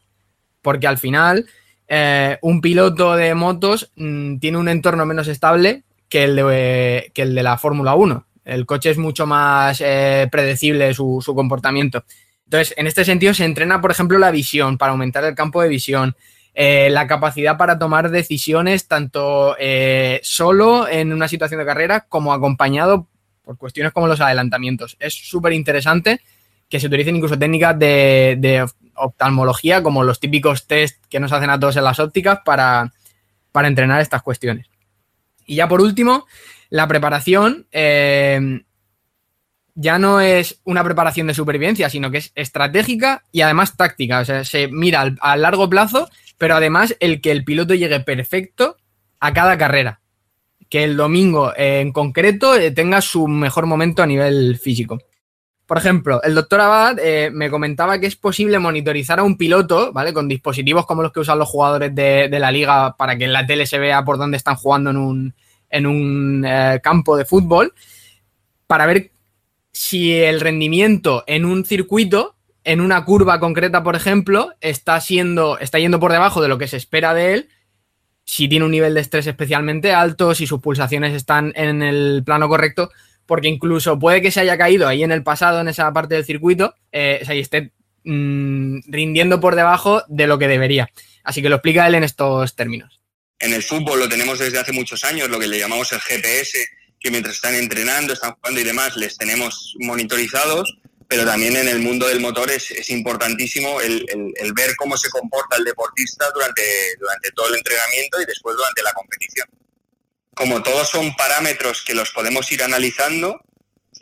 porque 0.63 0.87
al 0.87 0.97
final 0.97 1.45
eh, 1.87 2.39
un 2.41 2.59
piloto 2.59 3.15
de 3.15 3.35
motos 3.35 3.91
mm, 3.95 4.37
tiene 4.39 4.57
un 4.57 4.67
entorno 4.67 5.05
menos 5.05 5.27
estable 5.27 5.83
que 6.09 6.23
el 6.23 6.35
de, 6.37 7.11
que 7.13 7.21
el 7.21 7.35
de 7.35 7.43
la 7.43 7.57
Fórmula 7.57 7.93
1. 7.93 8.25
El 8.45 8.65
coche 8.65 8.89
es 8.89 8.97
mucho 8.97 9.27
más 9.27 9.79
eh, 9.81 10.27
predecible 10.31 10.93
su, 10.93 11.21
su 11.23 11.35
comportamiento. 11.35 12.03
Entonces, 12.45 12.73
en 12.77 12.87
este 12.87 13.03
sentido 13.03 13.33
se 13.33 13.45
entrena, 13.45 13.81
por 13.81 13.91
ejemplo, 13.91 14.17
la 14.17 14.31
visión 14.31 14.77
para 14.77 14.93
aumentar 14.93 15.23
el 15.25 15.35
campo 15.35 15.61
de 15.61 15.67
visión. 15.67 16.15
Eh, 16.59 16.89
la 16.89 17.05
capacidad 17.05 17.55
para 17.55 17.77
tomar 17.77 18.09
decisiones 18.09 18.87
tanto 18.87 19.55
eh, 19.59 20.19
solo 20.23 20.87
en 20.87 21.13
una 21.13 21.27
situación 21.27 21.59
de 21.59 21.67
carrera 21.67 22.07
como 22.09 22.33
acompañado 22.33 23.07
por 23.43 23.59
cuestiones 23.59 23.93
como 23.93 24.07
los 24.07 24.21
adelantamientos. 24.21 24.97
Es 24.99 25.13
súper 25.13 25.53
interesante 25.53 26.19
que 26.67 26.79
se 26.79 26.87
utilicen 26.87 27.15
incluso 27.15 27.37
técnicas 27.37 27.77
de, 27.77 28.65
oftalmología 28.95 29.83
como 29.83 30.03
los 30.03 30.19
típicos 30.19 30.65
test 30.65 31.05
que 31.11 31.19
nos 31.19 31.31
hacen 31.31 31.51
a 31.51 31.59
todos 31.59 31.77
en 31.77 31.83
las 31.83 31.99
ópticas 31.99 32.39
para, 32.43 32.91
entrenar 33.53 34.01
estas 34.01 34.23
cuestiones. 34.23 34.65
Y 35.45 35.57
ya 35.57 35.67
por 35.67 35.79
último, 35.79 36.25
la 36.71 36.87
preparación 36.87 37.67
eh, 37.71 38.63
ya 39.75 39.99
no 39.99 40.21
es 40.21 40.59
una 40.63 40.83
preparación 40.83 41.27
de 41.27 41.35
supervivencia, 41.35 41.87
sino 41.91 42.09
que 42.09 42.17
es 42.17 42.31
estratégica 42.33 43.23
y 43.31 43.41
además 43.41 43.77
táctica. 43.77 44.21
O 44.21 44.25
sea, 44.25 44.43
se 44.43 44.69
mira 44.69 45.13
a 45.21 45.37
largo 45.37 45.69
plazo 45.69 46.09
pero 46.37 46.55
además 46.55 46.95
el 46.99 47.21
que 47.21 47.31
el 47.31 47.43
piloto 47.43 47.73
llegue 47.73 47.99
perfecto 47.99 48.77
a 49.19 49.33
cada 49.33 49.57
carrera. 49.57 50.01
Que 50.69 50.83
el 50.83 50.97
domingo 50.97 51.53
en 51.55 51.91
concreto 51.91 52.55
eh, 52.55 52.71
tenga 52.71 53.01
su 53.01 53.27
mejor 53.27 53.65
momento 53.65 54.03
a 54.03 54.07
nivel 54.07 54.57
físico. 54.57 54.99
Por 55.67 55.77
ejemplo, 55.77 56.23
el 56.23 56.33
doctor 56.33 56.61
Abad 56.61 56.97
eh, 56.99 57.29
me 57.29 57.49
comentaba 57.49 57.99
que 57.99 58.07
es 58.07 58.15
posible 58.15 58.57
monitorizar 58.57 59.19
a 59.19 59.23
un 59.23 59.37
piloto, 59.37 59.91
¿vale? 59.91 60.13
Con 60.13 60.29
dispositivos 60.29 60.85
como 60.85 61.01
los 61.01 61.11
que 61.11 61.19
usan 61.19 61.39
los 61.39 61.49
jugadores 61.49 61.93
de, 61.93 62.29
la 62.39 62.53
liga 62.53 62.95
para 62.95 63.17
que 63.17 63.25
en 63.25 63.33
la 63.33 63.45
tele 63.45 63.65
se 63.65 63.77
vea 63.77 64.05
por 64.05 64.17
dónde 64.17 64.37
están 64.37 64.55
jugando 64.55 64.91
en 64.91 64.97
un, 64.97 65.35
en 65.69 65.85
un 65.85 66.45
eh, 66.47 66.79
campo 66.81 67.17
de 67.17 67.25
fútbol, 67.25 67.73
para 68.65 68.85
ver 68.85 69.11
si 69.73 70.13
el 70.13 70.39
rendimiento 70.39 71.25
en 71.27 71.43
un 71.43 71.65
circuito, 71.65 72.36
en 72.67 72.81
una 72.81 73.05
curva 73.05 73.39
concreta, 73.39 73.81
por 73.81 73.95
ejemplo, 73.95 74.53
está 74.59 74.99
siendo, 74.99 75.57
está 75.57 75.79
yendo 75.79 76.01
por 76.01 76.11
debajo 76.11 76.41
de 76.41 76.49
lo 76.49 76.57
que 76.57 76.67
se 76.67 76.75
espera 76.75 77.13
de 77.13 77.33
él, 77.33 77.49
si 78.25 78.49
tiene 78.49 78.65
un 78.65 78.71
nivel 78.71 78.93
de 78.93 78.99
estrés 78.99 79.25
especialmente 79.25 79.93
alto, 79.93 80.35
si 80.35 80.45
sus 80.45 80.59
pulsaciones 80.59 81.13
están 81.13 81.53
en 81.55 81.81
el 81.81 82.23
plano 82.25 82.49
correcto, 82.49 82.91
porque 83.25 83.47
incluso 83.47 83.97
puede 83.97 84.21
que 84.21 84.31
se 84.31 84.41
haya 84.41 84.57
caído 84.57 84.85
ahí 84.85 85.01
en 85.01 85.13
el 85.13 85.23
pasado, 85.23 85.61
en 85.61 85.69
esa 85.69 85.93
parte 85.93 86.15
del 86.15 86.25
circuito, 86.25 86.75
eh, 86.91 87.21
sea, 87.23 87.35
y 87.35 87.39
esté 87.39 87.71
mm, 88.03 88.79
rindiendo 88.87 89.39
por 89.39 89.55
debajo 89.55 90.03
de 90.09 90.27
lo 90.27 90.37
que 90.37 90.49
debería. 90.49 90.89
Así 91.23 91.41
que 91.41 91.47
lo 91.47 91.55
explica 91.55 91.87
él 91.87 91.95
en 91.95 92.03
estos 92.03 92.53
términos. 92.57 92.99
En 93.39 93.53
el 93.53 93.63
fútbol 93.63 93.99
lo 93.99 94.09
tenemos 94.09 94.39
desde 94.39 94.59
hace 94.59 94.73
muchos 94.73 95.05
años, 95.05 95.29
lo 95.29 95.39
que 95.39 95.47
le 95.47 95.57
llamamos 95.57 95.93
el 95.93 96.01
GPS, 96.01 96.67
que 96.99 97.11
mientras 97.11 97.35
están 97.35 97.55
entrenando, 97.55 98.11
están 98.11 98.33
jugando 98.33 98.59
y 98.59 98.65
demás, 98.65 98.97
les 98.97 99.17
tenemos 99.17 99.73
monitorizados, 99.79 100.77
pero 101.07 101.25
también 101.25 101.55
en 101.55 101.67
el 101.67 101.79
mundo 101.79 102.07
del 102.07 102.19
motor 102.19 102.51
es, 102.51 102.89
importantísimo 102.89 103.79
el, 103.79 104.05
el, 104.09 104.53
ver 104.53 104.75
cómo 104.75 104.97
se 104.97 105.09
comporta 105.09 105.55
el 105.55 105.63
deportista 105.63 106.29
durante, 106.33 106.61
durante 106.99 107.31
todo 107.31 107.47
el 107.47 107.55
entrenamiento 107.55 108.21
y 108.21 108.25
después 108.25 108.55
durante 108.57 108.83
la 108.83 108.93
competición. 108.93 109.47
Como 110.35 110.61
todos 110.61 110.89
son 110.89 111.15
parámetros 111.15 111.81
que 111.83 111.93
los 111.93 112.11
podemos 112.11 112.51
ir 112.51 112.61
analizando, 112.61 113.39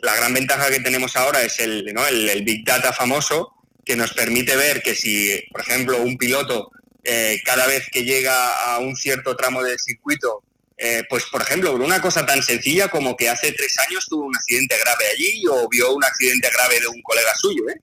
la 0.00 0.16
gran 0.16 0.34
ventaja 0.34 0.68
que 0.68 0.80
tenemos 0.80 1.16
ahora 1.16 1.42
es 1.42 1.60
el, 1.60 1.88
el, 1.88 2.44
Big 2.44 2.64
Data 2.64 2.92
famoso, 2.92 3.52
que 3.84 3.96
nos 3.96 4.12
permite 4.12 4.56
ver 4.56 4.82
que 4.82 4.94
si, 4.94 5.42
por 5.52 5.60
ejemplo, 5.60 6.02
un 6.02 6.18
piloto 6.18 6.70
eh, 7.04 7.40
cada 7.44 7.66
vez 7.66 7.88
que 7.90 8.04
llega 8.04 8.74
a 8.74 8.78
un 8.80 8.96
cierto 8.96 9.36
tramo 9.36 9.62
del 9.62 9.78
circuito, 9.78 10.42
eh, 10.76 11.04
pues 11.08 11.24
por 11.24 11.42
ejemplo, 11.42 11.72
por 11.72 11.80
una 11.80 12.00
cosa 12.00 12.26
tan 12.26 12.42
sencilla 12.42 12.88
como 12.88 13.16
que 13.16 13.28
hace 13.28 13.52
tres 13.52 13.76
años 13.88 14.06
tuvo 14.06 14.26
un 14.26 14.36
accidente 14.36 14.78
grave 14.78 15.04
allí 15.12 15.42
o 15.50 15.68
vio 15.68 15.94
un 15.94 16.04
accidente 16.04 16.50
grave 16.50 16.80
de 16.80 16.88
un 16.88 17.02
colega 17.02 17.32
suyo. 17.34 17.68
¿eh? 17.68 17.80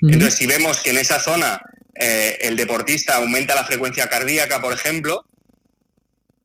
Entonces, 0.00 0.34
si 0.34 0.46
vemos 0.46 0.80
que 0.80 0.90
en 0.90 0.98
esa 0.98 1.20
zona 1.20 1.60
el 1.94 2.56
deportista 2.56 3.16
aumenta 3.16 3.54
la 3.54 3.64
frecuencia 3.64 4.08
cardíaca, 4.08 4.60
por 4.60 4.72
ejemplo, 4.72 5.24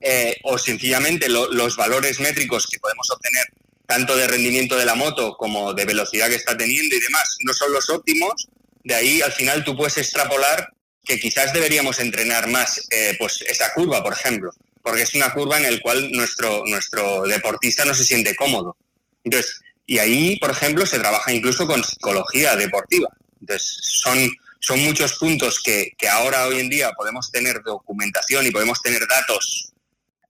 eh, 0.02 0.38
o 0.44 0.58
sencillamente 0.58 1.28
los 1.28 1.76
valores 1.76 2.22
métricos 2.22 2.68
que 2.68 2.80
podemos 2.80 3.10
obtener 3.12 3.46
tanto 3.86 4.16
de 4.16 4.28
rendimiento 4.28 4.78
de 4.78 4.86
la 4.86 4.96
moto 4.96 5.36
como 5.36 5.74
de 5.74 5.84
velocidad 5.84 6.30
que 6.30 6.36
está 6.36 6.56
teniendo 6.56 6.96
y 6.96 7.00
demás 7.02 7.38
no 7.42 7.54
son 7.54 7.74
los 7.74 7.90
óptimos, 7.90 8.48
de 8.86 8.96
ahí 8.96 9.22
al 9.22 9.34
final 9.34 9.66
tú 9.66 9.76
puedes 9.76 9.98
extrapolar 9.98 10.70
que 11.04 11.20
quizás 11.20 11.52
deberíamos 11.52 12.00
entrenar 12.00 12.48
más 12.48 12.88
eh, 12.92 13.18
pues 13.20 13.42
esa 13.42 13.74
curva, 13.74 14.02
por 14.02 14.14
ejemplo, 14.14 14.52
porque 14.90 15.04
es 15.04 15.14
una 15.16 15.34
curva 15.34 15.58
en 15.58 15.72
la 15.72 15.80
cual 15.82 16.12
nuestro, 16.12 16.64
nuestro 16.66 17.24
deportista 17.24 17.86
no 17.86 17.94
se 17.94 18.04
siente 18.04 18.36
cómodo. 18.36 18.76
Entonces, 19.24 19.62
y 19.86 19.98
ahí, 20.00 20.38
por 20.40 20.52
ejemplo, 20.52 20.86
se 20.86 21.00
trabaja 21.00 21.32
incluso 21.32 21.66
con 21.66 21.84
psicología 21.84 22.56
deportiva. 22.56 23.10
Entonces, 23.40 23.80
son, 23.82 24.30
son 24.60 24.80
muchos 24.82 25.14
puntos 25.14 25.62
que, 25.64 25.92
que 25.98 26.08
ahora, 26.08 26.48
hoy 26.48 26.60
en 26.60 26.70
día, 26.70 26.92
podemos 26.92 27.32
tener 27.32 27.62
documentación 27.64 28.46
y 28.46 28.52
podemos 28.52 28.82
tener 28.82 29.08
datos 29.08 29.74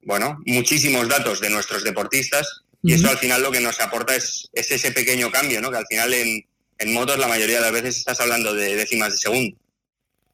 bueno, 0.02 0.42
muchísimos 0.46 1.08
datos 1.08 1.40
de 1.40 1.50
nuestros 1.50 1.84
deportistas 1.84 2.62
y 2.82 2.94
eso 2.94 3.10
al 3.10 3.18
final 3.18 3.42
lo 3.42 3.52
que 3.52 3.60
nos 3.60 3.80
aporta 3.80 4.16
es, 4.16 4.50
ese 4.54 4.92
pequeño 4.92 5.32
cambio, 5.32 5.60
¿no? 5.62 5.70
Que 5.70 5.78
al 5.78 5.88
final 5.88 6.14
en, 6.14 6.46
motos 6.94 7.20
la 7.20 7.28
mayoría 7.28 7.58
de 7.58 7.62
las 7.62 7.72
veces 7.72 7.98
estás 7.98 8.20
hablando 8.22 8.54
de 8.54 8.76
décimas 8.76 9.12
de 9.12 9.18
segundo. 9.18 9.58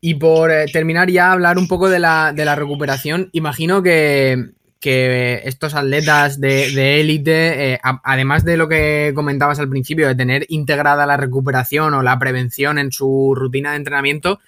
Y 0.05 0.13
por 0.13 0.51
eh, 0.51 0.67
terminar 0.71 1.09
ya 1.09 1.31
hablar 1.31 1.57
un 1.57 1.67
poco 1.67 1.89
de 1.89 1.97
la, 1.97 2.31
recuperación, 2.55 3.29
imagino 3.31 3.81
que, 3.81 4.51
estos 4.79 5.73
atletas 5.73 6.39
de 6.39 6.99
élite, 7.01 7.73
eh, 7.73 7.79
además 7.81 8.45
de 8.45 8.55
lo 8.55 8.69
que 8.69 9.13
comentabas 9.15 9.57
al 9.57 9.67
principio, 9.67 10.07
de 10.07 10.13
tener 10.13 10.45
integrada 10.49 11.07
la 11.07 11.17
recuperación 11.17 11.95
o 11.95 12.03
la 12.03 12.19
prevención 12.19 12.77
en 12.77 12.91
su 12.91 13.33
rutina 13.35 13.71
de 13.71 13.77
entrenamiento, 13.77 14.39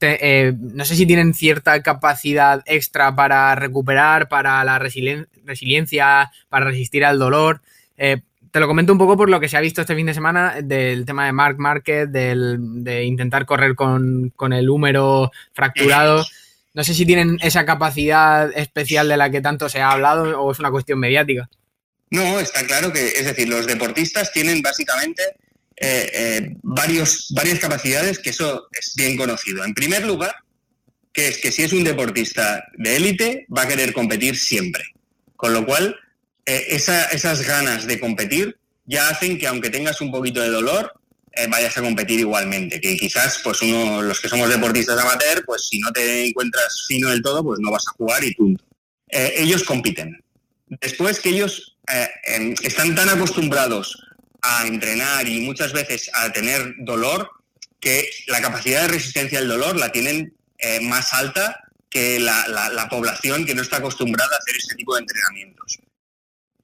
eh, 0.00 0.52
no 0.58 0.84
sé 0.84 0.96
si 0.96 1.06
tienen 1.06 1.34
cierta 1.34 1.82
capacidad 1.82 2.62
extra 2.66 3.14
para 3.14 3.54
recuperar, 3.54 4.28
para 4.28 4.62
la 4.64 4.78
resiliencia, 4.78 6.30
para 6.48 6.66
resistir 6.66 7.04
al 7.04 7.18
dolor. 7.18 7.62
Eh, 7.96 8.22
te 8.54 8.60
lo 8.60 8.68
comento 8.68 8.92
un 8.92 9.00
poco 9.00 9.16
por 9.16 9.28
lo 9.28 9.40
que 9.40 9.48
se 9.48 9.56
ha 9.56 9.60
visto 9.60 9.80
este 9.80 9.96
fin 9.96 10.06
de 10.06 10.14
semana 10.14 10.62
del 10.62 11.04
tema 11.04 11.26
de 11.26 11.32
Mark 11.32 11.58
Market, 11.58 12.08
de 12.08 13.04
intentar 13.04 13.46
correr 13.46 13.74
con, 13.74 14.32
el 14.52 14.70
húmero 14.70 15.32
fracturado. 15.52 16.24
No 16.72 16.84
sé 16.84 16.94
si 16.94 17.04
tienen 17.04 17.36
esa 17.42 17.64
capacidad 17.64 18.56
especial 18.56 19.08
de 19.08 19.16
la 19.16 19.28
que 19.28 19.40
tanto 19.40 19.68
se 19.68 19.80
ha 19.80 19.90
hablado 19.90 20.40
o 20.40 20.52
es 20.52 20.60
una 20.60 20.70
cuestión 20.70 21.00
mediática. 21.00 21.50
No, 22.10 22.38
está 22.38 22.64
claro 22.64 22.92
que, 22.92 23.04
es 23.04 23.24
decir, 23.24 23.48
los 23.48 23.66
deportistas 23.66 24.30
tienen 24.32 24.62
básicamente 24.62 25.24
eh, 25.74 26.08
eh, 26.14 26.56
varios, 26.62 27.32
varias 27.34 27.58
capacidades 27.58 28.20
que 28.20 28.30
eso 28.30 28.68
es 28.70 28.94
bien 28.94 29.16
conocido. 29.16 29.64
En 29.64 29.74
primer 29.74 30.06
lugar, 30.06 30.32
que 31.12 31.26
es 31.26 31.38
que 31.38 31.50
si 31.50 31.64
es 31.64 31.72
un 31.72 31.82
deportista 31.82 32.64
de 32.74 32.94
élite, 32.94 33.46
va 33.48 33.62
a 33.62 33.68
querer 33.68 33.92
competir 33.92 34.38
siempre. 34.38 34.84
Con 35.34 35.52
lo 35.52 35.66
cual, 35.66 35.96
eh, 36.46 36.66
esas 36.68 37.42
ganas 37.42 37.86
de 37.86 38.00
competir 38.00 38.56
ya 38.86 39.08
hacen 39.08 39.38
que 39.38 39.46
aunque 39.46 39.70
tengas 39.70 40.00
un 40.00 40.10
poquito 40.10 40.40
de 40.40 40.50
dolor, 40.50 40.92
vayas 41.48 41.76
a 41.76 41.80
competir 41.80 42.20
igualmente. 42.20 42.80
Que 42.80 42.96
quizás, 42.96 43.40
pues 43.42 43.60
uno, 43.62 44.02
los 44.02 44.20
que 44.20 44.28
somos 44.28 44.48
deportistas 44.48 44.98
amateur, 44.98 45.42
pues 45.44 45.66
si 45.68 45.80
no 45.80 45.90
te 45.90 46.26
encuentras 46.26 46.84
fino 46.86 47.08
del 47.08 47.22
todo, 47.22 47.42
pues 47.42 47.58
no 47.60 47.72
vas 47.72 47.82
a 47.88 47.96
jugar 47.96 48.22
y 48.22 48.34
punto. 48.34 48.62
ellos 49.08 49.64
compiten. 49.64 50.22
Después 50.80 51.20
que 51.20 51.30
ellos 51.30 51.76
em, 52.24 52.54
están 52.62 52.94
tan 52.94 53.08
acostumbrados 53.08 53.98
a 54.42 54.66
entrenar 54.66 55.26
y 55.26 55.40
muchas 55.40 55.72
veces 55.72 56.10
a 56.12 56.30
tener 56.32 56.74
dolor, 56.80 57.30
que 57.80 58.08
la 58.26 58.40
capacidad 58.40 58.82
de 58.82 58.88
resistencia 58.88 59.38
al 59.38 59.48
dolor 59.48 59.76
la 59.76 59.92
tienen 59.92 60.34
eh, 60.58 60.80
más 60.80 61.12
alta 61.12 61.60
que 61.90 62.18
la, 62.18 62.88
población 62.90 63.44
que 63.44 63.54
no 63.54 63.62
está 63.62 63.76
acostumbrada 63.76 64.34
a 64.34 64.38
hacer 64.38 64.56
este 64.56 64.74
tipo 64.74 64.94
de 64.94 65.02
entrenamientos. 65.02 65.78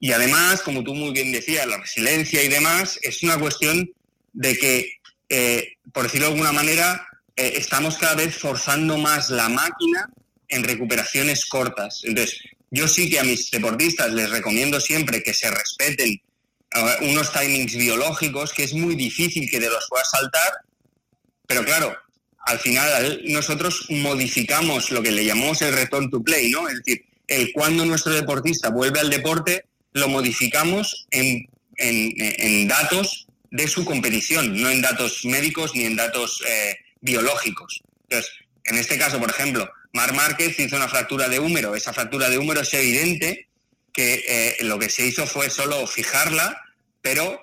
Y 0.03 0.11
además, 0.13 0.63
como 0.63 0.83
tú 0.83 0.95
muy 0.95 1.11
bien 1.11 1.31
decías, 1.31 1.67
la 1.67 1.77
resiliencia 1.77 2.43
y 2.43 2.47
demás 2.47 2.99
es 3.03 3.21
una 3.21 3.37
cuestión 3.37 3.87
de 4.33 4.57
que, 4.57 4.93
eh, 5.29 5.77
por 5.93 6.03
decirlo 6.03 6.25
de 6.25 6.33
alguna 6.33 6.51
manera, 6.51 7.07
eh, 7.35 7.53
estamos 7.55 7.99
cada 7.99 8.15
vez 8.15 8.35
forzando 8.35 8.97
más 8.97 9.29
la 9.29 9.47
máquina 9.47 10.09
en 10.47 10.63
recuperaciones 10.63 11.45
cortas. 11.45 12.01
Entonces, 12.03 12.39
yo 12.71 12.87
sí 12.87 13.11
que 13.11 13.19
a 13.19 13.23
mis 13.23 13.51
deportistas 13.51 14.11
les 14.11 14.31
recomiendo 14.31 14.81
siempre 14.81 15.21
que 15.21 15.35
se 15.35 15.51
respeten 15.51 16.19
unos 17.01 17.31
timings 17.33 17.75
biológicos 17.75 18.53
que 18.53 18.63
es 18.63 18.73
muy 18.73 18.95
difícil 18.95 19.49
que 19.51 19.59
de 19.59 19.69
los 19.69 19.85
puedas 19.89 20.09
saltar, 20.09 20.51
pero 21.45 21.63
claro, 21.63 21.95
al 22.45 22.57
final 22.59 23.21
nosotros 23.25 23.85
modificamos 23.89 24.89
lo 24.89 25.03
que 25.03 25.11
le 25.11 25.25
llamamos 25.25 25.61
el 25.61 25.75
return 25.75 26.09
to 26.09 26.23
play, 26.23 26.49
¿no? 26.49 26.67
Es 26.69 26.77
decir, 26.77 27.05
el 27.27 27.51
cuando 27.51 27.85
nuestro 27.85 28.13
deportista 28.13 28.69
vuelve 28.69 29.01
al 29.01 29.09
deporte, 29.09 29.65
lo 29.93 30.07
modificamos 30.07 31.07
en, 31.11 31.47
datos 32.67 33.27
de 33.49 33.67
su 33.67 33.83
competición, 33.83 34.61
no 34.61 34.69
en 34.69 34.81
datos 34.81 35.25
médicos 35.25 35.75
ni 35.75 35.85
en 35.85 35.95
datos 35.95 36.41
eh, 36.47 36.75
biológicos. 37.01 37.81
Entonces, 38.03 38.31
en 38.65 38.77
este 38.77 38.97
caso, 38.97 39.19
por 39.19 39.29
ejemplo, 39.29 39.69
Mar 39.93 40.13
Márquez 40.13 40.57
hizo 40.59 40.75
una 40.75 40.87
fractura 40.87 41.27
de 41.27 41.39
húmero. 41.39 41.75
Esa 41.75 41.93
fractura 41.93 42.29
de 42.29 42.37
húmero 42.37 42.61
es 42.61 42.73
evidente 42.73 43.49
que 43.91 44.23
eh, 44.27 44.63
lo 44.63 44.79
que 44.79 44.89
se 44.89 45.05
hizo 45.05 45.25
fue 45.25 45.49
solo 45.49 45.85
fijarla, 45.87 46.61
pero 47.01 47.41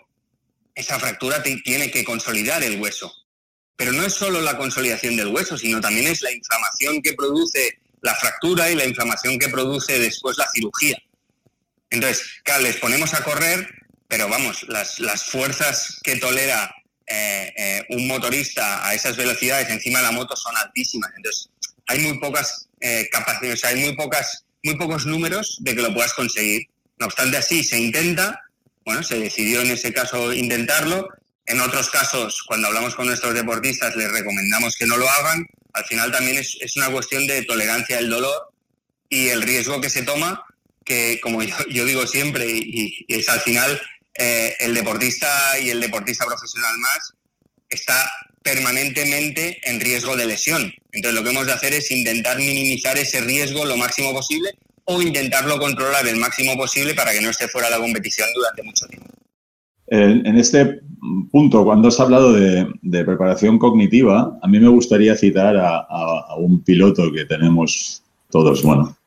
esa 0.74 0.98
fractura 0.98 1.42
tiene 1.42 1.90
que 1.90 2.04
consolidar 2.04 2.62
el 2.62 2.80
hueso. 2.80 3.12
Pero 3.76 3.92
no 3.92 4.04
es 4.04 4.14
solo 4.14 4.40
la 4.40 4.56
consolidación 4.56 5.16
del 5.16 5.28
hueso, 5.28 5.58
sino 5.58 5.80
también 5.80 6.06
es 6.06 6.22
la 6.22 6.32
inflamación 6.32 7.02
que 7.02 7.14
produce 7.14 7.78
la 8.00 8.14
fractura 8.14 8.70
y 8.70 8.76
la 8.76 8.86
inflamación 8.86 9.38
que 9.38 9.48
produce 9.48 9.98
después 9.98 10.36
la 10.38 10.46
cirugía. 10.54 10.96
Entonces, 11.90 12.40
claro, 12.44 12.62
les 12.62 12.76
ponemos 12.76 13.14
a 13.14 13.22
correr, 13.22 13.68
pero 14.08 14.28
vamos, 14.28 14.66
las, 14.68 15.24
fuerzas 15.24 15.98
que 16.02 16.16
tolera 16.16 16.74
eh, 17.06 17.52
eh, 17.56 17.86
un 17.90 18.06
motorista 18.06 18.86
a 18.86 18.94
esas 18.94 19.16
velocidades 19.16 19.68
encima 19.70 19.98
de 20.00 20.04
la 20.04 20.12
moto 20.12 20.36
son 20.36 20.56
altísimas. 20.56 21.10
Entonces, 21.16 21.48
hay 21.86 22.00
muy 22.00 22.18
pocas 22.18 22.68
capacidades, 23.10 23.64
hay 23.64 23.76
muy 23.80 23.96
pocas 23.96 24.44
muy 24.62 24.76
pocos 24.76 25.06
números 25.06 25.56
de 25.60 25.74
que 25.74 25.82
lo 25.82 25.94
puedas 25.94 26.14
conseguir. 26.14 26.62
No 26.98 27.06
obstante, 27.06 27.36
así 27.36 27.62
se 27.62 27.78
intenta, 27.78 28.42
bueno, 28.84 29.02
se 29.02 29.18
decidió 29.18 29.60
en 29.60 29.70
ese 29.70 29.92
caso 29.92 30.32
intentarlo, 30.32 31.08
En 31.50 31.60
otros 31.60 31.88
casos, 31.88 32.42
cuando 32.46 32.68
hablamos 32.68 32.94
con 32.94 33.06
nuestros 33.06 33.32
deportistas, 33.32 33.96
les 33.96 34.12
recomendamos 34.12 34.76
que 34.76 34.84
no 34.84 34.98
lo 34.98 35.08
hagan. 35.08 35.46
Al 35.72 35.84
final 35.86 36.12
también 36.12 36.36
es, 36.36 36.76
una 36.76 36.90
cuestión 36.90 37.26
de 37.26 37.42
tolerancia 37.42 37.96
al 37.96 38.10
dolor 38.10 38.52
y 39.08 39.28
el 39.28 39.40
riesgo 39.40 39.80
que 39.80 39.88
se 39.88 40.02
toma, 40.02 40.44
que 40.88 41.20
como 41.20 41.42
yo, 41.42 41.84
digo 41.84 42.06
siempre, 42.06 42.46
y, 42.48 43.04
es 43.08 43.28
al 43.28 43.40
final 43.40 43.80
eh, 44.14 44.54
el 44.60 44.74
deportista 44.74 45.28
y 45.62 45.70
el 45.70 45.80
deportista 45.80 46.24
profesional 46.24 46.76
más 46.78 47.12
está 47.68 48.10
permanentemente 48.42 49.58
en 49.62 49.78
riesgo 49.78 50.16
de 50.16 50.26
lesión. 50.26 50.72
Entonces 50.90 51.18
lo 51.18 51.22
que 51.22 51.30
hemos 51.30 51.46
de 51.46 51.52
hacer 51.52 51.74
es 51.74 51.90
intentar 51.90 52.38
minimizar 52.38 52.96
ese 52.96 53.20
riesgo 53.20 53.64
lo 53.66 53.76
máximo 53.76 54.12
posible 54.12 54.50
o 54.84 55.02
intentarlo 55.02 55.58
controlar 55.58 56.06
el 56.08 56.16
máximo 56.16 56.56
posible 56.56 56.94
para 56.94 57.12
que 57.12 57.20
no 57.20 57.28
esté 57.28 57.46
fuera 57.46 57.68
de 57.68 57.76
la 57.76 57.80
competición 57.80 58.26
durante 58.34 58.62
mucho 58.62 58.86
tiempo. 58.86 59.12
En, 59.90 60.36
este 60.36 60.80
punto, 61.30 61.64
cuando 61.64 61.88
has 61.88 62.00
hablado 62.00 62.32
de, 62.32 63.04
preparación 63.04 63.58
cognitiva, 63.58 64.38
a 64.42 64.48
mí 64.48 64.58
me 64.60 64.68
gustaría 64.68 65.16
citar 65.16 65.56
a, 65.56 66.34
un 66.36 66.62
piloto 66.62 67.10
que 67.12 67.24
tenemos 67.24 68.02
todos, 68.30 68.62
bueno, 68.62 68.97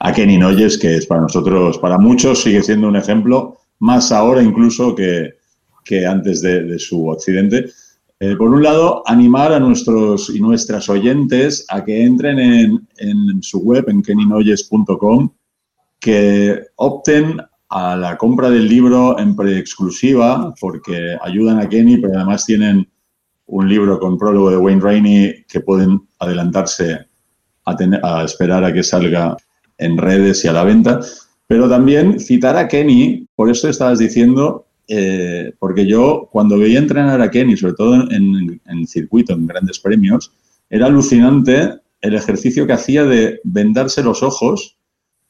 a 0.00 0.12
Kenny 0.12 0.38
Noyes, 0.38 0.78
que 0.78 0.96
es 0.96 1.06
para 1.06 1.20
nosotros, 1.20 1.78
para 1.78 1.98
muchos, 1.98 2.42
sigue 2.42 2.62
siendo 2.62 2.88
un 2.88 2.96
ejemplo, 2.96 3.58
más 3.80 4.10
ahora 4.10 4.42
incluso 4.42 4.94
que, 4.94 5.34
antes 6.06 6.40
de, 6.40 6.78
su 6.78 7.10
accidente. 7.10 7.70
Eh, 8.20 8.36
por 8.36 8.50
un 8.50 8.62
lado, 8.62 9.02
animar 9.06 9.52
a 9.52 9.58
nuestros 9.58 10.30
y 10.30 10.40
nuestras 10.40 10.88
oyentes 10.88 11.66
a 11.68 11.84
que 11.84 12.04
entren 12.04 12.38
en, 12.38 12.88
en 12.98 13.42
su 13.42 13.60
web, 13.60 13.88
en 13.88 14.02
kennynoyes.com, 14.02 15.30
que 15.98 16.62
opten 16.76 17.40
a 17.68 17.96
la 17.96 18.16
compra 18.16 18.50
del 18.50 18.68
libro 18.68 19.18
en 19.18 19.36
preexclusiva, 19.36 20.54
porque 20.60 21.16
ayudan 21.22 21.58
a 21.58 21.68
Kenny, 21.68 21.98
pero 21.98 22.16
además 22.16 22.46
tienen 22.46 22.88
un 23.46 23.68
libro 23.68 23.98
con 23.98 24.16
prólogo 24.16 24.50
de 24.50 24.56
Wayne 24.56 24.80
Rainey 24.80 25.44
que 25.46 25.60
pueden 25.60 26.00
adelantarse 26.20 27.06
a, 27.64 27.76
a 28.02 28.24
esperar 28.24 28.64
a 28.64 28.72
que 28.72 28.82
salga 28.82 29.36
en 29.80 29.96
redes 29.96 30.44
y 30.44 30.48
a 30.48 30.52
la 30.52 30.64
venta. 30.64 31.00
Pero 31.46 31.68
también 31.68 32.20
citar 32.20 32.56
a 32.56 32.68
Kenny, 32.68 33.26
por 33.34 33.50
eso 33.50 33.68
estabas 33.68 33.98
diciendo, 33.98 34.66
eh, 34.86 35.52
porque 35.58 35.86
yo 35.86 36.28
cuando 36.30 36.58
veía 36.58 36.78
entrenar 36.78 37.20
a 37.20 37.30
Kenny, 37.30 37.56
sobre 37.56 37.74
todo 37.74 38.08
en, 38.10 38.86
circuito, 38.86 39.32
en 39.32 39.46
grandes 39.46 39.80
premios, 39.80 40.32
era 40.68 40.86
alucinante 40.86 41.74
el 42.00 42.14
ejercicio 42.14 42.66
que 42.66 42.72
hacía 42.72 43.04
de 43.04 43.40
vendarse 43.42 44.02
los 44.02 44.22
ojos. 44.22 44.76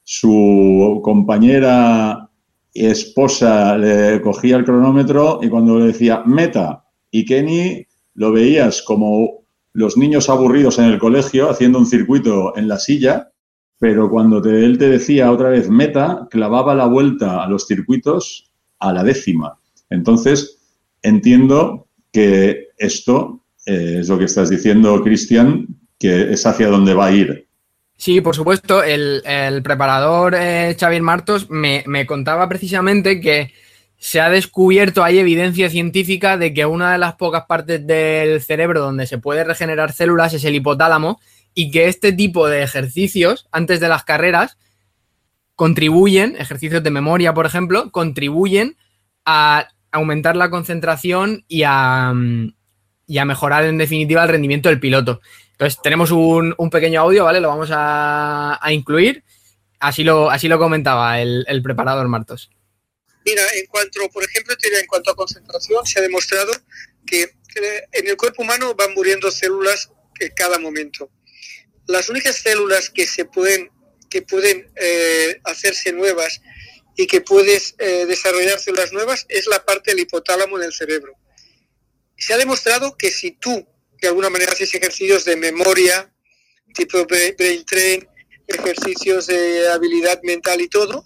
Su 0.05 1.01
compañera 1.03 2.29
esposa 2.75 3.77
le 3.79 4.21
cogía 4.21 4.57
el 4.57 4.65
cronómetro 4.65 5.41
y 5.43 5.49
cuando 5.49 5.79
le 5.79 5.87
decía 5.87 6.23
meta, 6.27 6.85
y 7.11 7.25
Kenny 7.25 7.87
lo 8.15 8.33
veías 8.33 8.83
como 8.83 9.41
los 9.73 9.97
niños 9.97 10.29
aburridos 10.29 10.79
en 10.79 10.87
el 10.87 10.99
colegio 10.99 11.49
haciendo 11.49 11.79
un 11.79 11.87
circuito 11.87 12.57
en 12.57 12.69
la 12.69 12.79
silla, 12.79 13.31
pero 13.81 14.11
cuando 14.11 14.45
él 14.45 14.77
te 14.79 14.91
decía 14.91 15.33
otra 15.33 15.49
vez 15.49 15.71
meta, 15.71 16.29
clavaba 16.31 16.75
la 16.75 16.87
vuelta 16.87 17.43
a 17.43 17.49
los 17.49 17.67
circuitos 17.67 18.53
a 18.79 18.93
la 18.93 19.03
décima. 19.03 19.59
Entonces, 19.89 20.59
entiendo 21.03 21.89
que 22.13 22.69
esto 22.77 23.41
eh, 23.65 23.97
es 24.01 24.09
lo 24.09 24.19
que 24.19 24.27
estás 24.27 24.51
diciendo, 24.51 25.03
Cristian, 25.03 25.67
que 25.99 26.33
es 26.33 26.45
hacia 26.45 26.69
donde 26.69 26.93
va 26.93 27.07
a 27.07 27.13
ir 27.13 27.49
Sí, 27.97 28.21
por 28.23 28.35
supuesto. 28.35 28.83
El, 28.83 29.23
preparador 29.63 30.35
eh, 30.35 30.75
Xavier 30.79 31.03
Martos 31.03 31.49
me, 31.51 31.85
contaba 32.07 32.49
precisamente 32.49 33.21
que 33.21 33.53
se 33.99 34.21
ha 34.21 34.31
descubierto, 34.31 35.05
hay 35.05 35.19
evidencia 35.19 35.69
científica 35.69 36.39
de 36.39 36.55
que 36.55 36.65
una 36.65 36.93
de 36.93 36.99
las 36.99 37.17
pocas 37.17 37.45
partes 37.47 37.87
del 37.87 38.41
cerebro 38.41 38.81
donde 38.81 39.07
se 39.07 39.19
puede 39.19 39.45
regenerar 39.45 39.93
células 39.93 40.33
es 40.33 40.45
el 40.45 40.55
hipotálamo 40.55 41.21
y 41.55 41.71
que 41.71 41.89
este 41.89 42.13
tipo 42.13 42.49
de 42.49 42.63
ejercicios 42.63 43.49
antes 43.53 43.81
de 43.81 43.89
las 43.89 44.05
carreras 44.05 44.59
contribuyen, 45.55 46.37
ejercicios 46.39 46.83
de 46.83 46.91
memoria, 46.91 47.35
por 47.35 47.47
ejemplo, 47.47 47.91
contribuyen 47.91 48.77
a 49.25 49.69
aumentar 49.93 50.37
la 50.37 50.51
concentración 50.51 51.45
y 51.49 51.65
a, 51.67 52.15
y 53.07 53.19
a 53.19 53.25
mejorar 53.25 53.65
en 53.65 53.77
definitiva 53.77 54.23
el 54.23 54.31
rendimiento 54.31 54.69
del 54.69 54.81
piloto. 54.81 55.21
Entonces, 55.53 55.79
tenemos 55.83 56.11
un, 56.11 56.55
pequeño 56.71 57.03
audio, 57.03 57.25
¿vale? 57.25 57.41
Lo 57.41 57.49
vamos 57.49 57.69
a, 57.71 58.59
incluir. 58.71 59.23
Así 59.79 60.05
lo, 60.05 60.31
así 60.31 60.49
lo 60.49 60.59
comentaba 60.59 61.21
el, 61.21 61.61
preparador 61.63 62.09
Martos. 62.09 62.51
Mira, 63.27 63.43
en 63.55 63.67
cuanto, 63.67 64.01
por 64.11 64.25
ejemplo, 64.25 64.55
en 64.59 64.87
cuanto 64.87 65.11
a 65.11 65.17
concentración, 65.17 65.85
se 65.85 65.99
ha 65.99 66.03
demostrado 66.03 66.53
que 67.05 67.35
en 67.93 68.09
el 68.09 68.17
cuerpo 68.17 68.43
humano 68.43 68.75
van 68.75 68.95
muriendo 68.95 69.31
células 69.31 69.91
en 70.19 70.33
cada 70.35 70.59
momento. 70.59 71.11
Las 71.91 72.09
únicas 72.09 72.37
células 72.37 72.89
que 72.89 73.07
se 73.07 73.25
pueden, 73.25 73.69
que 74.09 74.23
pueden 74.23 74.71
eh, 74.77 75.41
hacerse 75.45 75.93
nuevas 75.93 76.41
y 76.97 77.09
que 77.09 77.21
puedes 77.21 77.75
eh, 77.79 78.07
desarrollar 78.07 78.61
células 78.61 78.93
nuevas 78.93 79.27
es 79.29 79.47
la 79.47 79.65
parte 79.65 79.91
del 79.91 80.01
hipotálamo 80.01 80.57
en 80.57 80.65
el 80.65 80.73
cerebro. 80.73 81.15
Se 82.17 82.33
ha 82.33 82.37
demostrado 82.37 82.97
que 82.97 83.11
si 83.11 83.33
tú 83.33 83.67
de 84.01 84.09
alguna 84.09 84.31
manera 84.31 84.53
haces 84.53 84.73
ejercicios 84.73 85.25
de 85.25 85.35
memoria, 85.37 86.15
tipo 86.75 87.05
brain 87.07 87.65
train, 87.65 88.09
ejercicios 88.47 89.27
de 89.27 89.69
habilidad 89.69 90.23
mental 90.23 90.61
y 90.61 90.69
todo, 90.69 91.05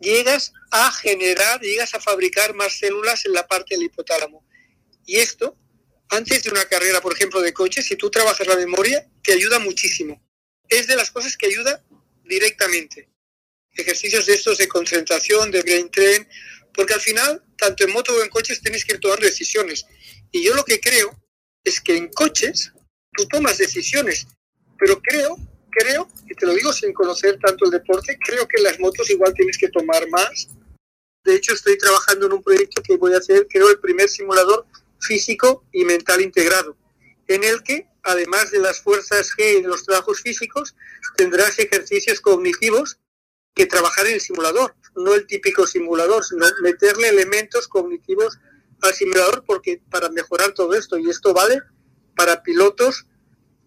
llegas 0.00 0.52
a 0.72 0.90
generar, 0.90 1.60
llegas 1.60 1.94
a 1.94 2.00
fabricar 2.00 2.54
más 2.54 2.72
células 2.76 3.24
en 3.24 3.34
la 3.34 3.46
parte 3.46 3.76
del 3.76 3.84
hipotálamo. 3.84 4.44
Y 5.06 5.18
esto, 5.18 5.56
antes 6.12 6.42
de 6.42 6.50
una 6.50 6.64
carrera, 6.66 7.00
por 7.00 7.14
ejemplo, 7.14 7.40
de 7.40 7.54
coche, 7.54 7.82
si 7.82 7.96
tú 7.96 8.10
trabajas 8.10 8.46
la 8.46 8.56
memoria, 8.56 9.08
te 9.22 9.32
ayuda 9.32 9.58
muchísimo. 9.58 10.22
Es 10.68 10.86
de 10.86 10.94
las 10.94 11.10
cosas 11.10 11.38
que 11.38 11.46
ayuda 11.46 11.82
directamente. 12.24 13.08
Ejercicios 13.72 14.26
de 14.26 14.34
estos 14.34 14.58
de 14.58 14.68
concentración, 14.68 15.50
de 15.50 15.62
brain 15.62 15.90
train, 15.90 16.28
porque 16.74 16.92
al 16.92 17.00
final, 17.00 17.42
tanto 17.56 17.84
en 17.84 17.92
moto 17.92 18.14
o 18.14 18.22
en 18.22 18.28
coches, 18.28 18.60
tienes 18.60 18.84
que 18.84 18.92
tomando 18.92 19.20
decisiones. 19.20 19.86
Y 20.30 20.44
yo 20.44 20.54
lo 20.54 20.64
que 20.64 20.80
creo 20.80 21.18
es 21.64 21.80
que 21.80 21.96
en 21.96 22.08
coches 22.08 22.72
tú 23.12 23.26
tomas 23.28 23.56
decisiones, 23.56 24.26
pero 24.78 25.00
creo, 25.00 25.36
creo, 25.70 26.08
y 26.28 26.34
te 26.34 26.44
lo 26.44 26.52
digo 26.52 26.74
sin 26.74 26.92
conocer 26.92 27.38
tanto 27.38 27.64
el 27.64 27.70
deporte, 27.70 28.18
creo 28.22 28.46
que 28.46 28.58
en 28.58 28.64
las 28.64 28.78
motos 28.78 29.08
igual 29.08 29.32
tienes 29.32 29.56
que 29.56 29.68
tomar 29.68 30.06
más. 30.10 30.48
De 31.24 31.36
hecho, 31.36 31.54
estoy 31.54 31.78
trabajando 31.78 32.26
en 32.26 32.32
un 32.34 32.42
proyecto 32.42 32.82
que 32.82 32.96
voy 32.96 33.14
a 33.14 33.18
hacer, 33.18 33.46
creo, 33.48 33.70
el 33.70 33.78
primer 33.78 34.10
simulador 34.10 34.66
físico 35.02 35.64
y 35.72 35.84
mental 35.84 36.20
integrado, 36.20 36.76
en 37.28 37.44
el 37.44 37.62
que, 37.62 37.86
además 38.02 38.50
de 38.50 38.60
las 38.60 38.80
fuerzas 38.80 39.30
G 39.36 39.58
y 39.58 39.62
de 39.62 39.68
los 39.68 39.84
trabajos 39.84 40.20
físicos, 40.20 40.74
tendrás 41.16 41.58
ejercicios 41.58 42.20
cognitivos 42.20 42.98
que 43.54 43.66
trabajar 43.66 44.06
en 44.06 44.14
el 44.14 44.20
simulador, 44.20 44.74
no 44.96 45.14
el 45.14 45.26
típico 45.26 45.66
simulador, 45.66 46.24
sino 46.24 46.46
meterle 46.62 47.08
elementos 47.08 47.68
cognitivos 47.68 48.38
al 48.80 48.94
simulador 48.94 49.44
porque 49.46 49.80
para 49.90 50.08
mejorar 50.08 50.52
todo 50.52 50.74
esto 50.74 50.98
y 50.98 51.08
esto 51.08 51.32
vale 51.32 51.60
para 52.16 52.42
pilotos 52.42 53.06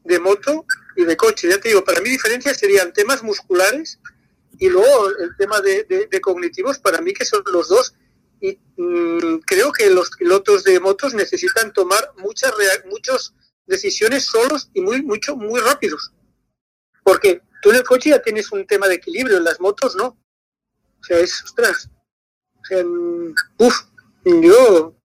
de 0.03 0.19
moto 0.19 0.65
y 0.95 1.05
de 1.05 1.17
coche. 1.17 1.49
Ya 1.49 1.59
te 1.59 1.69
digo, 1.69 1.83
para 1.83 2.01
mí 2.01 2.09
diferencias 2.09 2.57
serían 2.57 2.93
temas 2.93 3.23
musculares 3.23 3.99
y 4.59 4.69
luego 4.69 5.09
el 5.09 5.35
tema 5.37 5.61
de, 5.61 6.09
cognitivos 6.21 6.79
para 6.79 7.01
mí 7.01 7.13
que 7.13 7.25
son 7.25 7.43
los 7.51 7.67
dos 7.67 7.93
y 8.41 8.59
mm, 8.77 9.39
creo 9.45 9.71
que 9.71 9.89
los 9.89 10.09
pilotos 10.11 10.63
de 10.63 10.79
motos 10.79 11.13
necesitan 11.13 11.73
tomar 11.73 12.11
muchas 12.17 12.53
muchas 12.89 13.33
decisiones 13.65 14.25
solos 14.25 14.69
y 14.73 14.81
muy 14.81 15.01
mucho 15.01 15.35
muy 15.35 15.59
rápidos 15.59 16.11
porque 17.03 17.41
tú 17.61 17.71
en 17.71 17.77
el 17.77 17.83
coche 17.83 18.11
ya 18.11 18.21
tienes 18.21 18.51
un 18.51 18.65
tema 18.67 18.87
de 18.87 18.95
equilibrio 18.95 19.37
en 19.37 19.43
las 19.43 19.59
motos 19.59 19.95
no 19.95 20.07
o 20.07 21.03
sea 21.03 21.19
es 21.19 21.43
ostras 21.43 21.89
o 22.59 22.65
sea 22.65 22.83
mm, 22.83 23.33
uff 23.59 23.75
yo 24.25 24.95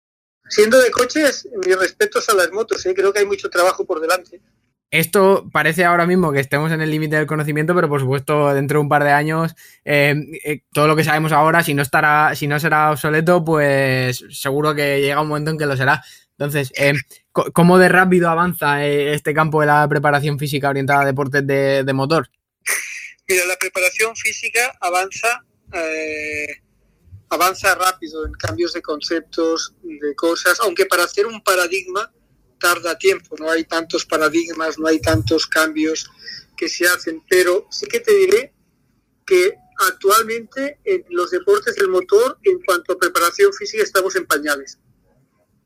siendo 0.51 0.81
de 0.81 0.91
coches, 0.91 1.49
mis 1.65 1.79
respetos 1.79 2.29
a 2.29 2.35
las 2.35 2.51
motos, 2.53 2.85
¿eh? 2.85 2.95
creo 2.95 3.13
que 3.13 3.21
hay 3.21 3.27
mucho 3.27 3.49
trabajo 3.49 3.87
por 3.87 4.01
delante. 4.01 4.43
Esto 4.91 5.49
parece 5.53 5.85
ahora 5.85 6.05
mismo 6.05 6.33
que 6.33 6.41
estemos 6.41 6.73
en 6.73 6.81
el 6.81 6.91
límite 6.91 7.15
del 7.17 7.27
conocimiento, 7.27 7.75
pero 7.77 7.89
por 7.89 8.01
supuesto 8.01 8.53
dentro 8.53 8.79
de 8.79 8.83
un 8.83 8.89
par 8.89 9.05
de 9.05 9.13
años 9.13 9.55
eh, 9.85 10.15
eh, 10.45 10.63
todo 10.73 10.89
lo 10.89 10.97
que 10.97 11.05
sabemos 11.05 11.31
ahora, 11.31 11.63
si 11.63 11.75
no 11.75 11.83
estará, 11.83 12.35
si 12.35 12.49
no 12.49 12.59
será 12.59 12.91
obsoleto, 12.91 13.45
pues 13.45 14.25
seguro 14.31 14.75
que 14.75 15.01
llega 15.01 15.21
un 15.21 15.29
momento 15.29 15.53
en 15.53 15.59
que 15.59 15.67
lo 15.67 15.77
será. 15.77 16.03
Entonces, 16.33 16.73
¿cómo 17.53 17.79
de 17.79 17.89
rápido 17.89 18.31
avanza 18.31 18.85
este 18.85 19.35
campo 19.35 19.61
de 19.61 19.67
la 19.67 19.87
preparación 19.89 20.39
física 20.39 20.71
orientada 20.71 21.03
a 21.03 21.07
deportes 21.07 21.47
de, 21.47 21.85
de 21.85 21.93
motor? 21.93 22.29
Mira, 23.29 23.45
la 23.45 23.57
preparación 23.57 24.17
física 24.17 24.77
avanza 24.81 25.45
avanza 27.31 27.75
rápido 27.77 28.27
en 28.27 28.33
cambios 28.33 28.73
de 28.73 28.83
conceptos, 28.83 29.75
de 29.83 30.15
cosas, 30.17 30.59
aunque 30.61 30.87
para 30.87 31.05
hacer 31.05 31.27
un 31.27 31.41
paradigma 31.43 32.13
tarda 32.61 32.97
tiempo, 32.97 33.35
no 33.39 33.51
hay 33.51 33.65
tantos 33.65 34.07
paradigmas, 34.07 34.79
no 34.79 34.87
hay 34.87 35.01
tantos 35.01 35.47
cambios 35.47 36.09
que 36.57 36.69
se 36.69 36.87
hacen, 36.87 37.23
pero 37.29 37.67
sí 37.71 37.87
que 37.87 38.01
te 38.01 38.15
diré 38.15 38.55
que 39.27 39.55
actualmente 39.89 40.79
en 40.85 41.05
los 41.09 41.31
deportes 41.31 41.75
del 41.75 41.89
motor, 41.89 42.39
en 42.45 42.61
cuanto 42.63 42.93
a 42.93 42.99
preparación 42.99 43.53
física, 43.53 43.83
estamos 43.83 44.15
en 44.15 44.27
pañales. 44.27 44.79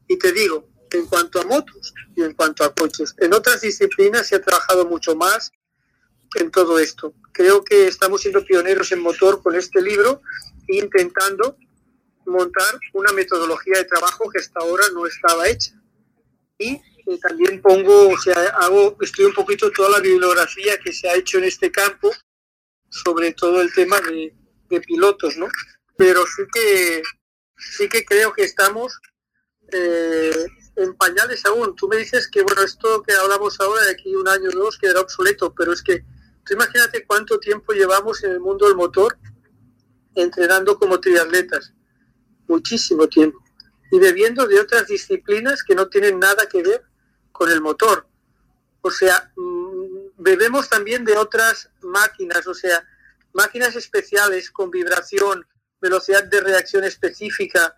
Y 0.07 0.17
te 0.19 0.33
digo, 0.33 0.69
en 0.91 1.07
cuanto 1.07 1.41
a 1.41 1.45
motos 1.45 1.93
y 2.17 2.23
en 2.23 2.35
cuanto 2.35 2.65
a 2.65 2.75
coches, 2.75 3.15
en 3.19 3.35
otras 3.35 3.61
disciplinas 3.61 4.29
se 4.29 4.37
ha 4.37 4.41
trabajado 4.41 4.87
mucho 4.87 5.17
más 5.17 5.53
en 6.37 6.51
todo 6.51 6.79
esto. 6.79 7.15
Creo 7.33 7.65
que 7.65 7.89
estamos 7.89 8.21
siendo 8.21 8.45
pioneros 8.45 8.93
en 8.93 9.01
motor 9.01 9.43
con 9.43 9.55
este 9.55 9.83
libro 9.83 10.23
e 10.69 10.77
intentando 10.77 11.57
montar 12.27 12.79
una 12.93 13.13
metodología 13.13 13.79
de 13.79 13.85
trabajo 13.85 14.31
que 14.31 14.39
hasta 14.39 14.61
ahora 14.61 14.85
no 14.93 15.07
estaba 15.07 15.49
hecha. 15.49 15.75
Y 16.65 17.13
eh, 17.13 17.19
también 17.21 17.61
pongo, 17.61 18.09
o 18.09 18.19
sea, 18.19 18.35
hago, 18.61 18.97
estoy 19.01 19.27
un 19.27 19.35
poquito 19.35 19.71
toda 19.71 19.91
la 19.91 20.01
bibliografía 20.01 20.79
que 20.79 20.93
se 20.93 21.09
ha 21.09 21.15
hecho 21.15 21.39
en 21.39 21.45
este 21.45 21.71
campo 21.71 22.11
sobre 22.89 23.33
todo 23.33 23.61
el 23.61 23.73
tema 23.73 24.01
de, 24.01 24.33
pilotos, 24.81 25.37
¿no? 25.37 25.47
Pero 25.97 26.25
sí 26.27 26.43
que 26.53 27.03
sí 27.57 27.89
que 27.89 28.05
creo 28.05 28.33
que 28.33 28.43
estamos 28.43 28.99
eh, 29.71 30.47
en 30.75 30.97
pañales 30.97 31.47
aún. 31.47 31.77
Tú 31.77 31.87
me 31.87 31.97
dices 31.97 32.29
que, 32.29 32.43
bueno, 32.43 32.63
esto 32.63 33.01
que 33.05 33.15
hablamos 33.15 33.61
ahora 33.61 33.83
de 33.83 33.93
aquí 33.93 34.17
un 34.17 34.27
año 34.27 34.49
o 34.49 34.65
dos 34.65 34.77
quedará 34.77 35.01
obsoleto, 35.01 35.55
pero 35.55 35.73
es 35.73 35.81
que 35.81 36.05
tú 36.45 36.55
imagínate 36.55 37.07
cuánto 37.07 37.39
tiempo 37.39 37.73
llevamos 37.73 38.25
en 38.25 38.33
el 38.33 38.41
mundo 38.41 38.67
del 38.67 38.75
motor 38.75 39.17
entrenando 40.17 40.77
como 40.77 40.99
triatletas. 40.99 41.73
Muchísimo 42.49 43.07
tiempo. 43.09 43.44
Y 43.91 43.99
bebiendo 43.99 44.47
de 44.47 44.61
otras 44.61 44.87
disciplinas 44.87 45.63
que 45.63 45.75
no 45.75 45.89
tienen 45.89 46.19
nada 46.19 46.47
que 46.47 46.63
ver 46.63 46.83
con 47.33 47.51
el 47.51 47.61
motor. 47.61 48.07
O 48.81 48.91
sea, 48.91 49.33
mm, 49.37 50.11
bebemos 50.19 50.69
también 50.69 51.05
de 51.05 51.17
otras 51.17 51.71
máquinas, 51.81 52.47
o 52.47 52.55
sea, 52.55 52.87
máquinas 53.33 53.77
especiales 53.77 54.51
con 54.51 54.71
vibración, 54.71 55.47
velocidad 55.81 56.25
de 56.25 56.41
reacción 56.41 56.85
específica. 56.85 57.77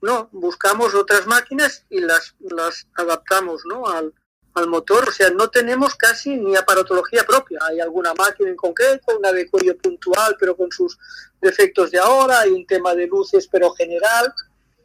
No, 0.00 0.28
buscamos 0.32 0.94
otras 0.94 1.26
máquinas 1.26 1.84
y 1.90 2.00
las, 2.00 2.34
las 2.40 2.86
adaptamos 2.94 3.62
¿no? 3.66 3.86
al, 3.86 4.12
al 4.54 4.68
motor. 4.68 5.08
O 5.08 5.12
sea, 5.12 5.30
no 5.30 5.48
tenemos 5.48 5.94
casi 5.94 6.36
ni 6.36 6.56
aparatología 6.56 7.24
propia. 7.24 7.58
Hay 7.62 7.80
alguna 7.80 8.14
máquina 8.14 8.50
en 8.50 8.56
concreto, 8.56 9.18
una 9.18 9.32
de 9.32 9.48
cuello 9.48 9.76
puntual, 9.78 10.36
pero 10.38 10.56
con 10.56 10.70
sus 10.70 10.98
defectos 11.40 11.90
de 11.90 11.98
ahora, 11.98 12.40
hay 12.40 12.50
un 12.50 12.66
tema 12.66 12.94
de 12.94 13.06
luces, 13.06 13.48
pero 13.50 13.72
general. 13.72 14.34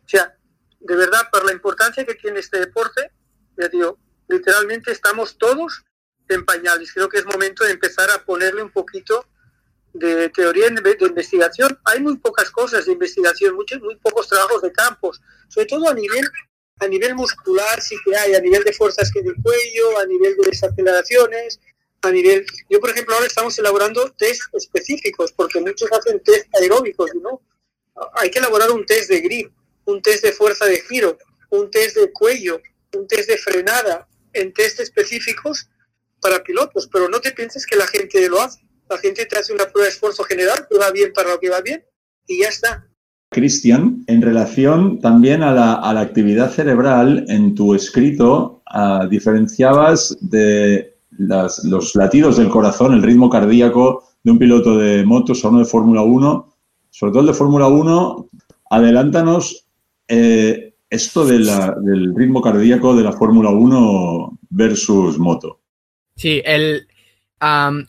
O 0.06 0.10
sea, 0.10 0.37
de 0.79 0.95
verdad, 0.95 1.29
por 1.31 1.45
la 1.45 1.53
importancia 1.53 2.05
que 2.05 2.15
tiene 2.15 2.39
este 2.39 2.59
deporte, 2.59 3.11
ya 3.57 3.67
digo, 3.67 3.97
literalmente 4.27 4.91
estamos 4.91 5.37
todos 5.37 5.83
en 6.29 6.45
pañales. 6.45 6.91
Creo 6.93 7.09
que 7.09 7.17
es 7.17 7.25
momento 7.25 7.63
de 7.63 7.71
empezar 7.71 8.09
a 8.11 8.23
ponerle 8.23 8.61
un 8.61 8.71
poquito 8.71 9.25
de 9.93 10.29
teoría 10.29 10.69
de 10.69 10.97
investigación. 11.01 11.79
Hay 11.85 12.01
muy 12.01 12.17
pocas 12.17 12.51
cosas 12.51 12.85
de 12.85 12.91
investigación, 12.91 13.55
muchos, 13.55 13.81
muy 13.81 13.95
pocos 13.95 14.27
trabajos 14.27 14.61
de 14.61 14.71
campos, 14.71 15.21
sobre 15.47 15.67
todo 15.67 15.89
a 15.89 15.93
nivel 15.93 16.25
a 16.79 16.87
nivel 16.87 17.15
muscular 17.15 17.81
sí 17.81 17.95
que 18.05 18.15
hay, 18.15 18.35
a 18.35 18.39
nivel 18.39 18.63
de 18.63 18.73
fuerzas 18.73 19.11
que 19.11 19.21
del 19.21 19.35
cuello, 19.41 19.97
a 19.99 20.05
nivel 20.05 20.35
de 20.37 20.49
desaceleraciones, 20.49 21.59
a 22.03 22.11
nivel... 22.11 22.45
Yo, 22.69 22.79
por 22.79 22.91
ejemplo, 22.91 23.15
ahora 23.15 23.25
estamos 23.25 23.57
elaborando 23.57 24.11
test 24.11 24.41
específicos, 24.53 25.31
porque 25.31 25.59
muchos 25.59 25.91
hacen 25.91 26.21
test 26.21 26.45
aeróbicos, 26.59 27.11
¿no? 27.15 27.41
Hay 28.13 28.29
que 28.29 28.39
elaborar 28.39 28.69
un 28.69 28.85
test 28.85 29.09
de 29.09 29.21
grip, 29.21 29.51
un 29.88 30.02
test 30.02 30.23
de 30.23 30.32
fuerza 30.32 30.65
de 30.65 30.80
giro, 30.82 31.17
un 31.50 31.71
test 31.71 31.97
de 31.97 32.12
cuello, 32.12 32.62
un 32.95 33.08
test 33.08 33.30
de 33.30 33.38
frenada, 33.38 34.08
en 34.34 34.54
test 34.54 34.80
específicos 34.80 35.69
para 36.21 36.43
pilotos, 36.43 36.88
pero 36.91 37.10
no 37.10 37.19
te 37.19 37.32
pienses 37.32 37.65
que 37.65 37.76
la 37.76 37.88
gente 37.88 38.30
lo 38.30 38.41
hace. 38.41 38.62
La 38.89 38.97
gente 38.97 39.26
te 39.26 39.38
hace 39.38 39.54
una 39.54 39.65
prueba 39.65 39.86
de 39.86 39.91
esfuerzo 39.91 40.23
general, 40.23 40.65
que 40.69 40.78
va 40.78 40.91
bien 40.91 41.12
para 41.13 41.32
lo 41.32 41.39
que 41.39 41.50
va 41.50 41.62
bien, 41.62 41.84
y 42.28 42.41
ya 42.41 42.50
está. 42.50 42.88
Cristian, 43.30 44.04
en 44.08 44.21
relación 44.21 45.00
también 45.00 45.43
a 45.43 45.52
la, 45.54 46.00
actividad 46.00 46.52
cerebral, 46.52 47.26
en 47.28 47.56
tu 47.56 47.73
escrito 47.73 48.62
ah, 48.67 49.06
diferenciabas 49.10 50.17
de 50.21 50.97
los 51.17 51.95
latidos 51.95 52.38
del 52.38 52.50
corazón, 52.50 52.93
el 52.93 53.04
ritmo 53.04 53.30
cardíaco 53.30 54.04
de 54.23 54.32
un 54.32 54.39
piloto 54.39 54.78
de 54.78 55.04
motos 55.06 55.43
a 55.43 55.50
uno 55.50 55.60
de 55.60 55.65
Fórmula 55.65 56.02
1, 56.04 56.54
sobre 56.89 57.12
todo 57.12 57.21
el 57.21 57.28
de 57.28 57.34
Fórmula 57.34 57.67
1. 57.67 58.30
Adelántanos 58.69 59.66
eh, 60.07 60.75
esto 60.89 61.25
del 61.25 62.15
ritmo 62.15 62.41
cardíaco 62.41 62.95
de 62.95 63.03
la 63.03 63.13
Fórmula 63.13 63.49
1 63.49 64.39
versus 64.49 65.17
moto. 65.17 65.59
Sí, 66.15 66.41
el, 66.45 66.87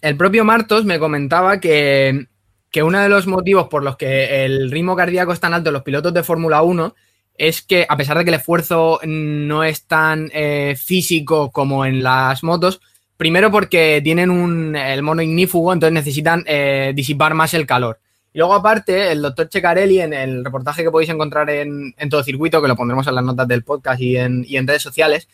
el 0.03 0.17
propio 0.17 0.45
Martos 0.45 0.85
me 0.85 0.99
comentaba 0.99 1.61
que 1.61 2.29
que 2.71 2.83
uno 2.83 3.01
de 3.01 3.09
los 3.09 3.27
motivos 3.27 3.69
por 3.69 3.83
los 3.83 3.97
que 3.97 4.45
el 4.45 4.71
ritmo 4.71 4.97
cardíaco 4.97 5.33
es 5.33 5.41
tan 5.41 5.55
alto 5.55 5.71
en 5.71 5.75
los 5.75 5.83
pilotos 5.83 6.13
de 6.13 6.23
Fórmula 6.23 6.63
1 6.63 6.95
es 7.35 7.63
que 7.63 7.87
a 7.89 7.97
pesar 7.97 8.19
de 8.19 8.25
que 8.25 8.31
el 8.31 8.37
esfuerzo 8.37 9.01
no 9.05 9.63
es 9.63 9.87
tan 9.87 10.29
eh, 10.35 10.75
físico 10.77 11.51
como 11.53 11.85
en 11.85 12.03
las 12.03 12.43
motos, 12.43 12.81
primero 13.17 13.51
porque 13.51 14.01
tienen 14.03 14.31
un, 14.31 14.75
el 14.75 15.03
mono 15.03 15.23
ignífugo, 15.23 15.73
entonces 15.73 15.95
necesitan 15.95 16.43
eh, 16.47 16.93
disipar 16.95 17.35
más 17.35 17.55
el 17.55 17.65
calor. 17.65 18.01
Luego 18.39 18.55
aparte, 18.55 19.11
el 19.11 19.21
doctor 19.21 19.49
Checarelli 19.49 20.01
en 20.01 20.13
el 20.13 20.45
reportaje 20.45 20.85
que 20.85 20.93
podéis 20.93 21.11
encontrar 21.11 21.51
en, 21.51 21.93
todo 22.09 22.23
circuito, 22.23 22.63
que 22.63 22.69
lo 22.69 22.77
pondremos 22.77 23.05
en 23.09 23.17
las 23.17 23.25
notas 23.25 23.49
del 23.49 23.65
podcast 23.65 24.01
y 24.01 24.17
en, 24.17 24.65
redes 24.65 24.81
sociales, 24.81 25.29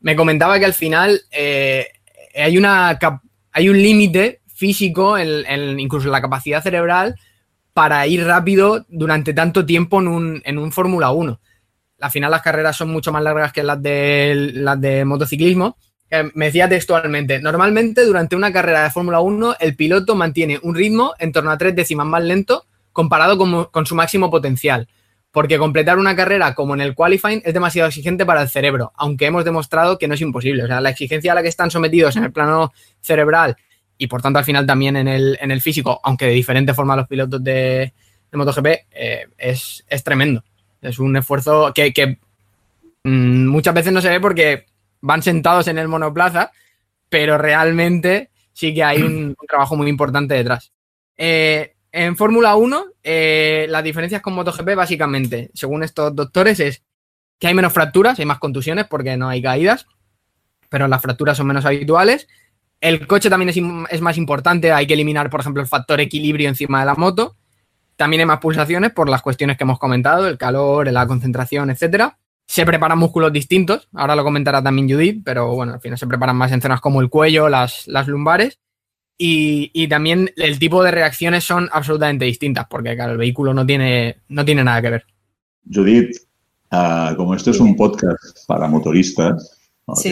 me 0.00 0.14
comentaba 0.14 0.58
que 0.58 0.66
al 0.66 0.74
final 0.74 1.22
eh, 1.30 1.88
hay, 2.36 2.58
una, 2.58 2.98
hay 3.50 3.68
un 3.70 3.80
límite 3.80 4.42
físico, 4.46 5.16
en, 5.16 5.80
incluso 5.80 6.10
la 6.10 6.20
capacidad 6.20 6.62
cerebral, 6.62 7.18
para 7.72 8.06
ir 8.06 8.26
rápido 8.26 8.84
durante 8.90 9.32
tanto 9.32 9.64
tiempo 9.64 10.00
en 10.00 10.08
un, 10.08 10.42
en 10.44 10.58
un 10.58 10.70
Fórmula 10.70 11.12
1. 11.12 11.40
Al 11.98 12.10
final 12.10 12.30
las 12.30 12.42
carreras 12.42 12.76
son 12.76 12.90
mucho 12.90 13.10
más 13.10 13.22
largas 13.22 13.54
que 13.54 13.62
las 13.62 13.80
de, 13.80 14.50
las 14.52 14.78
de 14.78 15.06
motociclismo. 15.06 15.78
Eh, 16.10 16.30
me 16.34 16.46
decía 16.46 16.68
textualmente, 16.68 17.40
normalmente 17.40 18.04
durante 18.04 18.36
una 18.36 18.52
carrera 18.52 18.84
de 18.84 18.90
Fórmula 18.90 19.20
1 19.20 19.56
el 19.58 19.74
piloto 19.74 20.14
mantiene 20.14 20.60
un 20.62 20.74
ritmo 20.74 21.14
en 21.18 21.32
torno 21.32 21.50
a 21.50 21.58
tres 21.58 21.74
décimas 21.74 22.06
más 22.06 22.22
lento 22.22 22.66
comparado 22.92 23.36
con, 23.38 23.64
con 23.66 23.86
su 23.86 23.94
máximo 23.94 24.30
potencial 24.30 24.88
porque 25.34 25.58
completar 25.58 25.98
una 25.98 26.14
carrera 26.14 26.54
como 26.54 26.74
en 26.74 26.80
el 26.80 26.94
qualifying 26.94 27.42
es 27.44 27.52
demasiado 27.52 27.88
exigente 27.88 28.24
para 28.24 28.42
el 28.42 28.48
cerebro, 28.48 28.92
aunque 28.94 29.26
hemos 29.26 29.44
demostrado 29.44 29.98
que 29.98 30.06
no 30.06 30.14
es 30.14 30.20
imposible. 30.20 30.62
O 30.62 30.68
sea, 30.68 30.80
la 30.80 30.90
exigencia 30.90 31.32
a 31.32 31.34
la 31.34 31.42
que 31.42 31.48
están 31.48 31.72
sometidos 31.72 32.14
en 32.14 32.22
el 32.22 32.30
plano 32.30 32.72
cerebral 33.00 33.56
y 33.98 34.06
por 34.06 34.22
tanto 34.22 34.38
al 34.38 34.44
final 34.44 34.64
también 34.64 34.94
en 34.94 35.08
el, 35.08 35.36
en 35.40 35.50
el 35.50 35.60
físico, 35.60 36.00
aunque 36.04 36.26
de 36.26 36.32
diferente 36.32 36.72
forma 36.72 36.94
los 36.94 37.08
pilotos 37.08 37.42
de, 37.42 37.92
MotoGP, 38.32 38.66
eh, 38.92 39.26
es, 39.36 39.84
tremendo. 40.04 40.44
Es 40.80 41.00
un 41.00 41.16
esfuerzo 41.16 41.72
que, 41.74 42.18
mm, 43.02 43.46
muchas 43.46 43.74
veces 43.74 43.92
no 43.92 44.00
se 44.00 44.10
ve 44.10 44.20
porque 44.20 44.66
van 45.04 45.22
sentados 45.22 45.68
en 45.68 45.78
el 45.78 45.88
monoplaza, 45.88 46.50
pero 47.08 47.38
realmente 47.38 48.30
sí 48.52 48.74
que 48.74 48.84
hay 48.84 49.02
un, 49.02 49.36
trabajo 49.48 49.76
muy 49.76 49.88
importante 49.88 50.34
detrás. 50.34 50.72
Eh, 51.16 51.74
en 51.92 52.16
Fórmula 52.16 52.56
1, 52.56 52.84
eh, 53.02 53.66
las 53.68 53.84
diferencias 53.84 54.20
con 54.20 54.34
MotoGP 54.34 54.74
básicamente, 54.74 55.50
según 55.54 55.82
estos 55.82 56.14
doctores, 56.14 56.58
es 56.60 56.82
que 57.38 57.46
hay 57.46 57.54
menos 57.54 57.72
fracturas, 57.72 58.18
hay 58.18 58.26
más 58.26 58.38
contusiones 58.38 58.86
porque 58.86 59.16
no 59.16 59.28
hay 59.28 59.42
caídas, 59.42 59.86
pero 60.68 60.88
las 60.88 61.02
fracturas 61.02 61.36
son 61.36 61.46
menos 61.46 61.64
habituales 61.64 62.26
el 62.84 63.06
coche 63.06 63.30
también 63.30 63.86
es, 63.88 64.00
más 64.02 64.18
importante, 64.18 64.70
hay 64.70 64.86
que 64.86 64.92
eliminar, 64.92 65.30
por 65.30 65.40
ejemplo, 65.40 65.62
el 65.62 65.68
factor 65.68 66.00
equilibrio 66.00 66.50
encima 66.50 66.80
de 66.80 66.86
la 66.86 66.94
moto. 66.94 67.34
También 67.96 68.20
hay 68.20 68.26
más 68.26 68.40
pulsaciones 68.40 68.92
por 68.92 69.08
las 69.08 69.22
cuestiones 69.22 69.56
que 69.56 69.64
hemos 69.64 69.78
comentado, 69.78 70.28
el 70.28 70.36
calor, 70.36 70.92
la 70.92 71.06
concentración, 71.06 71.70
etcétera. 71.70 72.18
Se 72.54 72.64
preparan 72.64 73.00
músculos 73.00 73.32
distintos, 73.32 73.88
ahora 73.94 74.14
lo 74.14 74.22
comentará 74.22 74.62
también 74.62 74.88
Judith, 74.88 75.22
pero 75.24 75.56
bueno, 75.56 75.72
al 75.72 75.80
final 75.80 75.98
se 75.98 76.06
preparan 76.06 76.36
más 76.36 76.52
en 76.52 76.62
zonas 76.62 76.80
como 76.80 77.00
el 77.00 77.08
cuello, 77.08 77.48
las, 77.48 77.88
lumbares. 78.06 78.60
Y, 79.18 79.88
también 79.88 80.30
el 80.36 80.60
tipo 80.60 80.84
de 80.84 80.92
reacciones 80.92 81.42
son 81.42 81.68
absolutamente 81.72 82.26
distintas, 82.26 82.66
porque 82.70 82.94
claro, 82.94 83.10
el 83.10 83.18
vehículo 83.18 83.54
no 83.54 83.66
tiene, 83.66 84.18
no 84.28 84.44
tiene 84.44 84.62
nada 84.62 84.80
que 84.80 84.90
ver. 84.90 85.04
Judith, 85.68 86.16
ah, 86.70 87.14
como 87.16 87.34
esto 87.34 87.50
es 87.50 87.58
un 87.58 87.74
podcast 87.74 88.46
para 88.46 88.68
motoristas, 88.68 89.58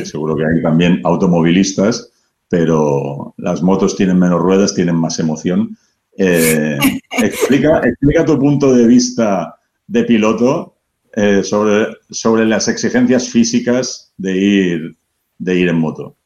seguro 0.02 0.34
que 0.34 0.42
hay 0.44 0.60
también 0.60 1.00
automovilistas, 1.04 2.10
pero 2.48 3.34
las 3.36 3.62
motos 3.62 3.94
tienen 3.94 4.18
menos 4.18 4.40
ruedas, 4.40 4.74
tienen 4.74 4.96
más 4.96 5.16
emoción. 5.20 5.78
Eh, 6.18 6.76
explica, 7.22 7.82
explica, 7.84 8.24
tu 8.24 8.36
punto 8.36 8.74
de 8.74 8.88
vista 8.88 9.60
de 9.86 10.02
piloto 10.02 10.71
eh, 11.14 11.42
sobre, 11.44 11.96
sobre 12.10 12.44
las 12.46 12.68
exigencias 12.68 13.28
físicas 13.28 14.12
de 14.16 14.36
ir, 14.36 14.96
de 15.38 15.56
ir 15.56 15.68
en 15.68 15.78
moto. 15.78 16.16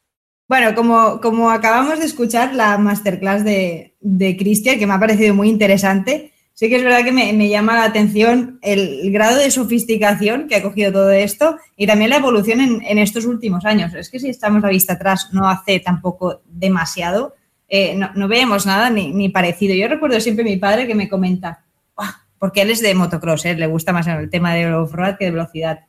Bueno, 0.47 0.73
como, 0.75 1.19
como 1.19 1.51
acabamos 1.51 1.99
de 1.99 2.05
escuchar 2.05 2.55
la 2.55 2.77
masterclass 2.77 3.43
de, 3.43 3.95
de 3.99 4.37
Cristian, 4.37 4.79
que 4.79 4.87
me 4.87 4.93
ha 4.93 4.99
parecido 4.99 5.35
muy 5.35 5.49
interesante, 5.49 6.31
sí 6.57 6.69
que 6.69 6.77
es 6.77 6.83
verdad 6.83 7.03
que 7.03 7.11
me, 7.11 7.49
llama 7.49 7.75
la 7.75 7.83
atención 7.83 8.57
el, 8.63 9.11
grado 9.11 9.37
de 9.37 9.51
sofisticación 9.51 10.47
que 10.47 10.55
ha 10.55 10.63
cogido 10.63 10.91
todo 10.91 11.11
esto 11.11 11.57
y 11.75 11.85
también 11.85 12.09
la 12.09 12.17
evolución 12.17 12.81
en, 12.83 12.97
estos 12.97 13.25
últimos 13.25 13.63
años. 13.63 13.93
Es 13.93 14.09
que 14.09 14.19
si 14.19 14.29
estamos 14.29 14.63
a 14.63 14.69
vista 14.69 14.93
atrás, 14.93 15.29
no 15.33 15.47
hace 15.47 15.79
tampoco 15.79 16.41
demasiado, 16.47 17.35
eh, 17.69 17.95
no, 17.95 18.09
no, 18.15 18.27
vemos 18.27 18.65
nada 18.65 18.89
ni, 18.89 19.29
parecido. 19.29 19.75
Yo 19.75 19.87
recuerdo 19.87 20.19
siempre 20.19 20.43
a 20.43 20.47
mi 20.47 20.57
padre 20.57 20.87
que 20.87 20.95
me 20.95 21.07
comenta, 21.07 21.63
porque 22.39 22.61
él 22.61 22.71
es 22.71 22.81
de 22.81 22.93
motocross, 22.93 23.45
¿eh? 23.45 23.55
le 23.55 23.67
gusta 23.67 23.93
más 23.93 24.07
el 24.07 24.29
tema 24.29 24.53
de 24.53 24.73
off-road 24.73 25.17
que 25.17 25.25
de 25.25 25.31
velocidad. 25.31 25.79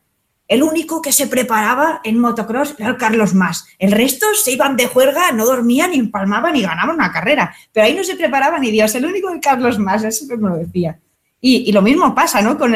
el 0.48 0.62
único 0.62 1.02
que 1.02 1.12
se 1.12 1.26
preparaba 1.26 2.00
en 2.04 2.18
motocross 2.18 2.74
era 2.78 2.96
Carlos 2.96 3.34
Más. 3.34 3.66
El 3.78 3.92
resto 3.92 4.26
se 4.34 4.52
iban 4.52 4.76
de 4.76 4.86
juerga, 4.86 5.32
no 5.32 5.44
dormían, 5.44 5.90
ni 5.90 5.98
empalmaban 5.98 6.56
y 6.56 6.62
ganaban 6.62 6.94
una 6.94 7.12
carrera. 7.12 7.54
Pero 7.72 7.84
ahí 7.84 7.94
no 7.94 8.02
se 8.02 8.16
preparaba 8.16 8.58
ni 8.58 8.70
Dios, 8.70 8.94
el 8.94 9.04
único 9.04 9.30
el 9.30 9.40
Carlos 9.40 9.78
Más, 9.78 10.04
eso 10.04 10.24
me 10.36 10.48
lo 10.48 10.56
decía. 10.56 10.98
Y, 11.40 11.70
lo 11.70 11.82
mismo 11.82 12.14
pasa 12.14 12.42
¿no? 12.42 12.58
con, 12.58 12.72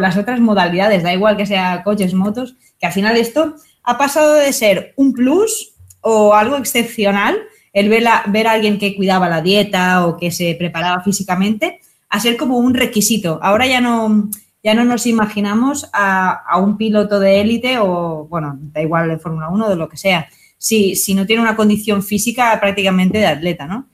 las 0.00 0.16
otras 0.16 0.40
modalidades, 0.40 1.02
da 1.02 1.12
igual 1.12 1.36
que 1.36 1.46
sea 1.46 1.82
coches, 1.82 2.14
motos, 2.14 2.54
que 2.78 2.86
al 2.86 2.92
final 2.92 3.16
esto 3.16 3.56
ha 3.82 3.98
pasado 3.98 4.34
de 4.34 4.52
ser 4.52 4.94
un 4.96 5.12
plus 5.12 5.74
o 6.00 6.34
algo 6.34 6.56
excepcional, 6.56 7.38
el 7.72 7.88
ver 7.88 8.06
a 8.06 8.52
alguien 8.52 8.78
que 8.78 8.94
cuidaba 8.94 9.28
la 9.28 9.40
dieta 9.40 10.06
o 10.06 10.16
que 10.16 10.30
se 10.30 10.54
preparaba 10.56 11.02
físicamente, 11.02 11.80
a 12.12 12.20
ser 12.20 12.36
como 12.36 12.58
un 12.58 12.74
requisito. 12.74 13.40
Ahora 13.42 13.66
ya 13.66 13.80
no, 13.80 14.28
ya 14.62 14.74
no 14.74 14.84
nos 14.84 15.06
imaginamos 15.06 15.88
a, 15.94 16.58
un 16.58 16.76
piloto 16.76 17.18
de 17.18 17.40
élite 17.40 17.78
o, 17.78 18.26
bueno, 18.28 18.58
da 18.60 18.82
igual 18.82 19.08
de 19.08 19.18
Fórmula 19.18 19.48
1 19.48 19.64
o 19.66 19.70
de 19.70 19.76
lo 19.76 19.88
que 19.88 19.96
sea, 19.96 20.28
si, 20.58 20.94
si 20.94 21.14
no 21.14 21.24
tiene 21.24 21.40
una 21.40 21.56
condición 21.56 22.02
física 22.02 22.60
prácticamente 22.60 23.16
de 23.16 23.26
atleta, 23.26 23.66
¿no? 23.66 23.88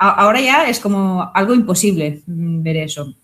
ahora 0.00 0.40
ya 0.40 0.68
es 0.68 0.78
como 0.78 1.28
algo 1.34 1.52
imposible 1.52 2.22
mm, 2.28 2.62
ver 2.62 2.76
eso. 2.76 3.16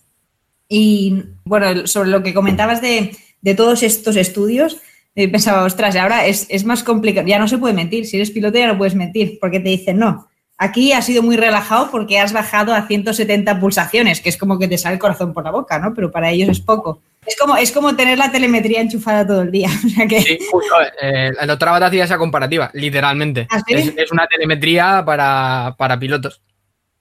Y 0.68 1.22
bueno, 1.45 1.87
sobre 1.87 2.11
lo 2.11 2.24
que 2.24 2.35
comentabas 2.35 2.82
de, 2.82 3.16
todos 3.57 3.85
estos 3.85 4.16
estudios, 4.16 4.78
eh, 5.14 5.28
pensaba, 5.28 5.62
ostras, 5.62 5.95
ahora 5.95 6.26
es, 6.26 6.49
es, 6.49 6.64
más 6.64 6.82
complicado, 6.82 7.28
ya 7.28 7.39
no 7.39 7.47
se 7.47 7.59
puede 7.59 7.74
mentir, 7.74 8.05
si 8.07 8.16
eres 8.16 8.32
piloto 8.32 8.59
ya 8.59 8.66
no 8.66 8.76
puedes 8.78 8.97
mentir, 8.97 9.39
porque 9.41 9.61
te 9.61 9.68
dicen, 9.68 9.99
no, 9.99 10.26
aquí 10.59 10.92
has 10.92 11.07
sido 11.07 11.22
muy 11.22 11.36
relajado 11.36 11.90
porque 11.90 12.18
has 12.18 12.32
bajado 12.32 12.74
a 12.74 12.86
170 12.86 13.61
pulsaciones, 13.61 14.20
que 14.20 14.28
es 14.28 14.36
como 14.36 14.59
que 14.59 14.68
te 14.68 14.78
sale 14.78 14.94
el 14.94 15.00
corazón 15.00 15.32
por 15.32 15.44
la 15.44 15.50
boca, 15.50 15.78
¿no? 15.78 15.94
Pero 15.94 16.11
para 16.11 16.30
ellos 16.30 16.48
es 16.48 16.61
poco. 16.61 17.00
Es 17.26 17.36
como, 17.38 17.57
es 17.57 17.72
como 17.72 17.96
tener 17.96 18.18
la 18.18 18.30
telemetría 18.30 18.80
enchufada 18.80 19.26
todo 19.26 19.42
el 19.42 19.50
día. 19.50 19.68
Sí, 20.24 20.38
justo, 20.50 20.74
eh, 21.00 21.32
la 21.42 21.55
otra 21.55 21.76
hacía 21.76 22.05
esa 22.05 22.18
comparativa, 22.18 22.70
literalmente. 22.74 23.46
¿Ah, 23.50 23.62
es, 23.66 24.12
una 24.12 24.26
telemetría 24.26 25.02
para, 25.05 25.74
para 25.78 25.98
pilotos. 25.98 26.40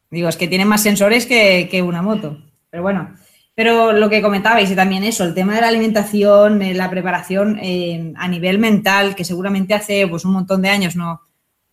Digo, 0.09 0.29
es 0.29 0.37
que 0.37 0.47
tiene 0.47 0.65
más 0.65 0.83
sensores 0.83 1.25
que, 1.25 1.83
una 1.85 2.01
moto. 2.01 2.37
Pero 2.69 2.83
bueno, 2.83 3.15
pero 3.55 3.91
lo 3.91 4.09
que 4.09 4.21
comentabais 4.21 4.69
y 4.71 4.75
también 4.75 5.03
eso, 5.03 5.23
el 5.23 5.33
tema 5.33 5.55
de 5.55 5.61
la 5.61 5.67
alimentación, 5.67 6.61
eh, 6.61 6.73
la 6.73 6.89
preparación 6.89 7.59
eh, 7.61 8.13
a 8.15 8.27
nivel 8.27 8.59
mental, 8.59 9.15
que 9.15 9.25
seguramente 9.25 9.73
hace 9.73 10.07
pues, 10.07 10.23
un 10.25 10.33
montón 10.33 10.61
de 10.61 10.69
años 10.69 10.95
no, 10.95 11.21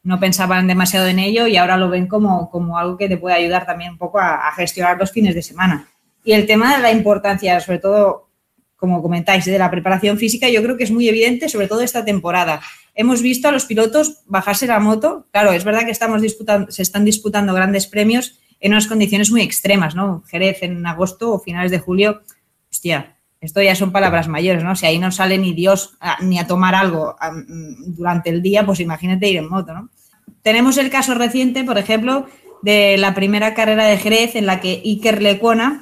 no 0.02 0.18
pensaban 0.18 0.66
demasiado 0.66 1.06
en 1.06 1.18
ello 1.18 1.46
y 1.46 1.56
ahora 1.56 1.76
lo 1.76 1.88
ven 1.88 2.06
como, 2.06 2.50
como 2.50 2.78
algo 2.78 2.96
que 2.96 3.08
te 3.08 3.18
puede 3.18 3.36
ayudar 3.36 3.66
también 3.66 3.92
un 3.92 3.98
poco 3.98 4.18
a, 4.18 4.50
gestionar 4.56 4.98
los 4.98 5.10
fines 5.10 5.34
de 5.34 5.42
semana. 5.42 5.88
Y 6.24 6.32
el 6.32 6.46
tema 6.46 6.76
de 6.76 6.82
la 6.82 6.92
importancia, 6.92 7.60
sobre 7.60 7.78
todo, 7.78 8.28
como 8.76 9.02
comentáis, 9.02 9.44
de 9.44 9.58
la 9.58 9.70
preparación 9.70 10.18
física, 10.18 10.48
yo 10.48 10.62
creo 10.62 10.76
que 10.76 10.84
es 10.84 10.90
muy 10.90 11.08
evidente, 11.08 11.48
sobre 11.48 11.68
todo 11.68 11.82
esta 11.82 12.04
temporada 12.04 12.60
hemos 12.94 13.22
visto 13.22 13.48
a 13.48 13.52
los 13.52 13.64
pilotos 13.64 14.22
bajarse 14.26 14.66
la 14.66 14.80
moto. 14.80 15.26
Claro, 15.32 15.52
es 15.52 15.64
verdad 15.64 15.84
que 15.84 15.90
estamos 15.90 16.22
disputando, 16.22 16.70
se 16.70 16.82
están 16.82 17.04
disputando 17.04 17.54
grandes 17.54 17.86
premios 17.86 18.38
en 18.60 18.72
unas 18.72 18.86
condiciones 18.86 19.30
muy 19.30 19.40
extremas, 19.40 19.94
¿no? 19.94 20.22
Jerez 20.28 20.62
en 20.62 20.86
agosto 20.86 21.32
o 21.32 21.40
finales 21.40 21.70
de 21.70 21.78
julio, 21.78 22.22
hostia, 22.70 23.16
esto 23.40 23.62
ya 23.62 23.74
son 23.74 23.92
palabras 23.92 24.28
mayores, 24.28 24.62
¿no? 24.62 24.76
Si 24.76 24.86
ahí 24.86 24.98
no 24.98 25.10
sale 25.10 25.38
ni 25.38 25.52
Dios 25.52 25.96
ni 26.20 26.38
a 26.38 26.46
tomar 26.46 26.74
algo 26.74 27.16
durante 27.86 28.30
el 28.30 28.42
día, 28.42 28.66
pues 28.66 28.80
imagínate 28.80 29.28
ir 29.28 29.38
en 29.38 29.48
moto, 29.48 29.72
¿no? 29.72 29.88
Tenemos 30.42 30.78
el 30.78 30.90
caso 30.90 31.14
reciente, 31.14 31.64
por 31.64 31.78
ejemplo, 31.78 32.26
de 32.62 32.96
la 32.98 33.14
primera 33.14 33.54
carrera 33.54 33.84
de 33.84 33.98
Jerez 33.98 34.36
en 34.36 34.46
la 34.46 34.60
que 34.60 34.82
Iker 34.84 35.22
Lecuona 35.22 35.80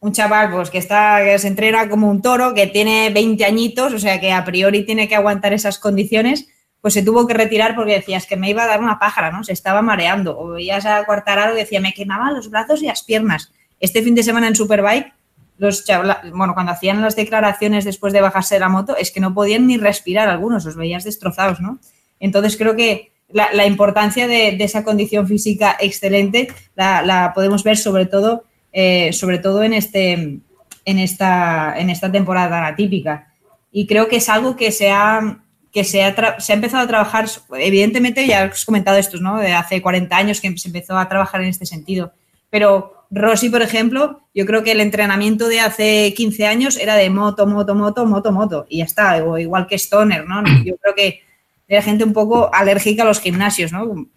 un 0.00 0.12
chaval 0.12 0.50
pues 0.50 0.70
que 0.70 0.78
está 0.78 1.20
que 1.24 1.38
se 1.38 1.48
entrena 1.48 1.88
como 1.88 2.10
un 2.10 2.22
toro, 2.22 2.54
que 2.54 2.66
tiene 2.66 3.10
20 3.10 3.44
añitos, 3.44 3.92
o 3.92 3.98
sea 3.98 4.20
que 4.20 4.32
a 4.32 4.44
priori 4.44 4.84
tiene 4.84 5.08
que 5.08 5.16
aguantar 5.16 5.52
esas 5.52 5.78
condiciones, 5.78 6.48
pues 6.80 6.94
se 6.94 7.02
tuvo 7.02 7.26
que 7.26 7.34
retirar 7.34 7.74
porque 7.74 7.94
decías 7.94 8.26
que 8.26 8.36
me 8.36 8.50
iba 8.50 8.62
a 8.62 8.68
dar 8.68 8.80
una 8.80 8.98
pájara, 8.98 9.32
¿no? 9.32 9.42
Se 9.42 9.52
estaba 9.52 9.82
mareando. 9.82 10.38
O 10.38 10.50
veías 10.50 10.86
a 10.86 11.04
Cuartararo 11.04 11.54
y 11.54 11.60
decía, 11.60 11.80
me 11.80 11.92
quemaban 11.92 12.34
los 12.34 12.50
brazos 12.50 12.82
y 12.82 12.86
las 12.86 13.02
piernas. 13.02 13.52
Este 13.80 14.02
fin 14.02 14.14
de 14.14 14.22
semana 14.22 14.46
en 14.46 14.54
Superbike, 14.54 15.12
los 15.58 15.84
bueno, 16.32 16.54
cuando 16.54 16.72
hacían 16.72 17.02
las 17.02 17.16
declaraciones 17.16 17.84
después 17.84 18.12
de 18.12 18.20
bajarse 18.20 18.54
de 18.54 18.60
la 18.60 18.68
moto, 18.68 18.96
es 18.96 19.10
que 19.10 19.20
no 19.20 19.34
podían 19.34 19.66
ni 19.66 19.76
respirar 19.76 20.28
algunos, 20.28 20.64
los 20.64 20.76
veías 20.76 21.04
destrozados, 21.04 21.60
¿no? 21.60 21.78
Entonces 22.20 22.56
creo 22.56 22.74
que 22.76 23.12
la, 23.30 23.66
importancia 23.66 24.26
de, 24.26 24.56
esa 24.60 24.84
condición 24.84 25.26
física 25.26 25.76
excelente 25.78 26.48
la, 26.74 27.32
podemos 27.34 27.62
ver 27.62 27.76
sobre 27.76 28.06
todo 28.06 28.44
eh, 28.72 29.12
sobre 29.12 29.38
todo 29.38 29.62
en, 29.62 29.72
este, 29.72 30.12
en, 30.12 30.98
esta, 30.98 31.74
en 31.78 31.90
esta 31.90 32.12
temporada 32.12 32.66
atípica. 32.66 33.32
Y 33.72 33.86
creo 33.86 34.08
que 34.08 34.16
es 34.16 34.28
algo 34.28 34.56
que 34.56 34.72
se 34.72 34.90
ha, 34.90 35.42
que 35.72 35.84
se 35.84 36.02
ha, 36.02 36.38
se 36.38 36.52
ha 36.52 36.54
empezado 36.54 36.84
a 36.84 36.88
trabajar, 36.88 37.26
evidentemente 37.58 38.26
ya 38.26 38.44
he 38.44 38.50
comentado 38.64 38.98
esto, 38.98 39.18
¿no? 39.18 39.38
De 39.38 39.52
hace 39.52 39.82
40 39.82 40.16
años 40.16 40.40
que 40.40 40.56
se 40.56 40.68
empezó 40.68 40.96
a 40.96 41.08
trabajar 41.08 41.40
en 41.40 41.48
este 41.48 41.66
sentido. 41.66 42.12
Pero 42.50 42.97
Rossi, 43.10 43.48
por 43.48 43.62
ejemplo, 43.62 44.20
yo 44.34 44.44
creo 44.44 44.62
que 44.62 44.72
el 44.72 44.80
entrenamiento 44.80 45.48
de 45.48 45.60
hace 45.60 46.12
15 46.14 46.46
años 46.46 46.76
era 46.76 46.94
de 46.94 47.08
moto, 47.10 47.46
moto, 47.46 47.74
moto, 47.74 48.06
moto, 48.06 48.32
moto. 48.32 48.66
Y 48.68 48.78
ya 48.78 48.84
está, 48.84 49.24
o 49.24 49.38
igual 49.38 49.66
que 49.66 49.78
Stoner, 49.78 50.26
¿no? 50.26 50.42
Yo 50.64 50.76
creo 50.76 50.94
que 50.94 51.22
era 51.66 51.82
gente 51.82 52.04
un 52.04 52.12
poco 52.12 52.50
alérgica 52.52 53.02
a 53.02 53.06
los 53.06 53.20
gimnasios, 53.20 53.72
¿no? 53.72 54.08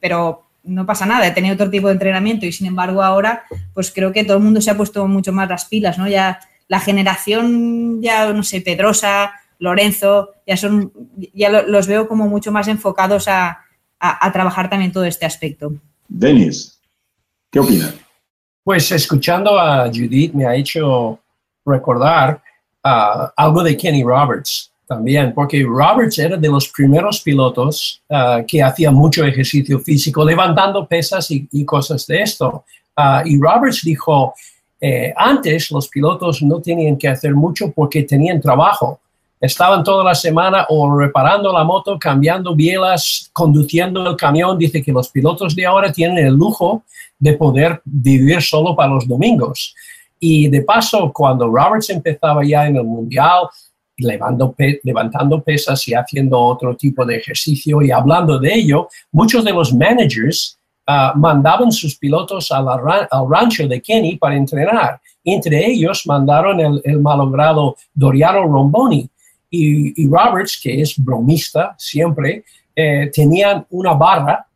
Pero 0.00 0.48
no 0.62 0.86
pasa 0.86 1.06
nada, 1.06 1.26
he 1.26 1.30
tenido 1.30 1.54
otro 1.54 1.70
tipo 1.70 1.86
de 1.86 1.94
entrenamiento 1.94 2.44
y 2.44 2.52
sin 2.52 2.66
embargo 2.66 3.02
ahora 3.02 3.44
pues 3.72 3.90
creo 3.90 4.12
que 4.12 4.24
todo 4.24 4.36
el 4.36 4.42
mundo 4.42 4.60
se 4.60 4.70
ha 4.70 4.76
puesto 4.76 5.06
mucho 5.06 5.32
más 5.32 5.48
las 5.48 5.64
pilas, 5.64 5.98
¿no? 5.98 6.08
Ya 6.08 6.40
la 6.68 6.80
generación, 6.80 8.02
ya 8.02 8.32
no 8.32 8.42
sé, 8.42 8.60
Pedrosa, 8.60 9.32
Lorenzo, 9.58 10.34
ya 10.46 10.56
son, 10.56 10.92
ya 11.34 11.50
los 11.62 11.86
veo 11.86 12.06
como 12.06 12.28
mucho 12.28 12.52
más 12.52 12.68
enfocados 12.68 13.26
a, 13.28 13.64
trabajar 14.32 14.70
también 14.70 14.92
todo 14.92 15.04
este 15.04 15.26
aspecto. 15.26 15.74
Denis, 16.06 16.80
¿qué 17.50 17.58
opinas? 17.58 17.94
Pues 18.68 18.92
escuchando 18.92 19.58
a 19.58 19.86
Judith 19.86 20.34
me 20.34 20.44
ha 20.44 20.54
hecho 20.54 21.18
recordar 21.64 22.42
ah, 22.84 23.32
algo 23.34 23.62
de 23.62 23.74
Kenny 23.74 24.04
Roberts 24.04 24.70
también, 24.86 25.32
porque 25.32 25.64
Roberts 25.66 26.18
era 26.18 26.36
de 26.36 26.48
los 26.50 26.68
primeros 26.68 27.22
pilotos 27.22 28.02
ah, 28.10 28.42
que 28.46 28.62
hacía 28.62 28.90
mucho 28.90 29.24
ejercicio 29.24 29.80
físico, 29.80 30.22
levantando 30.22 30.86
pesas 30.86 31.30
y, 31.30 31.64
cosas 31.64 32.06
de 32.06 32.20
esto. 32.20 32.66
Ah, 32.94 33.22
y 33.24 33.40
Roberts 33.40 33.80
dijo, 33.82 34.34
eh, 34.78 35.14
antes 35.16 35.70
los 35.70 35.88
pilotos 35.88 36.42
no 36.42 36.60
tenían 36.60 36.98
que 36.98 37.08
hacer 37.08 37.34
mucho 37.34 37.72
porque 37.72 38.02
tenían 38.02 38.38
trabajo. 38.38 39.00
Estaban 39.40 39.84
toda 39.84 40.02
la 40.02 40.14
semana 40.14 40.66
o 40.68 40.96
reparando 40.96 41.52
la 41.52 41.62
moto, 41.62 41.98
cambiando 41.98 42.54
bielas, 42.54 43.30
conduciendo 43.32 44.08
el 44.08 44.16
camión. 44.16 44.58
Dice 44.58 44.82
que 44.82 44.92
los 44.92 45.08
pilotos 45.08 45.54
de 45.54 45.64
ahora 45.64 45.92
tienen 45.92 46.26
el 46.26 46.34
lujo 46.34 46.82
de 47.18 47.34
poder 47.34 47.80
vivir 47.84 48.42
solo 48.42 48.74
para 48.74 48.92
los 48.94 49.06
domingos. 49.06 49.74
Y 50.18 50.48
de 50.48 50.62
paso, 50.62 51.12
cuando 51.12 51.46
Roberts 51.46 51.90
empezaba 51.90 52.44
ya 52.44 52.66
en 52.66 52.76
el 52.76 52.84
Mundial, 52.84 53.48
levantando 53.98 55.42
pesas 55.42 55.86
y 55.88 55.94
haciendo 55.94 56.38
otro 56.38 56.76
tipo 56.76 57.04
de 57.04 57.16
ejercicio. 57.16 57.82
Y 57.82 57.90
hablando 57.90 58.38
de 58.38 58.54
ello, 58.54 58.88
muchos 59.12 59.44
de 59.44 59.52
los 59.52 59.72
managers 59.72 60.58
ah, 60.86 61.12
mandaban 61.16 61.72
sus 61.72 61.96
pilotos 61.96 62.50
al 62.50 62.66
rancho 63.28 63.66
de 63.66 63.80
Kenny 63.80 64.16
para 64.16 64.36
entrenar. 64.36 65.00
Entre 65.24 65.66
ellos 65.66 66.04
mandaron 66.06 66.60
el, 66.60 67.00
malogrado 67.00 67.76
Doriano 67.92 68.44
Romboni 68.44 69.08
y, 69.50 70.06
Roberts, 70.06 70.60
que 70.62 70.80
es 70.80 70.94
bromista 70.98 71.74
siempre, 71.78 72.44
eh, 72.74 73.10
tenían 73.12 73.66
una 73.70 73.94
barra, 73.94 74.46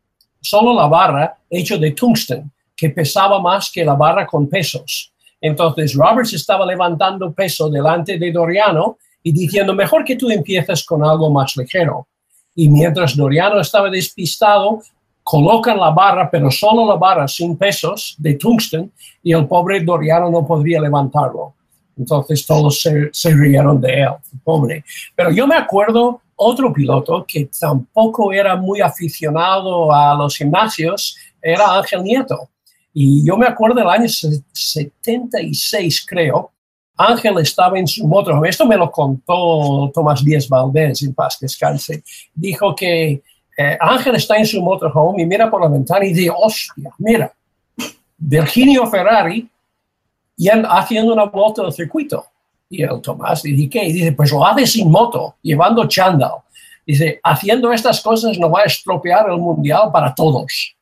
solo 0.41 0.75
la 0.75 0.87
barra, 0.87 1.39
hecho 1.49 1.79
de 1.79 1.93
tungsten, 1.93 2.51
que 2.77 2.91
pesaba 2.91 3.41
más 3.41 3.71
que 3.71 3.85
la 3.85 3.95
barra 3.95 4.27
con 4.27 4.49
pesos. 4.49 5.13
Entonces 5.41 5.95
Roberts 5.95 6.33
estaba 6.35 6.65
levantando 6.65 7.33
peso 7.33 7.69
delante 7.69 8.19
de 8.19 8.31
Doriano 8.31 8.99
y 9.23 9.33
diciendo, 9.33 9.75
mejor 9.75 10.05
que 10.05 10.17
tú 10.17 10.31
empieces 10.31 10.85
con 10.85 11.05
algo 11.05 11.31
más 11.31 11.57
ligero. 11.57 12.07
Y 12.55 12.69
mientras 12.69 13.17
Doriano 13.17 13.61
estaba 13.61 13.89
despistado, 13.89 14.83
colocan 15.23 15.79
la 15.79 15.91
barra, 15.91 16.31
pero 16.31 16.51
solo 16.51 16.87
la 16.87 16.97
barra 16.97 17.27
sin 17.27 17.57
pesos 17.57 18.15
de 18.19 18.35
tungsten, 18.35 18.93
y 19.23 19.33
el 19.33 19.47
pobre 19.47 19.81
Doriano 19.81 20.31
no 20.31 20.47
podría 20.47 20.81
levantarlo. 20.81 21.55
Entonces 21.99 22.47
todos 22.47 22.81
se, 22.81 23.31
rieron 23.31 23.81
de 23.81 24.03
él, 24.03 24.11
pobre. 24.43 24.85
Pero 25.15 25.31
yo 25.31 25.47
me 25.47 25.57
acuerdo 25.57 26.23
otro 26.37 26.73
piloto 26.73 27.25
que 27.27 27.49
tampoco 27.59 28.33
era 28.33 28.57
muy 28.57 28.81
aficionado 28.81 29.93
a 29.93 30.15
los 30.15 30.37
gimnasios, 30.37 31.17
era 31.41 31.77
Ángel 31.77 32.03
Nieto. 32.03 32.49
Y 32.95 33.25
yo 33.25 33.37
me 33.37 33.47
acuerdo 33.47 33.77
del 33.77 33.89
año 33.89 34.09
76, 34.09 36.07
creo, 36.07 36.51
Ángel 36.97 37.39
estaba 37.39 37.79
en 37.79 37.87
su 37.87 38.07
motorhome, 38.07 38.49
esto 38.49 38.67
me 38.67 38.77
lo 38.77 38.91
contó 38.91 39.91
Tomás 39.95 40.23
Díaz 40.23 40.49
Valdés, 40.49 41.03
en 41.03 41.15
paz 41.15 41.39
descanse, 41.41 42.03
dijo 42.35 42.75
que 42.75 43.23
eh, 43.57 43.79
Ángel 43.81 44.15
está 44.17 44.37
en 44.37 44.47
su 44.47 44.63
motorhome 44.63 45.23
y 45.23 45.27
mira 45.27 45.51
por 45.51 45.63
la 45.63 45.69
ventana 45.69 46.05
y 46.05 46.13
dice, 46.13 46.31
hostia, 46.35 46.91
mira, 46.99 47.33
Virginio 48.19 48.87
Ferrari 48.87 49.49
ya 50.43 50.63
haciendo 50.69 51.13
una 51.13 51.25
vuelta 51.25 51.63
del 51.63 51.73
circuito. 51.73 52.27
Y 52.69 52.83
el 52.83 53.01
Tomás 53.01 53.45
le 53.45 53.69
¿qué? 53.69 53.85
Y 53.85 53.93
dice, 53.93 54.13
pues 54.13 54.33
lo 54.33 54.47
hace 54.47 54.67
sin 54.67 54.91
moto, 54.91 55.37
llevando 55.43 55.87
chándal. 55.87 56.33
Dice, 56.87 57.21
haciendo 57.23 57.71
estas 57.73 58.01
cosas 58.01 58.39
no 58.39 58.51
va 58.51 58.61
a 58.61 58.65
estropear 58.65 59.31
el 59.31 59.39
mundial 59.39 59.91
para 59.93 60.15
todos. 60.15 60.75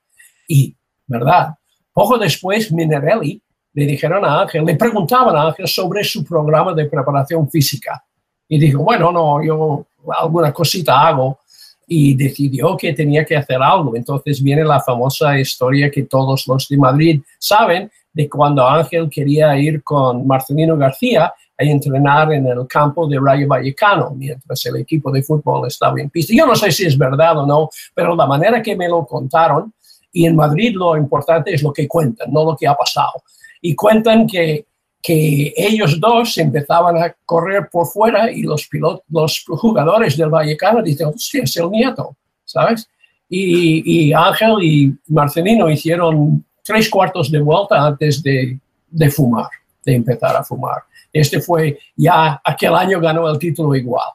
Y, 0.49 0.75
¿verdad? 1.07 1.55
Poco 1.93 2.17
después, 2.17 2.73
Minerelli 2.73 3.43
le 3.73 3.87
dijeron 3.87 4.25
a 4.25 4.43
Ángel, 4.43 4.65
le 4.65 4.77
preguntaban 4.77 5.37
a 5.37 5.49
Ángel 5.49 5.69
sobre 5.69 6.03
su 6.05 6.25
programa 6.25 6.73
de 6.73 6.87
preparación 6.87 7.49
física. 7.51 8.03
Y 8.49 8.59
dijo, 8.59 8.83
bueno, 8.83 9.13
no, 9.13 9.43
yo 9.43 9.87
alguna 10.19 10.53
cosita 10.53 11.07
hago. 11.07 11.41
Y 11.87 12.15
decidió 12.15 12.77
que 12.77 12.93
tenía 12.93 13.25
que 13.25 13.37
hacer 13.37 13.61
algo. 13.61 13.97
Entonces 13.97 14.41
viene 14.43 14.65
la 14.65 14.81
famosa 14.81 15.39
historia 15.39 15.91
que 15.91 16.05
todos 16.05 16.47
los 16.47 16.69
de 16.69 16.77
Madrid 16.77 17.21
saben 17.39 17.91
de 18.13 18.29
cuando 18.29 18.67
Ángel 18.67 19.09
quería 19.09 19.57
ir 19.59 19.83
con 19.83 20.27
Marcelino 20.27 20.77
García 20.77 21.33
a 21.59 21.65
entrenar 21.65 22.33
en 22.33 22.47
el 22.47 22.67
campo 22.67 23.07
de 23.07 23.19
Rayo 23.21 23.47
Vallecano 23.47 24.13
mientras 24.17 24.65
el 24.67 24.77
equipo 24.77 25.13
de 25.13 25.23
fútbol 25.23 25.67
estaba 25.69 26.01
en 26.01 26.11
pista. 26.11 26.33
Yo 26.35 26.47
no 26.47 26.57
sé 26.57 26.73
si 26.73 26.87
es 26.87 26.97
verdad 26.97 27.39
o 27.39 27.47
no, 27.47 27.69
pero 27.95 28.17
la 28.17 28.27
manera 28.27 28.63
que 28.63 28.75
me 28.75 28.89
lo 28.89 29.05
contaron, 29.07 29.73
y 30.13 30.27
en 30.27 30.35
Madrid 30.35 30.75
lo 30.75 30.97
importante 30.97 31.55
es 31.55 31.63
lo 31.63 31.73
que 31.73 31.87
cuentan, 31.87 32.33
no 32.33 32.45
lo 32.45 32.57
que 32.57 32.67
ha 32.67 32.75
pasado. 32.75 33.23
Y 33.61 33.75
cuentan 33.75 34.27
que, 34.27 34.67
que 35.01 35.53
ellos 35.57 36.01
dos 36.01 36.37
empezaban 36.39 36.97
a 36.97 37.15
correr 37.25 37.69
por 37.71 37.87
fuera 37.87 38.31
y 38.33 38.43
los, 38.43 38.67
pilotos, 38.67 39.05
los 39.09 39.45
jugadores 39.61 40.17
del 40.17 40.31
Vallecano 40.31 40.83
dicen, 40.83 41.09
hostia, 41.09 41.43
es 41.45 41.57
el 41.57 41.71
nieto, 41.71 42.17
¿sabes? 42.45 42.89
Y, 43.29 44.09
y 44.09 44.13
Ángel 44.13 44.57
y 44.63 44.99
Marcelino 45.09 45.71
hicieron 45.71 46.45
tres 46.65 46.89
cuartos 46.89 47.31
de 47.31 47.41
vuelta 47.41 47.85
antes 47.85 48.23
de, 48.23 48.59
de 48.91 49.11
fumar, 49.11 49.49
de 49.85 49.95
empezar 49.95 50.37
a 50.37 50.45
fumar. 50.45 50.83
Este 51.13 51.41
fue 51.41 51.79
ya 51.97 52.41
aquel 52.45 52.75
año 52.75 53.01
ganó 53.01 53.29
el 53.29 53.39
título 53.39 53.75
igual. 53.75 54.09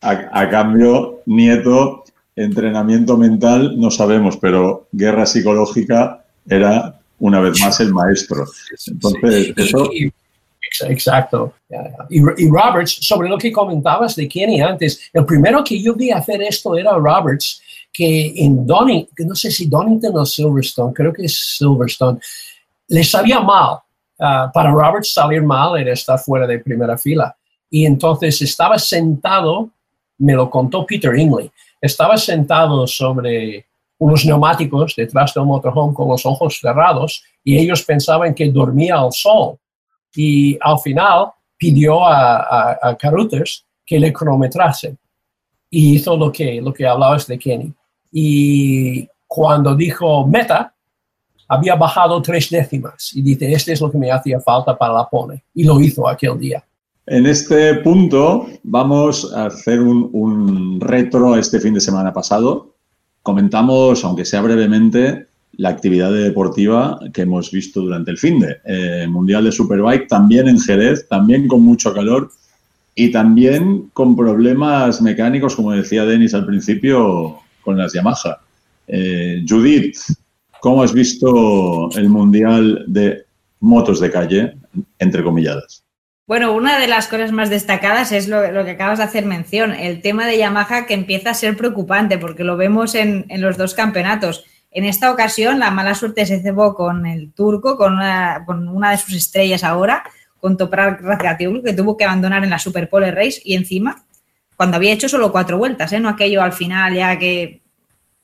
A, 0.00 0.48
cambio, 0.50 1.20
Nieto, 1.26 2.02
entrenamiento 2.34 3.16
mental, 3.16 3.78
no 3.78 3.90
sabemos, 3.90 4.36
pero 4.36 4.88
guerra 4.90 5.26
psicológica 5.26 6.24
era 6.48 6.98
una 7.20 7.40
vez 7.40 7.60
más 7.60 7.78
el 7.80 7.92
maestro. 7.92 8.44
Entonces, 8.86 9.52
eso... 9.56 9.90
Exacto. 10.88 11.54
Y, 12.08 12.18
y, 12.18 12.48
Roberts, 12.48 12.98
sobre 13.02 13.28
lo 13.28 13.36
que 13.36 13.52
comentabas 13.52 14.16
de 14.16 14.26
Kenny 14.26 14.60
antes, 14.60 15.10
el 15.12 15.24
primero 15.26 15.62
que 15.62 15.80
yo 15.80 15.94
vi 15.94 16.10
hacer 16.10 16.40
esto 16.42 16.76
era 16.76 16.92
Roberts, 16.92 17.62
que 17.92 18.32
en 18.36 18.66
Donington, 18.66 19.26
no 19.26 19.34
sé 19.34 19.50
si 19.50 19.66
Donington 19.66 20.16
o 20.16 20.24
Silverstone, 20.24 20.94
creo 20.94 21.12
que 21.12 21.26
es 21.26 21.56
Silverstone, 21.58 22.18
le 22.88 23.04
sabía 23.04 23.40
mal 23.40 23.78
Ah, 24.24 24.48
para 24.54 24.70
Robert 24.70 25.02
salir 25.02 25.42
mal 25.42 25.76
era 25.76 25.92
estar 25.92 26.16
fuera 26.16 26.46
de 26.46 26.60
primera 26.60 26.96
fila. 26.96 27.36
Y 27.68 27.84
entonces 27.84 28.40
estaba 28.40 28.78
sentado, 28.78 29.70
me 30.18 30.34
lo 30.34 30.48
contó 30.48 30.86
Peter 30.86 31.18
Ingley, 31.18 31.50
estaba 31.80 32.16
sentado 32.16 32.86
sobre 32.86 33.66
unos 33.98 34.24
neumáticos 34.24 34.94
detrás 34.94 35.34
del 35.34 35.44
motorhome 35.44 35.92
con 35.92 36.08
los 36.08 36.24
ojos 36.24 36.60
cerrados 36.60 37.24
y 37.42 37.58
ellos 37.58 37.82
pensaban 37.82 38.32
que 38.32 38.48
dormía 38.48 38.96
al 38.96 39.10
sol. 39.10 39.56
Y 40.14 40.56
al 40.60 40.78
final 40.78 41.32
pidió 41.56 42.04
a, 42.04 42.78
a, 42.80 42.96
Caruthers 42.96 43.64
que 43.84 43.98
le 43.98 44.12
cronometrase 44.12 44.96
y 45.68 45.94
hizo 45.94 46.16
lo 46.16 46.30
que, 46.30 46.60
lo 46.60 46.72
que 46.72 46.86
hablabas 46.86 47.26
de 47.26 47.38
Kenny. 47.38 47.74
Y 48.12 49.08
cuando 49.26 49.74
dijo 49.74 50.26
meta, 50.26 50.74
había 51.48 51.74
bajado 51.74 52.22
tres 52.22 52.48
décimas 52.50 53.10
y 53.14 53.22
dice, 53.22 53.52
este 53.52 53.72
es 53.72 53.80
lo 53.80 53.90
que 53.90 53.98
me 53.98 54.10
hacía 54.10 54.40
falta 54.40 54.76
para 54.76 54.94
la 54.94 55.08
pole. 55.08 55.42
Y 55.54 55.64
lo 55.64 55.80
hizo 55.80 56.08
aquel 56.08 56.38
día. 56.38 56.64
En 57.06 57.26
este 57.26 57.74
punto 57.76 58.46
vamos 58.62 59.32
a 59.34 59.46
hacer 59.46 59.80
un, 59.80 60.80
retro 60.80 61.34
a 61.34 61.40
este 61.40 61.60
fin 61.60 61.74
de 61.74 61.80
semana 61.80 62.12
pasado. 62.12 62.74
Comentamos, 63.22 64.04
aunque 64.04 64.24
sea 64.24 64.40
brevemente, 64.40 65.26
la 65.52 65.68
actividad 65.68 66.12
deportiva 66.12 66.98
que 67.12 67.22
hemos 67.22 67.50
visto 67.50 67.82
durante 67.82 68.10
el 68.12 68.18
fin 68.18 68.40
de 68.40 68.56
eh, 68.64 69.06
Mundial 69.08 69.44
de 69.44 69.52
Superbike, 69.52 70.08
también 70.08 70.48
en 70.48 70.58
Jerez, 70.58 71.06
también 71.08 71.48
con 71.48 71.60
mucho 71.62 71.92
calor 71.92 72.30
y 72.94 73.10
también 73.10 73.90
con 73.92 74.16
problemas 74.16 75.02
mecánicos, 75.02 75.56
como 75.56 75.72
decía 75.72 76.06
Denis 76.06 76.34
al 76.34 76.46
principio, 76.46 77.41
con 77.62 77.78
las 77.78 77.92
Yamaha. 77.92 78.40
Eh, 78.86 79.44
Judith, 79.48 79.96
¿Cómo 80.62 80.84
has 80.84 80.92
visto 80.92 81.90
el 81.96 82.08
Mundial 82.08 82.84
de 82.86 83.24
motos 83.58 83.98
de 83.98 84.12
calle, 84.12 84.54
entre 85.00 85.24
comilladas? 85.24 85.82
Bueno, 86.24 86.52
una 86.52 86.78
de 86.78 86.86
las 86.86 87.08
cosas 87.08 87.32
más 87.32 87.50
destacadas 87.50 88.12
es 88.12 88.28
lo, 88.28 88.40
que 88.40 88.70
acabas 88.70 88.98
de 88.98 89.04
hacer 89.04 89.26
mención, 89.26 89.72
el 89.72 90.00
tema 90.02 90.24
de 90.24 90.38
Yamaha 90.38 90.86
que 90.86 90.94
empieza 90.94 91.30
a 91.30 91.34
ser 91.34 91.56
preocupante 91.56 92.16
porque 92.16 92.44
lo 92.44 92.56
vemos 92.56 92.94
en, 92.94 93.26
los 93.38 93.56
dos 93.56 93.74
campeonatos. 93.74 94.44
En 94.70 94.84
esta 94.84 95.10
ocasión 95.10 95.58
la 95.58 95.72
mala 95.72 95.96
suerte 95.96 96.26
se 96.26 96.40
cebó 96.40 96.76
con 96.76 97.06
el 97.06 97.32
turco, 97.32 97.76
con 97.76 97.94
una, 97.94 98.90
de 98.92 98.98
sus 98.98 99.14
estrellas 99.14 99.64
ahora, 99.64 100.04
con 100.38 100.56
Toprak 100.56 101.02
Razgatioglu, 101.02 101.64
que 101.64 101.72
tuvo 101.72 101.96
que 101.96 102.04
abandonar 102.04 102.44
en 102.44 102.50
la 102.50 102.60
Super 102.60 102.88
Pole 102.88 103.10
Race 103.10 103.42
y 103.44 103.54
encima, 103.56 104.04
cuando 104.62 104.76
había 104.76 104.92
hecho 104.92 105.08
solo 105.08 105.32
cuatro 105.32 105.58
vueltas, 105.58 105.92
¿eh? 105.92 105.98
no 105.98 106.08
aquello 106.08 106.40
al 106.40 106.52
final 106.52 106.94
ya 106.94 107.18
que, 107.18 107.62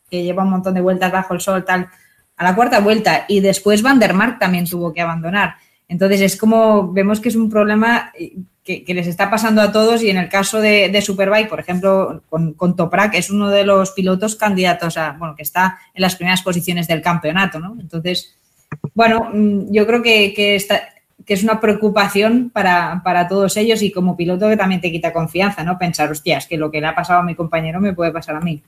lleva 0.08 0.44
un 0.44 0.50
montón 0.50 0.72
de 0.72 0.80
vueltas 0.80 1.10
bajo 1.10 1.34
el 1.34 1.40
sol, 1.40 1.64
tal 1.64 1.88
a 2.36 2.44
la 2.44 2.54
cuarta 2.54 2.78
vuelta 2.78 3.24
y 3.26 3.40
después 3.40 3.82
Van 3.82 3.98
der 3.98 4.14
Mark 4.14 4.38
también 4.38 4.64
tuvo 4.64 4.94
que 4.94 5.00
abandonar. 5.00 5.56
Entonces 5.88 6.20
es 6.20 6.36
como 6.36 6.92
vemos 6.92 7.18
que 7.18 7.30
es 7.30 7.34
un 7.34 7.50
problema 7.50 8.12
eh, 8.16 8.36
que, 8.62 8.94
les 8.94 9.08
está 9.08 9.28
pasando 9.28 9.60
a 9.60 9.72
todos 9.72 10.00
y 10.04 10.10
en 10.10 10.16
el 10.16 10.28
caso 10.28 10.60
de, 10.60 11.02
Superbike, 11.02 11.48
por 11.48 11.58
ejemplo, 11.58 12.22
con, 12.30 12.52
con, 12.52 12.76
Toprak 12.76 13.14
es 13.14 13.30
uno 13.30 13.50
de 13.50 13.64
los 13.64 13.90
pilotos 13.90 14.36
candidatos 14.36 14.96
a, 14.96 15.16
bueno, 15.18 15.34
que 15.34 15.42
está 15.42 15.80
en 15.92 16.02
las 16.02 16.14
primeras 16.14 16.42
posiciones 16.42 16.86
del 16.86 17.02
campeonato. 17.02 17.58
Entonces, 17.80 18.36
bueno, 18.94 19.28
mm, 19.34 19.72
yo 19.72 19.84
creo 19.88 20.02
que, 20.04 20.32
que, 20.34 20.54
que 21.28 21.34
es 21.34 21.44
una 21.44 21.60
preocupación 21.60 22.48
para, 22.48 23.02
para, 23.04 23.28
todos 23.28 23.58
ellos 23.58 23.82
y 23.82 23.92
como 23.92 24.16
piloto 24.16 24.48
que 24.48 24.56
también 24.56 24.80
te 24.80 24.90
quita 24.90 25.12
confianza, 25.12 25.62
¿no? 25.62 25.78
Pensar, 25.78 26.10
hostias, 26.10 26.46
que 26.46 26.56
lo 26.56 26.70
que 26.70 26.80
le 26.80 26.86
ha 26.86 26.94
pasado 26.94 27.20
a 27.20 27.22
mi 27.22 27.34
compañero 27.34 27.80
me 27.80 27.92
puede 27.92 28.10
pasar 28.12 28.36
a 28.36 28.40
mí. 28.40 28.62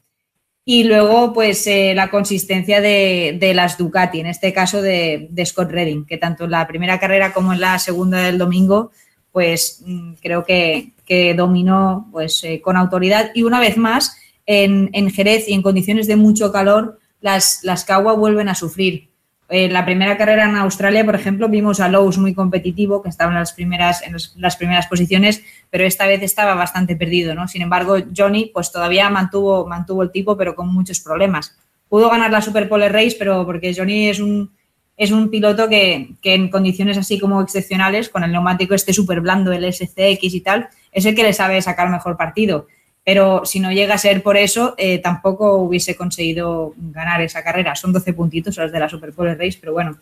Y 0.67 0.85
luego, 0.85 1.33
pues 1.33 1.67
eh, 1.67 1.95
la 1.95 2.11
consistencia 2.11 2.83
de, 2.83 3.53
las 3.55 3.79
Ducati, 3.79 4.21
en 4.21 4.27
este 4.27 4.53
caso 4.53 4.83
de, 4.83 5.31
Scott 5.47 5.71
Redding, 5.71 6.05
que 6.05 6.19
tanto 6.19 6.45
en 6.45 6.51
la 6.51 6.67
primera 6.67 7.01
carrera 7.01 7.33
como 7.33 7.55
en 7.55 7.61
la 7.61 7.79
segunda 7.79 8.19
del 8.19 8.37
domingo, 8.37 8.91
pues 9.33 9.83
mm, 9.87 10.13
creo 10.21 10.45
que, 10.45 10.93
dominó 11.35 12.11
pues, 12.13 12.45
eh, 12.45 12.61
con 12.61 12.77
autoridad. 12.77 13.31
Y 13.35 13.43
una 13.43 13.59
vez 13.59 13.79
más, 13.79 14.19
en, 14.45 14.91
en, 14.93 15.11
Jerez 15.11 15.49
y 15.49 15.55
en 15.55 15.63
condiciones 15.63 16.07
de 16.07 16.17
mucho 16.17 16.53
calor, 16.53 16.99
las, 17.23 17.61
las 17.63 17.87
Kawa 17.87 18.13
vuelven 18.13 18.51
a 18.51 18.55
sufrir. 18.55 19.10
En 19.53 19.73
la 19.73 19.85
primera 19.85 20.17
carrera 20.17 20.49
en 20.49 20.55
Australia, 20.55 21.05
por 21.05 21.17
ejemplo, 21.17 21.49
vimos 21.49 21.81
a 21.81 21.89
Lowe's 21.89 22.19
muy 22.19 22.35
competitivo, 22.35 23.03
que 23.03 23.09
estaba 23.09 23.33
en 23.33 23.39
las 23.39 23.53
primeras, 23.53 24.01
en 24.03 24.15
las 24.37 24.57
primeras 24.57 24.87
posiciones, 24.87 25.43
pero 25.71 25.85
esta 25.85 26.07
vez 26.07 26.23
estaba 26.23 26.55
bastante 26.55 26.95
perdido, 26.95 27.35
¿no? 27.35 27.49
Sin 27.49 27.61
embargo, 27.61 27.97
Johnny, 28.17 28.53
pues 28.55 28.71
todavía 28.71 29.11
mantuvo, 29.11 29.67
mantuvo 29.67 30.05
el 30.05 30.13
tipo, 30.13 30.37
pero 30.37 30.55
con 30.55 30.73
muchos 30.73 31.01
problemas. 31.01 31.57
Pudo 31.89 32.09
ganar 32.09 32.31
la 32.31 32.41
Super 32.41 32.69
Pole 32.69 32.89
Race, 32.89 33.17
pero 33.19 33.45
porque 33.45 33.75
Johnny 33.77 34.09
es 34.09 34.21
un, 34.21 34.53
es 34.97 35.11
un 35.11 35.29
piloto 35.31 35.69
que, 35.69 36.15
que, 36.23 36.35
en 36.35 36.49
condiciones 36.49 36.97
así 36.97 37.19
como 37.19 37.41
excepcionales, 37.41 38.09
con 38.09 38.23
el 38.23 38.31
neumático 38.31 38.75
este 38.75 38.93
súper 38.93 39.21
blando, 39.21 39.51
el 39.51 39.65
SCX 39.73 40.33
y 40.33 40.41
tal, 40.43 40.69
es 40.93 41.05
el 41.07 41.17
que 41.17 41.25
le 41.25 41.33
sabe 41.33 41.61
sacar 41.61 41.91
mejor 41.91 42.17
partido 42.17 42.69
pero 43.05 43.45
si 43.45 43.61
no 43.61 43.73
llega 43.73 43.95
a 43.95 43.99
ser 43.99 44.23
por 44.23 44.37
eso, 44.37 44.75
eh, 44.77 44.99
tampoco 44.99 45.57
hubiese 45.57 45.97
conseguido 45.97 46.75
ganar 46.77 47.21
esa 47.23 47.43
carrera. 47.43 47.75
Son 47.75 47.93
12 47.93 48.13
puntitos 48.13 48.57
los 48.57 48.71
de 48.71 48.79
la 48.79 48.89
Super 48.89 49.13
Pole 49.13 49.35
Race, 49.35 49.59
pero 49.61 49.73
bueno, 49.73 49.97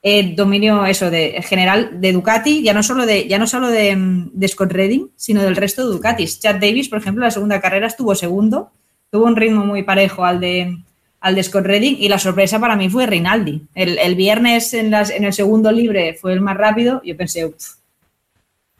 eh, 0.00 0.34
dominio 0.36 0.86
eso 0.86 1.10
de 1.10 1.42
general 1.42 2.00
de 2.00 2.12
Ducati, 2.12 2.62
ya 2.62 2.72
no 2.72 2.84
solo 2.84 3.04
de, 3.04 3.26
ya 3.26 3.38
no 3.38 3.48
solo 3.48 3.68
de, 3.68 4.30
Scott 4.46 4.70
Redding, 4.70 5.10
sino 5.16 5.42
del 5.42 5.56
resto 5.56 5.86
de 5.86 5.92
Ducatis. 5.92 6.38
Chad 6.40 6.56
Davis, 6.56 6.88
por 6.88 7.00
ejemplo, 7.00 7.24
la 7.24 7.32
segunda 7.32 7.60
carrera 7.60 7.88
estuvo 7.88 8.14
segundo, 8.14 8.70
tuvo 9.10 9.24
un 9.24 9.34
ritmo 9.34 9.66
muy 9.66 9.82
parejo 9.82 10.24
al 10.24 10.38
de, 10.38 10.78
al 11.20 11.42
Scott 11.42 11.64
Redding 11.64 11.96
y 11.98 12.08
la 12.08 12.20
sorpresa 12.20 12.60
para 12.60 12.76
mí 12.76 12.88
fue 12.88 13.06
Rinaldi. 13.06 13.66
El, 13.74 14.14
viernes 14.14 14.72
en, 14.72 14.92
las, 14.92 15.10
en, 15.10 15.24
el 15.24 15.32
segundo 15.32 15.72
libre 15.72 16.14
fue 16.14 16.32
el 16.32 16.40
más 16.40 16.56
rápido, 16.56 17.02
yo 17.04 17.16
pensé, 17.16 17.50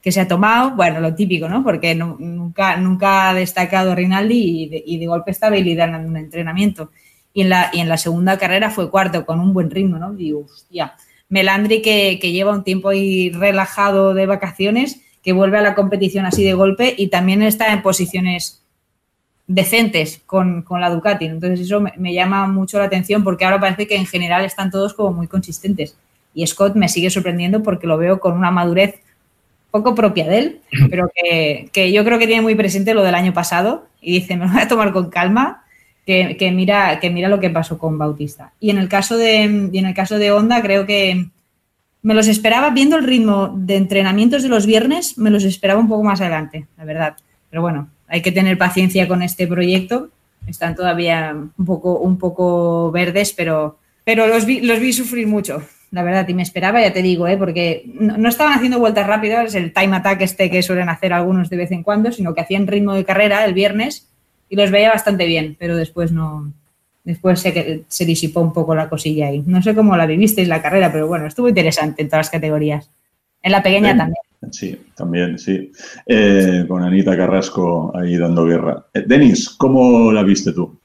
que 0.03 0.13
se 0.13 0.21
ha 0.21 0.29
tomado, 0.29 0.77
bueno, 0.77 1.01
lo 1.01 1.15
típico, 1.15 1.49
¿no? 1.49 1.63
Porque 1.65 1.95
nunca, 1.95 2.77
nunca 2.77 3.31
ha 3.31 3.35
destacado 3.35 3.95
Rinaldi 3.95 4.71
y 4.85 4.99
de, 4.99 5.07
golpe 5.07 5.31
está 5.31 5.49
habilidad 5.49 5.89
en 5.89 6.07
un 6.07 6.17
entrenamiento. 6.17 6.91
Y 7.35 7.43
en, 7.43 7.51
la, 7.51 7.71
y 7.73 7.81
en 7.81 7.89
la 7.89 7.97
segunda 7.97 8.39
carrera 8.39 8.71
fue 8.71 8.91
cuarto 8.91 9.27
con 9.27 9.41
un 9.41 9.53
buen 9.53 9.71
ritmo, 9.71 9.99
¿no? 9.99 10.13
Digo, 10.13 10.45
hostia. 10.45 10.95
Melandri 11.29 11.83
que, 11.83 12.19
que 12.21 12.33
lleva 12.33 12.55
un 12.55 12.65
tiempo 12.65 12.89
ahí 12.89 13.31
relajado 13.31 14.15
de 14.15 14.27
vacaciones, 14.27 15.03
que 15.23 15.33
vuelve 15.33 15.59
a 15.59 15.63
la 15.63 15.75
competición 15.75 16.25
así 16.25 16.43
de 16.43 16.55
golpe 16.55 16.95
y 16.97 17.09
también 17.09 17.43
está 17.43 17.73
en 17.73 17.83
posiciones 17.83 18.63
decentes 19.47 20.23
con, 20.25 20.63
con 20.63 20.81
la 20.81 20.91
Ducati. 20.91 21.27
Entonces 21.27 21.61
eso 21.61 21.81
me, 21.81 21.93
me, 21.99 22.15
llama 22.15 22.47
mucho 22.47 22.79
la 22.79 22.85
atención 22.85 23.25
porque 23.25 23.45
ahora 23.45 23.61
parece 23.61 23.87
que 23.87 23.97
en 23.97 24.07
general 24.07 24.45
están 24.45 24.71
todos 24.71 24.95
como 24.95 25.13
muy 25.13 25.27
consistentes. 25.27 25.97
Y 26.35 26.47
Scott 26.47 26.77
me 26.77 26.89
sigue 26.89 27.11
sorprendiendo 27.11 27.63
porque 27.63 27.87
lo 27.87 27.99
veo 27.99 28.21
con 28.21 28.35
una 28.35 28.51
madurez 28.51 29.01
poco 29.71 29.95
propia 29.95 30.27
de 30.29 30.39
él, 30.39 30.61
pero 30.91 31.11
que, 31.15 31.93
yo 31.93 32.05
creo 32.05 32.19
que 32.19 32.27
tiene 32.27 32.43
muy 32.43 32.55
presente 32.55 32.95
lo 32.95 33.03
del 33.03 33.15
año 33.15 33.33
pasado 33.33 33.87
y 34.01 34.21
dice, 34.21 34.37
me 34.37 34.47
voy 34.47 34.61
a 34.61 34.69
tomar 34.69 34.93
con 34.93 35.11
calma, 35.11 35.65
que, 36.07 36.53
mira, 36.55 37.01
que 37.01 37.11
mira 37.11 37.29
lo 37.29 37.39
que 37.39 37.51
pasó 37.51 37.77
con 37.77 37.99
Bautista. 37.99 38.53
Y 38.61 38.71
en 38.71 38.79
el 38.79 38.89
caso 38.89 39.19
de, 39.19 39.43
en 39.43 39.75
el 39.75 39.93
caso 39.93 40.19
de 40.19 40.33
Honda, 40.33 40.63
creo 40.63 40.87
que 40.87 41.27
me 42.01 42.15
los 42.15 42.29
esperaba, 42.29 42.71
viendo 42.71 42.97
el 42.97 43.05
ritmo 43.05 43.53
de 43.55 43.77
entrenamientos 43.77 44.43
de 44.43 44.49
los 44.49 44.65
viernes, 44.65 45.19
me 45.19 45.29
los 45.29 45.45
esperaba 45.45 45.79
un 45.79 45.89
poco 45.89 46.05
más 46.05 46.23
adelante, 46.23 46.67
la 46.79 46.87
verdad. 46.87 47.17
Pero 47.51 47.61
bueno, 47.61 47.91
hay 48.07 48.23
que 48.23 48.33
tener 48.33 48.57
paciencia 48.57 49.07
con 49.07 49.21
este 49.21 49.47
proyecto. 49.47 50.09
Están 50.47 50.75
todavía 50.75 51.35
un 51.35 51.67
poco, 51.67 51.99
un 51.99 52.17
poco 52.17 52.91
verdes, 52.91 53.35
pero, 53.35 53.79
pero 54.03 54.27
los, 54.29 54.47
vi, 54.47 54.63
los 54.63 54.81
vi 54.81 54.95
sufrir 54.95 55.27
mucho 55.27 55.63
la 55.91 56.03
verdad, 56.03 56.29
y 56.29 56.35
me 56.35 56.43
esperaba, 56.43 56.81
ya 56.81 56.93
te 56.93 57.03
digo, 57.03 57.27
¿eh? 57.27 57.37
porque 57.37 57.85
no, 57.95 58.29
estaban 58.29 58.53
haciendo 58.53 58.79
vueltas 58.79 59.07
rápidas, 59.07 59.55
el 59.55 59.73
time 59.73 59.97
attack 59.97 60.21
este 60.21 60.51
que 60.51 60.63
suelen 60.63 60.89
hacer 60.89 61.13
algunos 61.13 61.49
de 61.49 61.57
vez 61.57 61.71
en 61.73 61.83
cuando, 61.83 62.13
sino 62.13 62.35
que 62.35 62.43
hacían 62.43 62.67
ritmo 62.67 62.95
de 62.95 63.05
carrera 63.05 63.45
el 63.45 63.55
viernes 63.55 64.09
y 64.49 64.57
los 64.57 64.71
veía 64.71 64.91
bastante 64.91 65.27
bien, 65.27 65.57
pero 65.59 65.77
después 65.77 66.13
no, 66.13 66.53
después 67.05 67.41
se, 67.41 67.85
se 67.89 68.05
disipó 68.05 68.41
un 68.41 68.53
poco 68.53 68.75
la 68.75 68.89
cosilla 68.89 69.29
ahí. 69.29 69.43
No 69.47 69.63
sé 69.63 69.75
cómo 69.75 69.97
la 69.97 70.07
vivisteis 70.07 70.49
la 70.49 70.61
carrera, 70.61 70.93
pero 70.93 71.07
bueno, 71.07 71.27
estuvo 71.27 71.49
interesante 71.49 72.03
en 72.03 72.09
todas 72.09 72.27
las 72.27 72.31
categorías. 72.31 72.91
En 73.43 73.53
la 73.53 73.63
pequeña 73.63 73.97
también. 73.97 74.23
Sí, 74.51 74.79
también, 74.95 75.39
sí. 75.39 75.73
Eh, 76.07 76.65
con 76.69 76.83
Anita 76.83 77.17
Carrasco 77.17 77.93
ahí 77.97 78.17
dando 78.17 78.45
guerra. 78.45 78.87
Eh, 78.95 79.05
Denis, 79.07 79.51
¿cómo 79.51 80.13
la 80.13 80.23
viste 80.23 80.53
tú? 80.53 80.78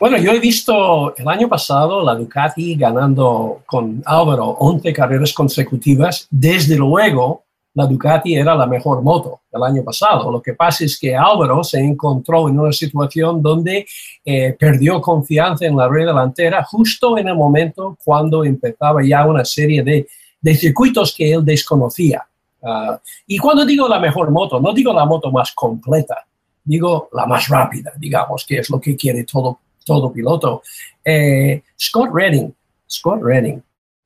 Bueno, 0.00 0.16
yo 0.16 0.32
he 0.32 0.40
visto 0.40 1.14
el 1.14 1.28
año 1.28 1.46
pasado 1.46 2.02
la 2.02 2.14
Ducati 2.14 2.74
ganando 2.74 3.60
con 3.66 4.02
Álvaro 4.06 4.46
11 4.46 4.94
carreras 4.94 5.34
consecutivas. 5.34 6.26
Desde 6.30 6.74
luego, 6.74 7.44
la 7.74 7.84
Ducati 7.84 8.34
era 8.34 8.54
la 8.54 8.66
mejor 8.66 9.02
moto 9.02 9.42
del 9.52 9.62
año 9.62 9.84
pasado. 9.84 10.32
Lo 10.32 10.40
que 10.40 10.54
pasa 10.54 10.86
es 10.86 10.98
que 10.98 11.14
Álvaro 11.14 11.62
se 11.62 11.80
encontró 11.80 12.48
en 12.48 12.58
una 12.58 12.72
situación 12.72 13.42
donde 13.42 13.86
eh, 14.24 14.56
perdió 14.58 15.02
confianza 15.02 15.66
en 15.66 15.76
la 15.76 15.86
red 15.86 16.06
delantera 16.06 16.64
justo 16.64 17.18
en 17.18 17.28
el 17.28 17.34
momento 17.34 17.98
cuando 18.02 18.42
empezaba 18.42 19.04
ya 19.04 19.26
una 19.26 19.44
serie 19.44 19.82
de, 19.82 20.08
de 20.40 20.54
circuitos 20.54 21.14
que 21.14 21.30
él 21.30 21.44
desconocía. 21.44 22.26
Ah, 22.62 22.98
y 23.26 23.36
cuando 23.36 23.66
digo 23.66 23.86
la 23.86 23.98
mejor 23.98 24.30
moto, 24.30 24.60
no 24.60 24.72
digo 24.72 24.94
la 24.94 25.04
moto 25.04 25.30
más 25.30 25.52
completa, 25.52 26.26
digo 26.64 27.10
la 27.12 27.26
más 27.26 27.48
rápida, 27.48 27.92
digamos, 27.98 28.46
que 28.46 28.60
es 28.60 28.70
lo 28.70 28.80
que 28.80 28.96
quiere 28.96 29.24
todo 29.24 29.58
todo 29.84 30.12
piloto. 30.12 30.62
Eh, 31.04 31.62
Scott 31.78 32.10
Redding, 32.12 32.54
Scott 32.88 33.20
Redding. 33.22 33.62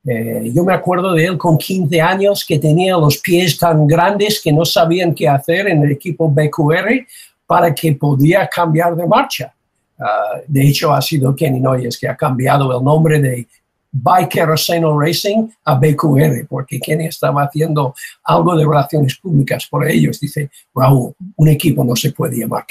Eh, 0.07 0.51
yo 0.53 0.63
me 0.63 0.73
acuerdo 0.73 1.13
de 1.13 1.25
él 1.25 1.37
con 1.37 1.57
15 1.57 1.99
años 1.99 2.45
que 2.45 2.59
tenía 2.59 2.95
los 2.95 3.17
pies 3.17 3.57
tan 3.57 3.87
grandes 3.87 4.39
que 4.39 4.53
no 4.53 4.63
sabían 4.63 5.15
qué 5.15 5.27
hacer 5.27 5.67
en 5.67 5.83
el 5.83 5.91
equipo 5.91 6.29
BQR 6.29 7.07
para 7.47 7.73
que 7.73 7.93
podía 7.93 8.47
cambiar 8.47 8.95
de 8.95 9.07
marcha. 9.07 9.53
Ah, 9.99 10.41
de 10.47 10.67
hecho, 10.67 10.93
ha 10.93 11.01
sido 11.01 11.35
Kenny 11.35 11.59
Noyes 11.59 11.97
que 11.97 12.07
ha 12.07 12.15
cambiado 12.15 12.77
el 12.77 12.83
nombre 12.83 13.19
de 13.19 13.47
Bikeroseno 13.91 14.99
Racing 14.99 15.47
a 15.63 15.75
BQR, 15.75 16.45
porque 16.49 16.79
Kenny 16.79 17.05
estaba 17.05 17.43
haciendo 17.43 17.95
algo 18.25 18.55
de 18.55 18.65
relaciones 18.65 19.15
públicas 19.15 19.65
por 19.67 19.87
ellos. 19.87 20.19
Dice, 20.19 20.49
Raúl, 20.73 21.13
un 21.37 21.47
equipo 21.47 21.83
no 21.83 21.95
se 21.95 22.11
puede 22.11 22.39
llamar 22.39 22.65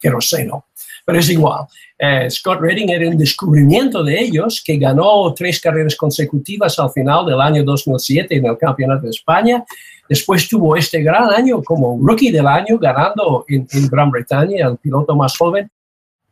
Keroseno 0.00 0.64
pero 1.10 1.18
es 1.18 1.30
igual. 1.30 1.64
Eh, 1.98 2.30
Scott 2.30 2.60
Redding 2.60 2.88
era 2.88 3.08
un 3.08 3.18
descubrimiento 3.18 4.04
de 4.04 4.20
ellos 4.20 4.62
que 4.64 4.76
ganó 4.76 5.34
tres 5.34 5.60
carreras 5.60 5.96
consecutivas 5.96 6.78
al 6.78 6.90
final 6.92 7.26
del 7.26 7.40
año 7.40 7.64
2007 7.64 8.36
en 8.36 8.46
el 8.46 8.56
Campeonato 8.56 9.02
de 9.02 9.10
España. 9.10 9.64
Después 10.08 10.48
tuvo 10.48 10.76
este 10.76 11.02
gran 11.02 11.28
año 11.30 11.60
como 11.64 11.98
rookie 12.00 12.30
del 12.30 12.46
año 12.46 12.78
ganando 12.78 13.44
en, 13.48 13.66
Gran 13.88 14.08
Bretaña, 14.12 14.68
el 14.68 14.76
piloto 14.76 15.16
más 15.16 15.36
joven, 15.36 15.68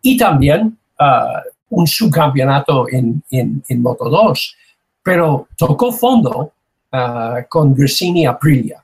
y 0.01 0.16
también 0.16 0.79
uh, 1.01 1.76
un 1.76 1.87
subcampeonato 1.89 2.87
en, 2.89 3.20
en, 3.31 3.83
Moto 3.83 4.09
2. 4.09 4.57
Pero 5.03 5.49
tocó 5.57 5.91
fondo 5.91 6.53
uh, 6.93 7.43
con 7.49 7.74
Gresini 7.74 8.26
Aprilia 8.26 8.81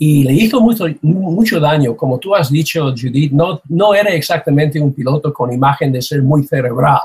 y 0.00 0.22
le 0.22 0.32
hizo 0.32 0.60
mucho, 0.60 0.86
mucho 1.02 1.58
daño. 1.58 1.96
Como 1.96 2.18
tú 2.18 2.34
has 2.34 2.50
dicho, 2.50 2.94
Judith, 2.96 3.32
no, 3.32 3.60
no 3.68 3.94
era 3.94 4.10
exactamente 4.10 4.80
un 4.80 4.94
piloto 4.94 5.32
con 5.32 5.52
imagen 5.52 5.90
de 5.90 6.00
ser 6.00 6.22
muy 6.22 6.44
cerebral, 6.44 7.00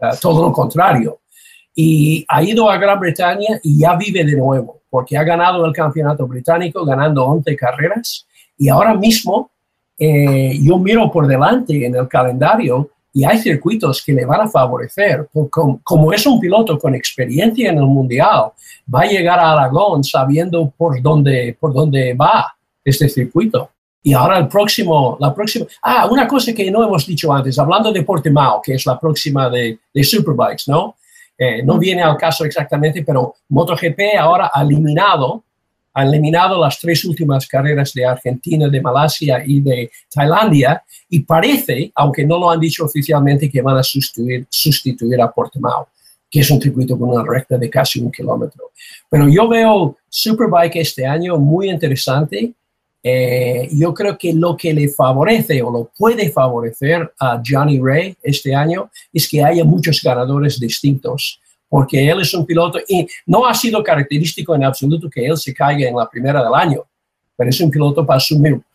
eh, 0.00 0.10
todo 0.20 0.46
lo 0.46 0.52
contrario. 0.52 1.18
Y 1.74 2.24
ha 2.28 2.42
ido 2.42 2.70
a 2.70 2.78
Gran 2.78 3.00
Bretaña 3.00 3.58
y 3.62 3.80
ya 3.80 3.96
vive 3.96 4.24
de 4.24 4.36
nuevo, 4.36 4.80
porque 4.88 5.16
ha 5.16 5.24
ganado 5.24 5.66
el 5.66 5.72
campeonato 5.72 6.26
británico, 6.28 6.84
ganando 6.84 7.24
11 7.24 7.56
carreras. 7.56 8.26
Y 8.56 8.68
ahora 8.68 8.94
mismo 8.94 9.50
eh, 9.98 10.56
yo 10.62 10.78
miro 10.78 11.10
por 11.10 11.26
delante 11.26 11.84
en 11.84 11.96
el 11.96 12.06
calendario 12.06 12.90
y 13.12 13.24
hay 13.24 13.38
circuitos 13.38 14.02
que 14.04 14.12
le 14.12 14.24
van 14.24 14.42
a 14.42 14.48
favorecer. 14.48 15.28
Como, 15.32 15.80
como, 15.82 16.12
es 16.12 16.26
un 16.26 16.38
piloto 16.38 16.78
con 16.78 16.94
experiencia 16.94 17.70
en 17.70 17.78
el 17.78 17.86
mundial, 17.86 18.52
va 18.92 19.02
a 19.02 19.06
llegar 19.06 19.38
a 19.38 19.52
Aragón 19.52 20.04
sabiendo 20.04 20.72
por 20.76 21.00
dónde, 21.00 21.56
por 21.58 21.72
dónde 21.72 22.14
va 22.14 22.54
este 22.84 23.08
circuito. 23.08 23.70
Y 24.02 24.12
ahora 24.12 24.38
el 24.38 24.48
próximo, 24.48 25.16
la 25.20 25.34
próxima, 25.34 25.66
ah, 25.82 26.06
una 26.10 26.26
cosa 26.26 26.52
que 26.52 26.70
no 26.70 26.84
hemos 26.84 27.06
dicho 27.06 27.32
antes, 27.32 27.58
hablando 27.58 27.92
de 27.92 28.02
Portimao, 28.02 28.62
que 28.62 28.74
es 28.74 28.86
la 28.86 28.98
próxima 28.98 29.50
de, 29.50 29.78
de 29.92 30.04
Superbikes, 30.04 30.64
¿no? 30.68 30.96
Eh, 31.36 31.62
no 31.62 31.78
viene 31.78 32.02
al 32.02 32.16
caso 32.16 32.44
exactamente, 32.44 33.04
pero 33.04 33.34
MotoGP 33.48 34.16
ahora 34.18 34.50
ha 34.52 34.62
eliminado 34.62 35.44
ha 35.98 36.04
eliminado 36.04 36.60
las 36.60 36.78
tres 36.78 37.04
últimas 37.04 37.48
carreras 37.48 37.92
de 37.92 38.06
Argentina, 38.06 38.68
de 38.68 38.80
Malasia 38.80 39.42
y 39.44 39.60
de 39.60 39.90
Tailandia 40.08 40.80
y 41.08 41.20
parece, 41.20 41.90
aunque 41.92 42.24
no 42.24 42.38
lo 42.38 42.48
han 42.48 42.60
dicho 42.60 42.84
oficialmente, 42.84 43.50
que 43.50 43.60
van 43.60 43.78
a 43.78 43.82
sustituir, 43.82 44.46
sustituir 44.48 45.20
a 45.20 45.28
Portimao, 45.28 45.88
que 46.30 46.38
es 46.38 46.50
un 46.52 46.62
circuito 46.62 46.96
con 46.96 47.08
una 47.10 47.24
recta 47.28 47.58
de 47.58 47.68
casi 47.68 47.98
un 47.98 48.12
kilómetro. 48.12 48.70
Pero 49.10 49.28
yo 49.28 49.48
veo 49.48 49.96
Superbike 50.08 50.76
este 50.76 51.04
año 51.04 51.36
muy 51.36 51.68
interesante. 51.68 52.52
Eh, 53.02 53.68
yo 53.72 53.92
creo 53.92 54.16
que 54.16 54.32
lo 54.32 54.56
que 54.56 54.72
le 54.72 54.88
favorece 54.90 55.60
o 55.62 55.70
lo 55.72 55.90
puede 55.98 56.30
favorecer 56.30 57.12
a 57.18 57.42
Johnny 57.44 57.80
Ray 57.82 58.16
este 58.22 58.54
año 58.54 58.88
es 59.12 59.28
que 59.28 59.42
haya 59.42 59.64
muchos 59.64 60.00
ganadores 60.00 60.60
distintos 60.60 61.40
porque 61.68 62.08
él 62.08 62.20
es 62.20 62.32
un 62.34 62.46
piloto 62.46 62.78
y 62.88 63.06
no 63.26 63.46
ha 63.46 63.54
sido 63.54 63.82
característico 63.82 64.54
en 64.54 64.64
absoluto 64.64 65.08
que 65.10 65.26
él 65.26 65.36
se 65.36 65.52
caiga 65.52 65.88
en 65.88 65.96
la 65.96 66.08
primera 66.08 66.42
del 66.42 66.54
año, 66.54 66.84
pero 67.36 67.50
es 67.50 67.60
un 67.60 67.70
piloto 67.70 68.04
para, 68.06 68.20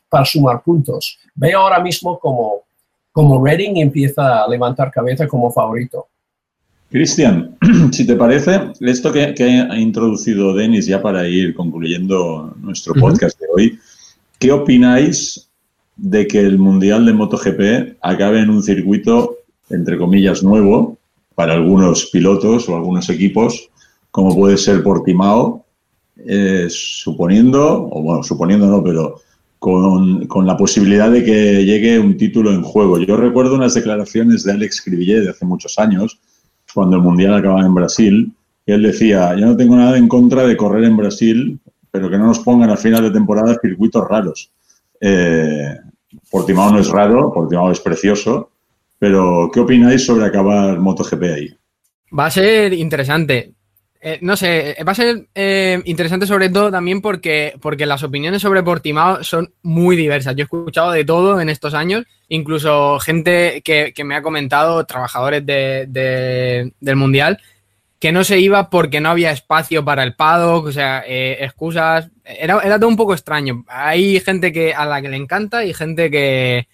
para 0.09 0.25
sumar 0.25 0.61
puntos. 0.61 1.17
Veo 1.35 1.59
ahora 1.59 1.79
mismo 1.79 2.19
como, 2.19 2.63
como 3.11 3.43
Redding 3.43 3.77
empieza 3.77 4.43
a 4.43 4.47
levantar 4.47 4.91
cabeza 4.91 5.27
como 5.27 5.51
favorito. 5.51 6.07
Cristian, 6.89 7.57
si 7.91 8.05
te 8.05 8.15
parece, 8.15 8.71
esto 8.81 9.11
que, 9.11 9.33
ha 9.69 9.79
introducido 9.79 10.53
Denis 10.53 10.85
ya 10.85 11.01
para 11.01 11.27
ir 11.27 11.55
concluyendo 11.55 12.53
nuestro 12.61 12.93
podcast 12.93 13.39
de 13.39 13.47
hoy, 13.51 13.79
¿qué 14.37 14.51
opináis 14.51 15.49
de 15.95 16.27
que 16.27 16.39
el 16.39 16.59
Mundial 16.59 17.05
de 17.05 17.13
MotoGP 17.13 17.97
acabe 18.01 18.41
en 18.41 18.51
un 18.51 18.61
circuito, 18.61 19.37
entre 19.69 19.97
comillas, 19.97 20.43
nuevo, 20.43 20.97
para 21.35 21.53
algunos 21.53 22.07
pilotos 22.11 22.69
o 22.69 22.75
algunos 22.75 23.09
equipos, 23.09 23.69
como 24.11 24.35
puede 24.35 24.57
ser 24.57 24.83
Portimao, 24.83 25.65
eh, 26.17 26.67
suponiendo, 26.69 27.89
o 27.91 28.01
bueno, 28.01 28.23
suponiendo 28.23 28.67
no, 28.67 28.83
pero 28.83 29.21
con, 29.57 30.27
con, 30.27 30.45
la 30.45 30.57
posibilidad 30.57 31.09
de 31.09 31.23
que 31.23 31.65
llegue 31.65 31.97
un 31.97 32.17
título 32.17 32.51
en 32.51 32.61
juego. 32.61 32.99
Yo 32.99 33.17
recuerdo 33.17 33.55
unas 33.55 33.73
declaraciones 33.73 34.43
de 34.43 34.51
Alex 34.51 34.81
Cribillet 34.81 35.21
de 35.21 35.29
hace 35.29 35.45
muchos 35.45 35.79
años, 35.79 36.19
cuando 36.73 36.97
el 36.97 37.03
Mundial 37.03 37.33
acababa 37.33 37.65
en 37.65 37.73
Brasil, 37.73 38.33
que 38.65 38.73
él 38.73 38.83
decía, 38.83 39.35
yo 39.35 39.45
no 39.45 39.57
tengo 39.57 39.75
nada 39.75 39.97
en 39.97 40.07
contra 40.07 40.45
de 40.45 40.57
correr 40.57 40.83
en 40.85 40.97
Brasil, 40.97 41.59
pero 41.91 42.09
que 42.09 42.17
no 42.17 42.27
nos 42.27 42.39
pongan 42.39 42.69
a 42.69 42.77
final 42.77 43.03
de 43.03 43.11
temporada 43.11 43.57
circuitos 43.61 44.07
raros. 44.07 44.51
Eh, 44.99 45.75
Portimao 46.29 46.71
no 46.71 46.79
es 46.79 46.89
raro, 46.89 47.31
Portimao 47.33 47.71
es 47.71 47.79
precioso, 47.79 48.49
pero, 49.03 49.51
¿qué 49.53 49.59
opináis 49.59 50.05
sobre 50.05 50.23
acabar 50.23 50.79
MotoGP 50.79 51.23
ahí? 51.23 51.49
Va 52.17 52.27
a 52.27 52.31
ser 52.31 52.71
interesante. 52.71 53.51
Eh, 53.99 54.19
no 54.21 54.37
sé, 54.37 54.77
va 54.87 54.93
a 54.93 54.95
ser 54.95 55.27
eh, 55.35 55.81
interesante 55.83 56.25
sobre 56.25 56.47
todo 56.47 56.71
también 56.71 57.01
porque, 57.01 57.53
porque 57.59 57.85
las 57.85 58.01
opiniones 58.03 58.41
sobre 58.41 58.63
Portimao 58.63 59.21
son 59.21 59.53
muy 59.61 59.97
diversas. 59.97 60.37
Yo 60.37 60.43
he 60.43 60.45
escuchado 60.45 60.93
de 60.93 61.03
todo 61.03 61.41
en 61.41 61.49
estos 61.49 61.73
años, 61.73 62.05
incluso 62.29 62.97
gente 63.01 63.61
que, 63.61 63.93
me 64.05 64.15
ha 64.15 64.21
comentado, 64.21 64.85
trabajadores 64.85 65.45
del 65.45 66.95
Mundial, 66.95 67.41
que 67.99 68.13
no 68.13 68.23
se 68.23 68.39
iba 68.39 68.69
porque 68.69 69.01
no 69.01 69.09
había 69.09 69.31
espacio 69.31 69.83
para 69.83 70.03
el 70.03 70.15
paddock, 70.15 70.67
o 70.67 70.71
sea, 70.71 71.03
eh, 71.05 71.39
excusas. 71.41 72.09
Era, 72.23 72.61
era 72.63 72.79
todo 72.79 72.87
un 72.87 72.95
poco 72.95 73.13
extraño. 73.13 73.65
Hay 73.67 74.21
gente 74.21 74.53
que, 74.53 74.73
a 74.73 74.85
la 74.85 75.01
que 75.01 75.09
le 75.09 75.17
encanta 75.17 75.65
y 75.65 75.73
gente 75.73 76.09
que, 76.09 76.69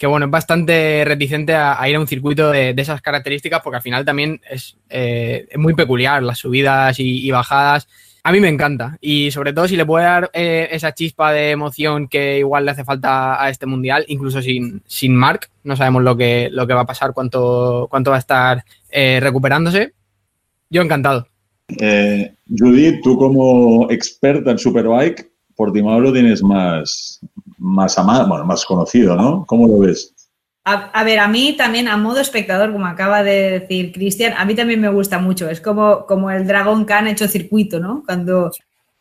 que 0.00 0.06
bueno, 0.06 0.24
es 0.24 0.32
bastante 0.32 1.04
reticente 1.04 1.54
a, 1.54 1.86
ir 1.86 1.94
a 1.94 2.00
un 2.00 2.06
circuito 2.06 2.50
de, 2.50 2.70
esas 2.74 3.02
características 3.02 3.60
porque 3.62 3.76
al 3.76 3.82
final 3.82 4.02
también 4.02 4.40
es, 4.50 4.78
eh, 4.88 5.46
muy 5.58 5.74
peculiar 5.74 6.22
las 6.22 6.38
subidas 6.38 6.98
y, 6.98 7.30
bajadas. 7.30 7.86
A 8.24 8.32
mí 8.32 8.40
me 8.40 8.48
encanta 8.48 8.96
y 9.02 9.30
sobre 9.30 9.52
todo 9.52 9.68
si 9.68 9.76
le 9.76 9.84
puede 9.84 10.06
dar 10.06 10.30
eh, 10.32 10.68
esa 10.72 10.94
chispa 10.94 11.32
de 11.32 11.50
emoción 11.50 12.08
que 12.08 12.38
igual 12.38 12.64
le 12.64 12.70
hace 12.70 12.82
falta 12.82 13.44
a 13.44 13.50
este 13.50 13.66
mundial, 13.66 14.06
incluso 14.08 14.40
sin, 14.40 14.82
sin 14.86 15.14
Mark, 15.14 15.50
no 15.64 15.76
sabemos 15.76 16.02
lo 16.02 16.16
que, 16.16 16.48
lo 16.50 16.66
que 16.66 16.72
va 16.72 16.80
a 16.80 16.86
pasar, 16.86 17.12
cuánto, 17.12 17.86
cuánto 17.90 18.10
va 18.10 18.16
a 18.16 18.20
estar 18.20 18.64
eh, 18.88 19.20
recuperándose. 19.20 19.92
Yo 20.70 20.80
encantado. 20.80 21.26
Judith, 21.68 23.02
tú 23.02 23.18
como 23.18 23.90
experta 23.90 24.50
en 24.50 24.58
Superbike, 24.58 25.30
Portimao 25.56 26.00
lo 26.00 26.10
tienes 26.10 26.42
más, 26.42 27.20
más 27.60 27.98
amado, 27.98 28.26
bueno, 28.26 28.44
más 28.44 28.64
conocido, 28.64 29.14
¿no? 29.14 29.44
¿Cómo 29.46 29.68
lo 29.68 29.78
ves? 29.78 30.14
A, 30.62 31.04
ver, 31.04 31.18
a 31.18 31.26
mí 31.26 31.54
también, 31.56 31.88
a 31.88 31.96
modo 31.96 32.20
espectador, 32.20 32.72
como 32.72 32.86
acaba 32.86 33.22
de 33.22 33.60
decir 33.60 33.92
Cristian, 33.92 34.34
a 34.36 34.44
mí 34.44 34.54
también 34.54 34.80
me 34.80 34.90
gusta 34.90 35.18
mucho. 35.18 35.48
Es 35.48 35.60
como, 35.60 36.06
como 36.06 36.30
el 36.30 36.46
Dragon 36.46 36.84
Khan 36.84 37.08
hecho 37.08 37.26
circuito, 37.26 37.80
¿no? 37.80 38.04
Cuando, 38.06 38.52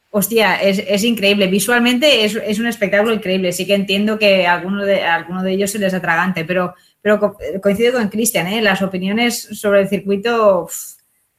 hostia, 0.09 0.55
es, 0.55 1.03
increíble. 1.03 1.47
Visualmente 1.47 2.23
es, 2.25 2.59
un 2.59 2.65
espectáculo 2.65 3.13
increíble. 3.13 3.51
Sí 3.51 3.67
que 3.67 3.75
entiendo 3.75 4.17
que 4.17 4.47
a 4.47 4.53
alguno 4.55 4.83
de, 4.83 5.03
alguno 5.03 5.43
de 5.43 5.51
ellos 5.51 5.71
se 5.71 5.79
les 5.79 5.93
atragante, 5.93 6.43
pero, 6.45 6.73
pero 7.01 7.19
coincido 7.61 7.93
con 7.93 8.07
Cristian, 8.07 8.47
¿eh? 8.47 8.61
Las 8.61 8.81
opiniones 8.81 9.39
sobre 9.51 9.81
el 9.81 9.89
circuito 9.89 10.67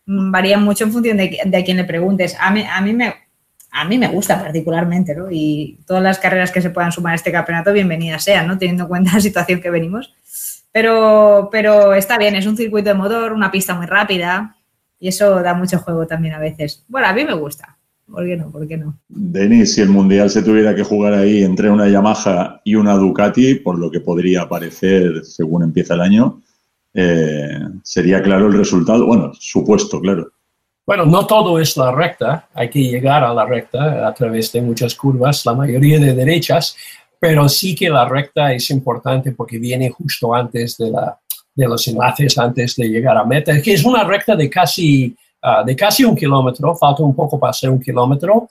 varían 0.07 0.63
mucho 0.63 0.85
en 0.85 0.93
función 0.93 1.17
de, 1.17 1.41
de 1.45 1.57
a 1.57 1.65
quién 1.65 1.79
le 1.79 1.85
preguntes. 1.85 2.37
A 2.39 2.51
mí, 2.51 2.63
a 2.71 2.81
mí 2.83 2.93
me, 2.93 3.15
a 3.73 3.85
mí 3.85 3.99
me 3.99 4.09
gusta 4.09 4.41
particularmente, 4.41 5.15
¿no? 5.15 5.31
Y 5.31 5.79
todas 5.87 6.03
las 6.03 6.19
carreras 6.19 6.51
que 6.51 6.63
se 6.63 6.71
puedan 6.71 6.93
sumar 6.93 7.13
a 7.13 7.17
este 7.17 7.33
campeonato, 7.33 7.73
bienvenidas 7.73 8.25
sean, 8.25 8.47
¿no? 8.47 8.59
Teniendo 8.59 8.85
en 8.85 8.89
cuenta 8.89 9.15
la 9.15 9.21
situación 9.21 9.61
que 9.61 9.71
venimos. 9.71 10.15
Pero, 10.73 11.49
pero 11.51 11.95
está 11.95 12.19
bien, 12.19 12.37
es 12.37 12.47
un 12.47 12.57
circuito 12.57 12.91
de 12.91 12.95
motor, 12.95 13.33
una 13.33 13.51
pista 13.51 13.75
muy 13.75 13.87
rápida 13.87 14.57
y 14.99 15.09
eso 15.09 15.43
da 15.43 15.55
mucho 15.55 15.79
juego 15.79 16.07
también 16.07 16.35
a 16.35 16.39
veces. 16.39 16.85
Bueno, 16.89 17.09
a 17.09 17.13
mí 17.13 17.25
me 17.25 17.35
gusta. 17.35 17.77
¿Por 18.11 18.25
qué 18.27 18.37
no? 18.37 18.51
¿Por 18.51 18.67
qué 18.67 18.77
no? 18.77 18.99
Denis, 19.09 19.75
si 19.75 19.81
el 19.81 19.89
Mundial 19.89 20.31
se 20.31 20.43
tuviera 20.43 20.75
que 20.75 20.83
jugar 20.83 21.15
ahí 21.15 21.45
entre 21.45 21.71
una 21.71 21.89
Yamaha 21.89 22.61
y 22.65 22.75
una 22.75 22.95
Ducati, 22.95 23.57
por 23.57 23.79
lo 23.79 23.91
que 23.91 24.01
podría 24.01 24.49
parecer 24.49 25.25
según 25.25 25.63
empieza 25.63 25.95
el 25.95 26.01
año, 26.01 26.43
eh, 26.93 27.61
sería 27.85 28.21
claro 28.21 28.49
el 28.49 28.55
resultado. 28.55 29.07
Bueno, 29.07 29.33
supuesto, 29.35 30.01
claro. 30.01 30.33
Bueno, 30.91 31.07
no 31.07 31.25
todo 31.25 31.61
es 31.61 31.77
la 31.77 31.93
recta, 31.93 32.49
hay 32.53 32.69
que 32.69 32.81
llegar 32.81 33.23
a 33.23 33.33
la 33.33 33.47
recta 33.47 34.09
a 34.09 34.13
través 34.13 34.51
de 34.51 34.61
muchas 34.61 34.97
curvas, 34.97 35.47
la 35.47 35.55
mayoría 35.55 36.01
de 36.01 36.15
derechas, 36.15 36.77
pero 37.17 37.49
sí 37.49 37.77
que 37.77 37.89
la 37.89 38.09
recta 38.09 38.53
es 38.53 38.69
importante 38.71 39.31
porque 39.31 39.61
viene 39.61 39.91
justo 39.91 40.35
antes 40.35 40.77
de, 40.79 40.91
los 41.69 41.87
enlaces, 41.87 42.37
antes 42.39 42.75
de 42.75 42.89
llegar 42.89 43.17
a 43.17 43.23
meta, 43.23 43.63
que 43.63 43.75
es 43.75 43.85
una 43.85 44.03
recta 44.03 44.35
de 44.35 44.51
casi, 44.51 45.17
ah, 45.41 45.63
de 45.65 45.77
casi 45.77 46.03
un 46.03 46.17
kilómetro, 46.17 46.75
falta 46.75 47.05
un 47.05 47.15
poco 47.15 47.39
para 47.39 47.53
ser 47.53 47.71
un 47.71 47.81
kilómetro. 47.81 48.49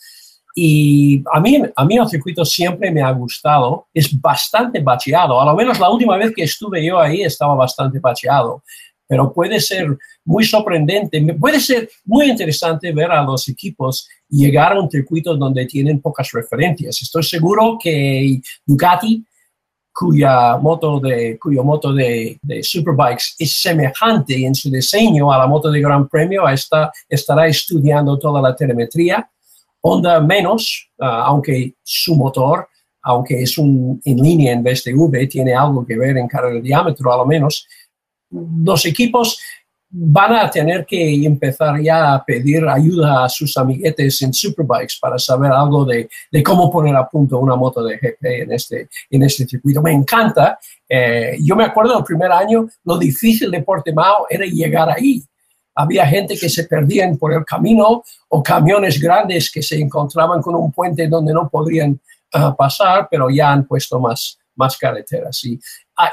Y 0.56 1.22
a 1.34 1.42
mí, 1.42 1.62
a 1.76 1.84
mí 1.84 1.98
el 1.98 2.08
circuito 2.08 2.46
siempre 2.46 2.90
me 2.90 3.02
ha 3.02 3.12
gustado, 3.12 3.88
es 3.94 4.18
bastante 4.18 4.80
bacheado, 4.80 5.42
a 5.42 5.46
lo 5.46 5.56
menos 5.56 5.78
la 5.78 5.90
última 5.90 6.16
vez 6.16 6.32
que 6.34 6.44
estuve 6.44 6.86
yo 6.86 7.02
ahí 7.02 7.22
estaba 7.22 7.54
bastante 7.54 8.00
bacheado 8.00 8.64
pero 9.10 9.34
puede 9.34 9.60
ser 9.60 9.98
muy 10.24 10.44
sorprendente, 10.44 11.20
puede 11.34 11.60
ser 11.60 11.90
muy 12.06 12.30
interesante 12.30 12.94
ver 12.94 13.10
a 13.10 13.24
los 13.24 13.50
equipos 13.50 14.08
llegar 14.30 14.74
a 14.74 14.80
un 14.80 14.88
circuito 14.88 15.36
donde 15.36 15.66
tienen 15.66 16.00
pocas 16.00 16.32
referencias. 16.32 17.02
Estoy 17.02 17.24
seguro 17.24 17.80
que 17.82 18.40
Ducati, 18.64 19.26
cuya 19.92 20.58
moto 20.58 21.00
de, 21.00 21.40
cuyo 21.40 21.64
moto 21.64 21.92
de, 21.92 22.38
de, 22.40 22.62
Superbikes 22.62 23.34
es 23.40 23.60
semejante 23.60 24.46
en 24.46 24.54
su 24.54 24.70
diseño 24.70 25.34
a 25.34 25.40
la 25.40 25.48
moto 25.48 25.72
de 25.72 25.82
Gran 25.82 26.08
Premio, 26.08 26.48
está, 26.48 26.92
estará 27.10 27.48
estudiando 27.48 28.20
toda 28.20 28.40
la 28.44 28.56
telemetría. 28.56 29.28
Honda 29.82 30.22
menos, 30.22 30.88
ah, 31.00 31.24
aunque 31.26 31.74
su 31.82 32.16
motor, 32.16 32.68
aunque 33.02 33.42
es 33.42 33.58
un, 33.58 34.00
en 34.06 34.18
línea 34.18 34.54
en 34.54 34.62
vez 34.62 34.84
de 34.84 34.94
V, 34.94 35.26
tiene 35.28 35.56
algo 35.56 35.84
que 35.84 35.98
ver 35.98 36.18
en 36.18 36.28
de 36.28 36.62
diámetro 36.62 37.12
a 37.12 37.18
lo 37.18 37.26
menos, 37.26 37.68
los 38.32 38.86
equipos 38.86 39.40
van 39.92 40.36
a 40.36 40.50
tener 40.50 40.86
que 40.86 41.26
empezar 41.26 41.82
ya 41.82 42.14
a 42.14 42.24
pedir 42.24 42.68
ayuda 42.68 43.26
a 43.26 43.30
sus 43.30 43.58
amiguetes 43.58 44.22
en 44.22 44.32
Superbikes 44.32 44.98
para 45.02 45.18
saber 45.18 45.52
algo 45.52 45.84
de, 45.84 46.08
cómo 46.44 46.72
poner 46.72 46.96
a 46.96 47.08
punto 47.08 47.40
una 47.40 47.56
moto 47.56 47.84
de 47.84 47.98
GP 47.98 48.26
en 48.44 48.52
este, 48.52 48.90
en 49.10 49.24
este 49.24 49.48
circuito. 49.48 49.82
Me 49.82 49.92
encanta. 49.92 50.60
Eh, 50.88 51.38
yo 51.42 51.56
me 51.56 51.64
acuerdo 51.64 51.98
el 51.98 52.04
primer 52.04 52.32
año, 52.32 52.68
lo 52.84 52.98
difícil 53.00 53.50
de 53.50 53.64
Portimao 53.64 54.28
era 54.30 54.46
llegar 54.46 54.90
ahí. 54.90 55.24
Había 55.74 56.06
gente 56.06 56.38
que 56.38 56.50
se 56.50 56.66
perdían 56.66 57.18
por 57.18 57.34
el 57.34 57.44
camino 57.46 58.04
o 58.28 58.44
camiones 58.44 59.00
grandes 59.00 59.52
que 59.52 59.64
se 59.64 59.80
encontraban 59.80 60.42
con 60.42 60.56
un 60.56 60.72
puente 60.72 61.08
donde 61.08 61.34
no 61.34 61.50
podrían 61.50 62.00
ah, 62.34 62.56
pasar, 62.56 63.08
pero 63.10 63.30
ya 63.30 63.52
han 63.52 63.66
puesto 63.66 64.00
más, 64.00 64.38
más 64.56 64.78
carreteras. 64.78 65.44
Y 65.46 65.60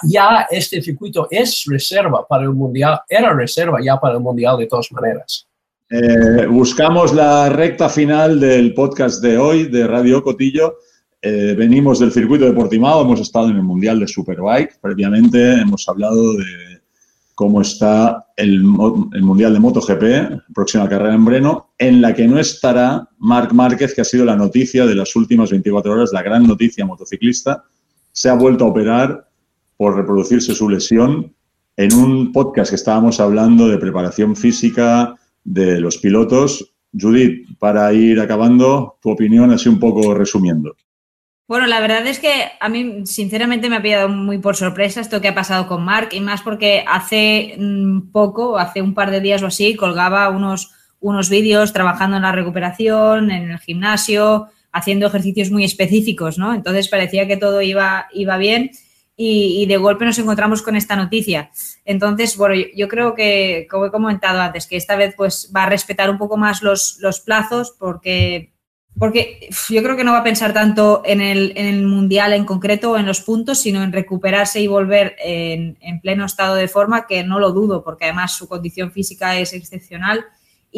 ya 0.03 0.47
este 0.51 0.82
circuito 0.82 1.28
es 1.30 1.64
reserva 1.66 2.26
para 2.26 2.45
el 2.45 2.53
Mundial, 2.53 3.01
era 3.09 3.32
reserva 3.32 3.78
ya 3.82 3.99
para 3.99 4.14
el 4.14 4.20
Mundial 4.20 4.59
de 4.59 4.66
todas 4.66 4.91
maneras. 4.93 5.49
Eh, 5.89 6.47
buscamos 6.47 7.14
la 7.14 7.49
recta 7.49 7.89
final 7.89 8.41
del 8.41 8.74
podcast 8.74 9.22
de 9.22 9.39
hoy 9.39 9.68
de 9.68 9.87
Radio 9.87 10.22
Cotillo. 10.22 10.78
Eh, 11.22 11.55
venimos 11.57 12.01
del 12.01 12.12
circuito 12.12 12.45
de 12.45 12.53
Portimao, 12.53 13.03
hemos 13.03 13.20
estado 13.20 13.49
en 13.51 13.57
el 13.57 13.62
Mundial 13.62 14.01
de 14.01 14.09
Superbike. 14.09 14.80
Previamente 14.80 15.61
hemos 15.61 15.89
hablado 15.89 16.34
de 16.34 16.80
cómo 17.37 17.61
está 17.61 18.26
el, 18.37 18.55
el, 19.12 19.22
Mundial 19.22 19.53
de 19.53 19.61
MotoGP, 19.61 20.53
próxima 20.55 20.89
carrera 20.89 21.14
en 21.14 21.24
Breno, 21.24 21.70
en 21.78 22.01
la 22.01 22.14
que 22.14 22.26
no 22.26 22.41
estará 22.41 23.09
Marc 23.18 23.53
Márquez, 23.53 23.95
que 23.95 24.01
ha 24.01 24.05
sido 24.05 24.24
la 24.24 24.37
noticia 24.37 24.87
de 24.87 24.95
las 24.95 25.14
últimas 25.14 25.51
24 25.51 25.93
horas, 25.93 26.12
la 26.12 26.22
gran 26.22 26.47
noticia 26.47 26.84
motociclista. 26.84 27.62
Se 28.11 28.28
ha 28.28 28.34
vuelto 28.34 28.64
a 28.64 28.68
operar 28.68 29.28
por 29.77 29.97
reproducirse 29.97 30.55
su 30.55 30.68
lesión 30.68 31.35
en 31.77 31.95
un 31.95 32.33
podcast 32.33 32.70
que 32.70 32.77
estábamos 32.77 33.20
hablando 33.20 33.68
de 33.68 33.79
preparación 33.79 34.35
física 34.35 35.14
de 35.45 35.81
los 35.81 35.99
pilotos. 35.99 36.72
Judith, 36.99 37.47
para 37.59 37.93
ir 37.93 38.18
acabando, 38.20 38.99
tu 39.03 39.11
opinión 39.11 39.51
así 39.53 39.68
un 39.68 39.79
poco 39.79 40.14
resumiendo. 40.14 40.74
Bueno, 41.49 41.66
la 41.66 41.81
verdad 41.81 42.05
es 42.07 42.18
que 42.18 42.33
a 42.59 42.68
mí 42.68 43.07
sinceramente 43.07 43.68
me 43.68 43.77
ha 43.77 43.83
pillado 43.83 44.09
muy 44.09 44.39
por 44.39 44.57
sorpresa 44.57 45.01
esto 45.01 45.20
que 45.20 45.29
ha 45.29 45.35
pasado 45.35 45.68
con 45.68 45.85
Mark 45.85 46.09
y 46.11 46.20
más 46.20 46.43
porque 46.43 46.85
hace 46.89 47.55
mm, 47.57 48.11
poco, 48.11 48.59
hace 48.59 48.83
un 48.83 48.95
par 48.95 49.12
de 49.12 49.20
días 49.20 49.43
o 49.43 49.47
así, 49.47 49.77
colgaba 49.77 50.29
unos, 50.31 50.72
unos 50.99 51.31
vídeos 51.31 51.72
trabajando 51.72 52.16
en 52.16 52.22
la 52.22 52.33
recuperación, 52.33 53.31
en 53.31 53.51
el 53.51 53.59
gimnasio, 53.61 54.49
haciendo 54.72 55.07
ejercicios 55.07 55.51
muy 55.51 55.62
específicos, 55.62 56.37
¿no? 56.37 56.53
Entonces 56.53 56.89
parecía 56.89 57.29
que 57.29 57.37
todo 57.37 57.62
iba, 57.62 58.07
iba 58.12 58.39
bien 58.39 58.70
y, 59.17 59.64
de 59.67 59.79
golpe 59.79 60.05
nos 60.05 60.19
encontramos 60.19 60.61
con 60.61 60.77
esta 60.77 60.95
noticia. 60.95 61.51
Entonces, 61.85 62.37
bueno, 62.37 62.55
yo, 62.75 62.87
creo 62.89 63.14
que, 63.14 63.67
como 63.71 63.87
he 63.87 63.91
comentado 63.91 64.41
antes, 64.41 64.67
que 64.67 64.77
esta 64.77 64.97
vez 64.97 65.14
pues 65.17 65.51
va 65.55 65.64
a 65.64 65.69
respetar 65.69 66.11
un 66.11 66.19
poco 66.19 66.37
más 66.37 66.62
los, 66.62 66.99
plazos 67.25 67.75
porque, 67.79 68.53
porque 68.99 69.49
yo 69.71 69.83
creo 69.83 69.97
que 69.97 70.05
no 70.05 70.12
va 70.12 70.19
a 70.19 70.25
pensar 70.25 70.53
tanto 70.53 71.01
en 71.07 71.23
el, 71.23 71.87
mundial 71.87 72.35
en 72.35 72.45
concreto 72.45 72.93
o 72.93 72.99
en 72.99 73.07
los 73.07 73.23
puntos, 73.23 73.59
sino 73.59 73.83
en 73.83 73.93
recuperarse 73.93 74.61
y 74.61 74.67
volver 74.67 75.17
en, 75.19 75.79
en 75.81 76.01
pleno 76.01 76.27
estado 76.27 76.55
de 76.55 76.69
forma, 76.69 77.07
que 77.07 77.25
no 77.25 77.39
lo 77.39 77.53
dudo, 77.53 77.83
porque 77.83 78.05
además 78.05 78.33
su 78.33 78.49
condición 78.49 78.93
física 78.93 79.39
es 79.39 79.55
excepcional 79.55 80.27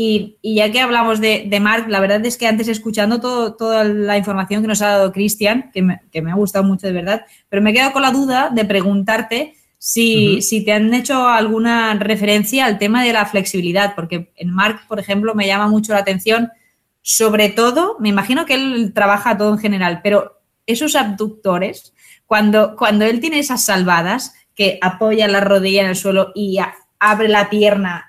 y, 0.01 0.39
ya 0.45 0.71
que 0.71 0.81
hablamos 0.81 1.21
de, 1.21 1.47
de, 1.49 1.59
Mark, 1.59 1.87
la 1.89 1.99
verdad 1.99 2.25
es 2.25 2.37
que 2.37 2.47
antes 2.47 2.69
escuchando 2.69 3.21
toda 3.21 3.83
la 3.83 4.17
información 4.17 4.63
que 4.63 4.69
nos 4.69 4.81
ha 4.81 4.91
dado 4.91 5.11
Cristian, 5.11 5.73
que 5.73 5.83
me, 5.83 6.31
ha 6.31 6.37
gustado 6.37 6.65
mucho 6.65 6.87
de 6.87 6.93
verdad, 6.93 7.27
pero 7.49 7.63
me 7.63 7.71
he 7.71 7.73
quedado 7.73 7.93
con 7.93 8.03
la 8.03 8.13
duda 8.13 8.49
de 8.49 8.65
preguntarte 8.65 9.57
si, 9.77 10.41
si, 10.41 10.65
te 10.65 10.73
han 10.73 10.95
hecho 10.95 11.27
alguna 11.27 11.95
referencia 11.95 12.67
al 12.67 12.79
tema 12.79 13.03
de 13.03 13.13
la 13.13 13.27
flexibilidad, 13.27 13.97
porque 13.97 14.31
en 14.37 14.51
Mark, 14.55 14.83
por 14.87 15.01
ejemplo, 15.01 15.35
me 15.35 15.49
llama 15.49 15.67
mucho 15.67 15.95
la 15.95 15.99
atención, 15.99 16.53
sobre 17.03 17.49
todo, 17.49 17.97
me 17.99 18.11
imagino 18.11 18.47
que 18.47 18.55
él 18.55 18.93
trabaja 18.95 19.37
todo 19.37 19.55
en 19.55 19.59
general, 19.59 19.99
pero 20.05 20.39
esos 20.69 20.95
abductores, 20.95 21.93
cuando, 22.25 22.77
cuando 22.77 23.05
él 23.05 23.19
tiene 23.19 23.41
esas 23.41 23.65
salvadas, 23.65 24.35
que 24.55 24.79
apoya 24.81 25.27
la 25.27 25.41
rodilla 25.41 25.83
en 25.83 25.89
el 25.89 25.97
suelo 25.97 26.31
y 26.37 26.59
abre 27.01 27.27
la 27.27 27.51
pierna 27.51 28.09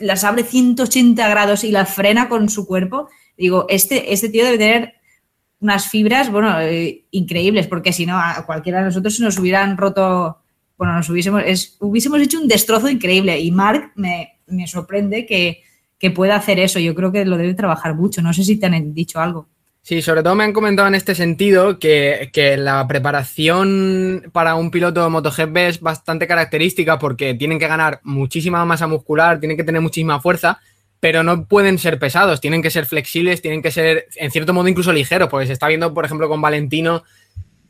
las 0.00 0.24
abre 0.24 0.44
180 0.44 1.28
grados 1.28 1.64
y 1.64 1.70
las 1.70 1.92
frena 1.92 2.28
con 2.28 2.48
su 2.48 2.66
cuerpo, 2.66 3.08
digo, 3.36 3.66
este, 3.68 4.12
este 4.12 4.28
tío 4.28 4.44
debe 4.44 4.58
tener 4.58 4.94
unas 5.60 5.88
fibras, 5.88 6.30
bueno, 6.30 6.60
eh, 6.60 7.06
increíbles, 7.10 7.66
porque 7.66 7.92
si 7.92 8.06
no, 8.06 8.18
a 8.18 8.44
cualquiera 8.46 8.78
de 8.78 8.86
nosotros 8.86 9.18
nos 9.20 9.38
hubieran 9.38 9.76
roto, 9.76 10.38
bueno, 10.76 10.94
nos 10.94 11.08
hubiésemos, 11.10 11.42
hubiésemos 11.80 12.20
hecho 12.20 12.40
un 12.40 12.48
destrozo 12.48 12.88
increíble. 12.88 13.40
Y 13.40 13.50
Mark 13.50 13.92
me, 13.96 14.38
sorprende 14.66 15.26
que, 15.26 15.62
que 15.98 16.10
pueda 16.10 16.36
hacer 16.36 16.60
eso. 16.60 16.78
Yo 16.78 16.94
creo 16.94 17.10
que 17.10 17.24
lo 17.24 17.36
debe 17.36 17.54
trabajar 17.54 17.94
mucho. 17.94 18.22
No 18.22 18.32
sé 18.32 18.44
si 18.44 18.56
te 18.56 18.66
han 18.66 18.94
dicho 18.94 19.18
algo. 19.18 19.48
Sí, 19.88 20.02
sobre 20.02 20.22
todo 20.22 20.34
me 20.34 20.44
han 20.44 20.52
comentado 20.52 20.86
en 20.86 20.94
este 20.94 21.14
sentido 21.14 21.78
que, 21.78 22.30
la 22.58 22.86
preparación 22.86 24.28
para 24.34 24.54
un 24.54 24.70
piloto 24.70 25.02
de 25.02 25.08
MotoGP 25.08 25.56
es 25.56 25.80
bastante 25.80 26.26
característica 26.26 26.98
porque 26.98 27.32
tienen 27.32 27.58
que 27.58 27.68
ganar 27.68 28.00
muchísima 28.02 28.62
masa 28.66 28.86
muscular, 28.86 29.40
tienen 29.40 29.56
que 29.56 29.64
tener 29.64 29.80
muchísima 29.80 30.20
fuerza, 30.20 30.60
pero 31.00 31.22
no 31.22 31.46
pueden 31.46 31.78
ser 31.78 31.98
pesados, 31.98 32.42
tienen 32.42 32.60
que 32.60 32.68
ser 32.68 32.84
flexibles, 32.84 33.40
tienen 33.40 33.62
que 33.62 33.70
ser 33.70 34.08
en 34.16 34.30
cierto 34.30 34.52
modo 34.52 34.68
incluso 34.68 34.92
ligeros, 34.92 35.30
porque 35.30 35.46
se 35.46 35.54
está 35.54 35.68
viendo, 35.68 35.94
por 35.94 36.04
ejemplo, 36.04 36.28
con 36.28 36.42
Valentino 36.42 37.02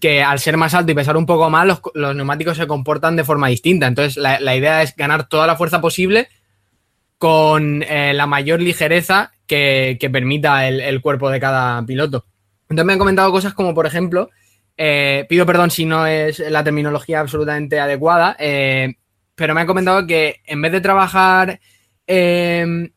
que 0.01 0.21
al 0.21 0.41
ser 0.41 0.57
más 0.57 0.75
alto 0.75 0.91
y 0.91 0.97
pesar 0.97 1.17
un 1.17 1.27
poco 1.27 1.49
más, 1.51 1.69
los, 1.95 2.17
neumáticos 2.17 2.57
se 2.57 2.67
comportan 2.67 3.15
de 3.15 3.23
forma 3.23 3.47
distinta. 3.47 3.87
Entonces, 3.87 4.17
la, 4.17 4.57
idea 4.57 4.83
es 4.83 4.97
ganar 4.97 5.29
toda 5.29 5.47
la 5.47 5.55
fuerza 5.55 5.81
posible 5.81 6.27
con 7.19 7.83
eh, 7.83 8.15
la 8.15 8.27
mayor 8.27 8.63
ligereza 8.63 9.33
que, 9.47 9.99
permita 10.13 10.69
el, 10.69 11.01
cuerpo 11.01 11.31
de 11.31 11.41
cada 11.41 11.85
piloto. 11.85 12.25
Entonces, 12.69 12.87
me 12.87 12.93
han 12.93 12.99
comentado 12.99 13.33
cosas 13.33 13.55
como, 13.55 13.75
por 13.75 13.87
ejemplo, 13.87 14.31
eh, 14.77 15.27
pido 15.29 15.45
perdón 15.45 15.71
si 15.71 15.85
no 15.85 16.07
es 16.07 16.39
la 16.39 16.63
terminología 16.63 17.21
absolutamente 17.21 17.81
adecuada, 17.81 18.37
eh, 18.39 18.95
pero 19.35 19.55
me 19.55 19.63
han 19.63 19.67
comentado 19.67 20.07
que 20.07 20.41
en 20.47 20.63
vez 20.63 20.71
de 20.71 20.81
trabajar 20.81 21.61
em, 22.07 22.91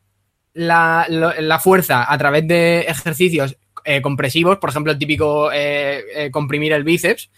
la, 0.54 1.60
fuerza 1.60 2.10
a 2.10 2.18
través 2.18 2.46
de 2.46 2.80
ejercicios 2.80 3.56
compresivos, 4.02 4.58
por 4.58 4.70
ejemplo, 4.70 4.92
el 4.92 4.98
típico 4.98 5.50
comprimir 6.30 6.72
el 6.72 6.84
bíceps, 6.84 7.30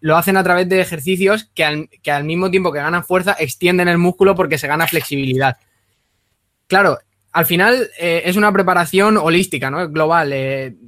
lo 0.00 0.16
hacen 0.16 0.36
a 0.36 0.42
través 0.42 0.68
de 0.68 0.80
ejercicios 0.80 1.50
que 1.54 1.64
al, 1.64 2.24
mismo 2.24 2.50
tiempo 2.50 2.72
que 2.72 2.80
ganan 2.80 3.04
fuerza, 3.04 3.36
extienden 3.38 3.88
el 3.88 3.98
músculo 3.98 4.34
porque 4.34 4.58
se 4.58 4.66
gana 4.66 4.86
flexibilidad. 4.86 5.56
Claro, 6.74 6.98
al 7.30 7.46
final 7.46 7.88
es 8.00 8.34
una 8.34 8.52
preparación 8.52 9.16
holística, 9.16 9.70
¿no? 9.70 9.88
Global. 9.88 10.34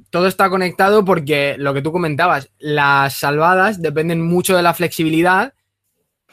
todo 0.09 0.27
está 0.27 0.49
conectado 0.49 1.05
porque 1.05 1.55
lo 1.57 1.73
que 1.73 1.81
tú 1.81 1.93
comentabas, 1.93 2.49
las 2.59 3.13
salvadas 3.13 3.81
dependen 3.81 4.19
mucho 4.21 4.57
de 4.57 4.63
la 4.63 4.73
flexibilidad, 4.73 5.53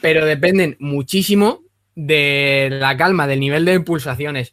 pero 0.00 0.26
dependen 0.26 0.76
muchísimo 0.80 1.60
de 1.94 2.68
la 2.72 2.96
calma, 2.96 3.28
del 3.28 3.38
nivel 3.38 3.64
de 3.64 3.78
pulsaciones. 3.78 4.52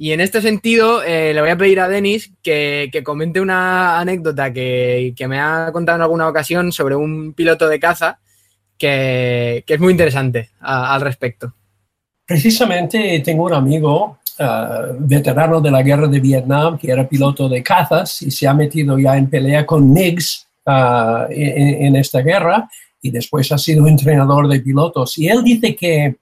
Y 0.00 0.12
en 0.12 0.20
este 0.20 0.40
sentido, 0.40 1.02
eh, 1.02 1.34
le 1.34 1.40
voy 1.42 1.50
a 1.50 1.58
pedir 1.58 1.80
a 1.80 1.88
Denis 1.88 2.32
que, 2.42 2.88
comente 3.04 3.38
una 3.38 3.98
anécdota 4.00 4.50
que, 4.50 5.12
me 5.28 5.40
ha 5.40 5.70
contado 5.74 5.96
en 5.96 6.02
alguna 6.02 6.26
ocasión 6.26 6.72
sobre 6.72 6.96
un 6.96 7.34
piloto 7.34 7.68
de 7.68 7.78
caza 7.78 8.18
que, 8.78 9.62
es 9.66 9.80
muy 9.80 9.90
interesante 9.90 10.50
al 10.60 11.02
respecto. 11.02 11.52
Precisamente 12.24 13.20
tengo 13.24 13.44
un 13.44 13.54
amigo 13.54 14.18
uh, 14.38 14.94
veterano 14.98 15.60
de 15.60 15.70
la 15.70 15.82
guerra 15.82 16.06
de 16.06 16.20
Vietnam 16.20 16.78
que 16.78 16.90
era 16.90 17.08
piloto 17.08 17.48
de 17.48 17.62
cazas 17.62 18.22
y 18.22 18.30
se 18.30 18.46
ha 18.46 18.54
metido 18.54 18.98
ya 18.98 19.16
en 19.16 19.28
pelea 19.28 19.64
con 19.66 19.92
MiGs 19.92 20.46
uh, 20.66 21.30
en 21.30 21.96
esta 21.96 22.20
guerra 22.20 22.68
y 23.00 23.10
después 23.10 23.50
ha 23.52 23.58
sido 23.58 23.86
entrenador 23.88 24.48
de 24.48 24.60
pilotos. 24.60 25.18
Y 25.18 25.28
él 25.28 25.42
dice 25.44 25.74
que 25.74 26.16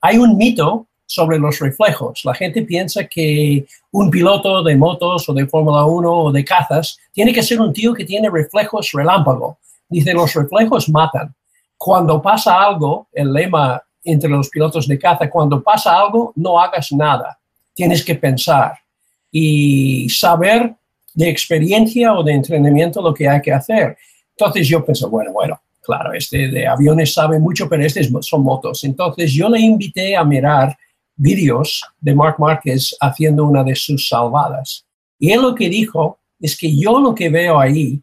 hay 0.00 0.18
un 0.18 0.36
mito 0.36 0.86
sobre 1.06 1.38
los 1.38 1.58
reflejos. 1.60 2.24
La 2.24 2.34
gente 2.34 2.62
piensa 2.62 3.04
que 3.04 3.64
un 3.92 4.10
piloto 4.10 4.62
de 4.62 4.76
motos 4.76 5.28
o 5.28 5.32
de 5.32 5.46
Fórmula 5.46 5.84
1 5.84 6.12
o 6.12 6.32
de 6.32 6.44
cazas 6.44 6.98
tiene 7.12 7.32
que 7.32 7.42
ser 7.42 7.60
un 7.60 7.72
tío 7.72 7.94
que 7.94 8.04
tiene 8.04 8.28
reflejos 8.28 8.90
relámpago. 8.92 9.58
Dice, 9.88 10.12
los 10.12 10.34
reflejos 10.34 10.88
matan. 10.88 11.34
Cuando 11.76 12.20
pasa 12.20 12.60
algo, 12.60 13.08
el 13.12 13.32
lema 13.32 13.80
entre 14.02 14.30
los 14.30 14.48
pilotos 14.48 14.86
de 14.88 14.98
caza, 14.98 15.30
cuando 15.30 15.62
pasa 15.62 15.98
algo, 15.98 16.32
no 16.36 16.58
hagas 16.58 16.92
nada. 16.92 17.38
Tienes 17.76 18.02
que 18.02 18.16
pensar 18.16 18.72
y 19.30 20.08
saber 20.08 20.74
de 21.12 21.28
experiencia 21.28 22.14
o 22.14 22.24
de 22.24 22.32
entrenamiento 22.32 23.02
lo 23.02 23.12
que 23.12 23.28
hay 23.28 23.42
que 23.42 23.52
hacer. 23.52 23.96
Entonces 24.30 24.66
yo 24.66 24.84
pienso, 24.84 25.10
bueno, 25.10 25.32
bueno, 25.32 25.60
claro, 25.82 26.12
este 26.14 26.48
de 26.48 26.66
aviones 26.66 27.12
sabe 27.12 27.38
mucho, 27.38 27.68
pero 27.68 27.84
estos 27.84 28.08
son 28.26 28.42
motos. 28.42 28.82
Entonces 28.82 29.32
yo 29.32 29.48
le 29.48 29.60
invité 29.60 30.16
a 30.16 30.24
mirar 30.24 30.76
vídeos 31.14 31.82
de 32.00 32.14
Mark 32.14 32.36
Márquez 32.38 32.96
haciendo 33.00 33.44
una 33.44 33.62
de 33.62 33.74
sus 33.74 34.08
salvadas. 34.08 34.86
Y 35.18 35.30
él 35.30 35.42
lo 35.42 35.54
que 35.54 35.68
dijo 35.68 36.18
es 36.40 36.56
que 36.56 36.74
yo 36.74 36.98
lo 36.98 37.14
que 37.14 37.28
veo 37.28 37.60
ahí 37.60 38.00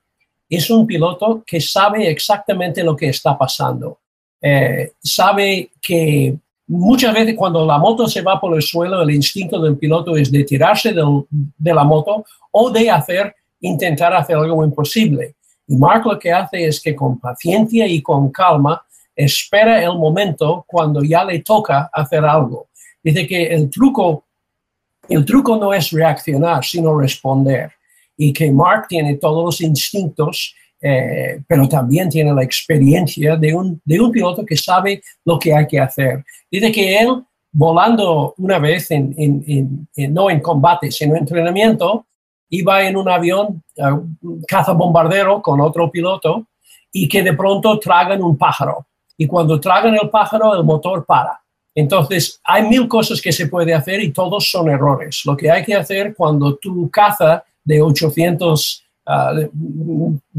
es 0.49 0.69
un 0.69 0.85
piloto 0.85 1.43
que 1.45 1.59
sabe 1.59 2.09
exactamente 2.09 2.83
lo 2.83 2.95
que 2.95 3.09
está 3.09 3.35
pasando. 3.35 3.99
Eh, 4.39 4.91
sabe 5.01 5.71
que 5.81 6.35
muchas 6.67 7.13
veces 7.13 7.35
cuando 7.35 7.65
la 7.65 7.77
moto 7.77 8.07
se 8.07 8.21
va 8.21 8.39
por 8.39 8.55
el 8.55 8.61
suelo, 8.61 9.01
el 9.01 9.11
instinto 9.11 9.61
del 9.61 9.77
piloto 9.77 10.15
es 10.15 10.31
de 10.31 10.43
tirarse 10.43 10.93
de 10.93 11.73
la 11.73 11.83
moto 11.83 12.25
o 12.51 12.69
de 12.69 12.89
hacer, 12.89 13.35
intentar 13.59 14.13
hacer 14.13 14.35
algo 14.37 14.63
imposible. 14.63 15.35
Y 15.67 15.75
Mark 15.75 16.05
lo 16.05 16.19
que 16.19 16.31
hace 16.31 16.65
es 16.65 16.81
que 16.81 16.95
con 16.95 17.19
paciencia 17.19 17.87
y 17.87 18.01
con 18.01 18.31
calma 18.31 18.83
espera 19.15 19.81
el 19.81 19.97
momento 19.97 20.65
cuando 20.67 21.03
ya 21.03 21.23
le 21.23 21.39
toca 21.39 21.89
hacer 21.93 22.25
algo. 22.25 22.67
Dice 23.01 23.27
que 23.27 23.47
el 23.47 23.69
truco, 23.69 24.25
el 25.07 25.25
truco 25.25 25.57
no 25.57 25.73
es 25.73 25.91
reaccionar, 25.91 26.63
sino 26.63 26.97
responder. 26.97 27.71
Y 28.17 28.31
que 28.31 28.51
Mark 28.51 28.87
tiene 28.87 29.15
todos 29.15 29.43
los 29.43 29.61
instintos, 29.61 30.55
eh, 30.85 31.41
pero 31.47 31.69
también 31.69 32.09
tiene 32.09 32.33
la 32.33 32.43
experiencia 32.43 33.37
de 33.37 33.55
un, 33.55 33.81
de 33.85 34.01
un 34.01 34.11
piloto 34.11 34.45
que 34.45 34.57
sabe 34.57 35.01
lo 35.23 35.39
que 35.39 35.55
hay 35.55 35.65
que 35.65 35.79
hacer. 35.79 36.25
Dice 36.51 36.73
que 36.73 36.99
él, 36.99 37.23
volando 37.53 38.33
una 38.37 38.59
vez, 38.59 38.89
no 38.91 40.29
en 40.29 40.39
combate, 40.41 40.91
sino 40.91 41.15
en 41.15 41.21
entrenamiento, 41.21 42.05
iba 42.49 42.83
en 42.83 42.97
un 42.97 43.07
avión, 43.07 43.63
uh, 43.77 44.41
caza 44.45 44.73
bombardero 44.73 45.41
con 45.41 45.61
otro 45.61 45.89
piloto, 45.89 46.47
y 46.91 47.07
que 47.07 47.23
de 47.23 47.31
pronto 47.31 47.79
tragan 47.79 48.21
un 48.21 48.37
pájaro. 48.37 48.85
Y 49.17 49.25
cuando 49.25 49.61
tragan 49.61 49.95
el 49.95 50.09
pájaro, 50.09 50.53
el 50.53 50.65
motor 50.65 51.05
para. 51.05 51.39
Entonces, 51.73 52.41
hay 52.43 52.67
mil 52.67 52.89
cosas 52.89 53.21
que 53.21 53.31
se 53.31 53.47
puede 53.47 53.73
hacer 53.73 54.01
y 54.01 54.11
todos 54.11 54.51
son 54.51 54.69
errores. 54.69 55.21
Lo 55.25 55.37
que 55.37 55.49
hay 55.49 55.63
que 55.63 55.75
hacer 55.75 56.13
cuando 56.13 56.55
tu 56.57 56.89
caza 56.91 57.41
de 57.63 57.81
800 57.81 58.83
ah, 59.05 59.33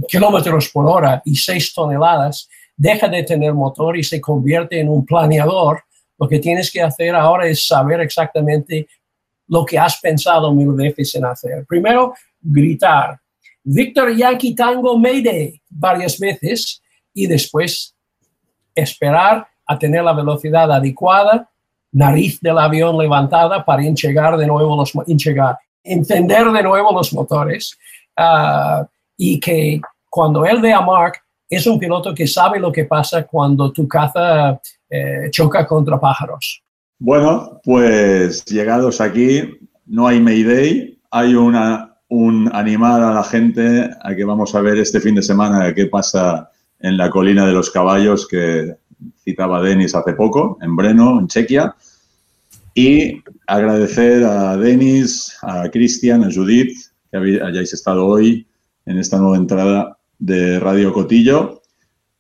kilómetros 0.09 0.69
por 0.69 0.87
hora 0.87 1.23
y 1.25 1.37
6 1.37 1.75
toneladas 1.75 2.49
deja 2.77 3.09
de 3.09 3.23
tener 3.23 3.55
motor 3.55 3.97
y 3.97 4.03
se 4.03 4.21
convierte 4.21 4.81
en 4.81 4.89
un 4.89 5.05
planeador, 5.05 5.83
lo 6.19 6.29
que 6.29 6.39
tienes 6.39 6.71
que 6.71 6.83
hacer 6.83 7.15
ahora 7.15 7.47
es 7.47 7.67
saber 7.67 8.01
exactamente 8.01 8.89
lo 9.49 9.65
que 9.65 9.79
has 9.79 10.01
pensado 10.01 10.53
mil 10.53 10.73
veces 10.73 11.15
en 11.15 11.25
hacer. 11.25 11.65
Primero, 11.67 12.15
gritar, 12.41 13.21
Victor 13.63 14.15
Yankee 14.15 14.55
Tango 14.55 14.99
Mayday 14.99 15.61
varias 15.71 16.19
veces 16.19 16.83
y 17.13 17.27
después 17.27 17.95
esperar 18.75 19.47
a 19.67 19.79
tener 19.79 20.03
la 20.03 20.13
velocidad 20.13 20.71
adecuada, 20.71 21.49
nariz 21.93 22.41
del 22.41 22.59
avión 22.59 22.99
levantada 22.99 23.65
para 23.65 23.85
enchegar 23.85 24.37
de 24.37 24.47
nuevo 24.47 24.77
los 24.77 24.93
encender 25.85 26.51
de 26.51 26.63
nuevo 26.63 26.93
los 26.93 27.13
motores 27.13 27.79
ah, 28.17 28.87
y 29.17 29.39
que 29.41 29.81
cuando 30.11 30.45
él 30.45 30.61
ve 30.61 30.73
a 30.73 30.81
Mark 30.81 31.15
es 31.49 31.67
un 31.67 31.79
piloto 31.79 32.15
que 32.15 32.27
sabe 32.27 32.59
lo 32.59 32.73
que 32.73 32.85
pasa 32.85 33.25
cuando 33.25 33.73
tu 33.73 33.87
caza 33.87 34.61
eh, 34.89 35.29
choca 35.31 35.67
contra 35.67 36.01
pájaros. 36.01 36.63
Bueno, 36.99 37.61
pues 37.65 38.45
llegados 38.45 39.01
aquí, 39.01 39.43
no 39.87 40.07
hay 40.07 40.21
Mayday, 40.21 40.99
hay 41.11 41.35
una, 41.35 41.97
un 42.09 42.51
animar 42.55 43.03
a 43.03 43.13
la 43.13 43.25
gente 43.25 43.91
a 44.03 44.15
que 44.15 44.25
vamos 44.25 44.55
a 44.55 44.61
ver 44.61 44.79
este 44.79 45.01
fin 45.01 45.15
de 45.15 45.23
semana 45.23 45.75
qué 45.75 45.87
pasa 45.87 46.51
en 46.81 46.97
la 46.97 47.11
colina 47.11 47.47
de 47.47 47.53
los 47.53 47.71
caballos, 47.71 48.27
que 48.29 48.77
citaba 49.25 49.63
Denis 49.63 49.95
hace 49.95 50.13
poco, 50.13 50.59
en 50.61 50.77
Breno, 50.77 51.19
en 51.19 51.29
Chequia. 51.29 51.75
Y 52.75 53.23
agradecer 53.47 54.25
a 54.25 54.57
Denis, 54.57 55.37
a 55.43 55.69
Cristian, 55.71 56.25
a 56.25 56.33
Judith, 56.33 56.77
que 57.23 57.41
hayáis 57.43 57.73
estado 57.73 58.07
hoy 58.07 58.47
en 58.87 58.99
esta 58.99 59.19
nueva 59.19 59.37
entrada 59.37 59.99
de 60.19 60.59
Radio 60.59 60.93
Cotillo. 60.93 61.63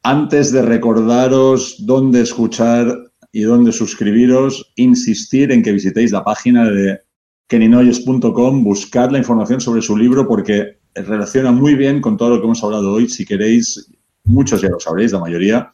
Antes 0.03 0.53
de 0.53 0.63
recordaros 0.63 1.77
dónde 1.81 2.21
escuchar 2.21 2.95
y 3.33 3.43
dónde 3.43 3.73
suscribiros, 3.73 4.73
insistir 4.77 5.51
en 5.51 5.63
que 5.63 5.73
visitéis 5.73 6.13
la 6.13 6.23
página 6.23 6.71
de 6.71 7.01
keninoyes.com, 7.49 8.63
buscar 8.63 9.11
la 9.11 9.19
información 9.19 9.61
sobre 9.61 9.83
su 9.83 9.97
libro 9.97 10.29
porque 10.29 10.79
relaciona 10.95 11.51
muy 11.51 11.75
bien 11.75 12.01
con 12.01 12.17
todo 12.17 12.31
lo 12.31 12.39
que 12.39 12.45
hemos 12.45 12.63
hablado 12.63 12.93
hoy. 12.93 13.09
Si 13.09 13.25
queréis, 13.25 13.91
muchos 14.25 14.63
ya 14.63 14.69
lo 14.69 14.79
sabréis, 14.79 15.13
la 15.13 15.21
mayoría, 15.21 15.73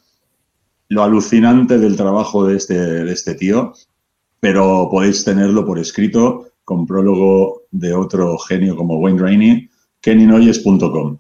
lo 0.88 1.02
alucinante 1.02 1.78
del 1.78 1.96
trabajo 1.96 2.46
de 2.46 2.56
este, 2.56 2.74
de 2.74 3.12
este 3.12 3.34
tío, 3.34 3.74
pero 4.40 4.88
podéis 4.90 5.24
tenerlo 5.24 5.66
por 5.66 5.78
escrito 5.78 6.49
con 6.70 6.86
prólogo 6.86 7.62
de 7.72 7.92
otro 7.92 8.38
genio 8.38 8.76
como 8.76 9.00
Wayne 9.00 9.20
Rainey, 9.20 9.68
kennynoyes.com. 10.00 11.18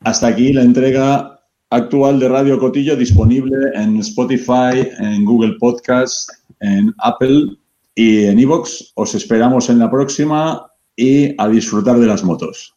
Hasta 0.00 0.28
aquí 0.28 0.54
la 0.54 0.62
entrega 0.62 1.40
actual 1.68 2.18
de 2.18 2.30
Radio 2.30 2.58
Cotillo 2.58 2.96
disponible 2.96 3.54
en 3.74 3.98
Spotify, 3.98 4.88
en 4.98 5.26
Google 5.26 5.56
Podcast, 5.60 6.30
en 6.60 6.94
Apple 7.00 7.48
y 7.94 8.24
en 8.24 8.38
Evox. 8.38 8.92
Os 8.94 9.14
esperamos 9.14 9.68
en 9.68 9.78
la 9.78 9.90
próxima 9.90 10.66
y 10.96 11.34
a 11.36 11.48
disfrutar 11.48 11.98
de 11.98 12.06
las 12.06 12.24
motos. 12.24 12.74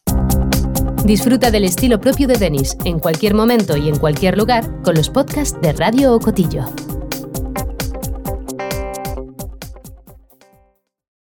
Disfruta 1.06 1.50
del 1.50 1.64
estilo 1.64 1.98
propio 1.98 2.28
de 2.28 2.36
Denis 2.36 2.76
en 2.84 2.98
cualquier 2.98 3.32
momento 3.32 3.74
y 3.78 3.88
en 3.88 3.96
cualquier 3.96 4.36
lugar 4.36 4.82
con 4.82 4.96
los 4.96 5.08
podcasts 5.08 5.58
de 5.62 5.72
Radio 5.72 6.12
Ocotillo. 6.12 6.66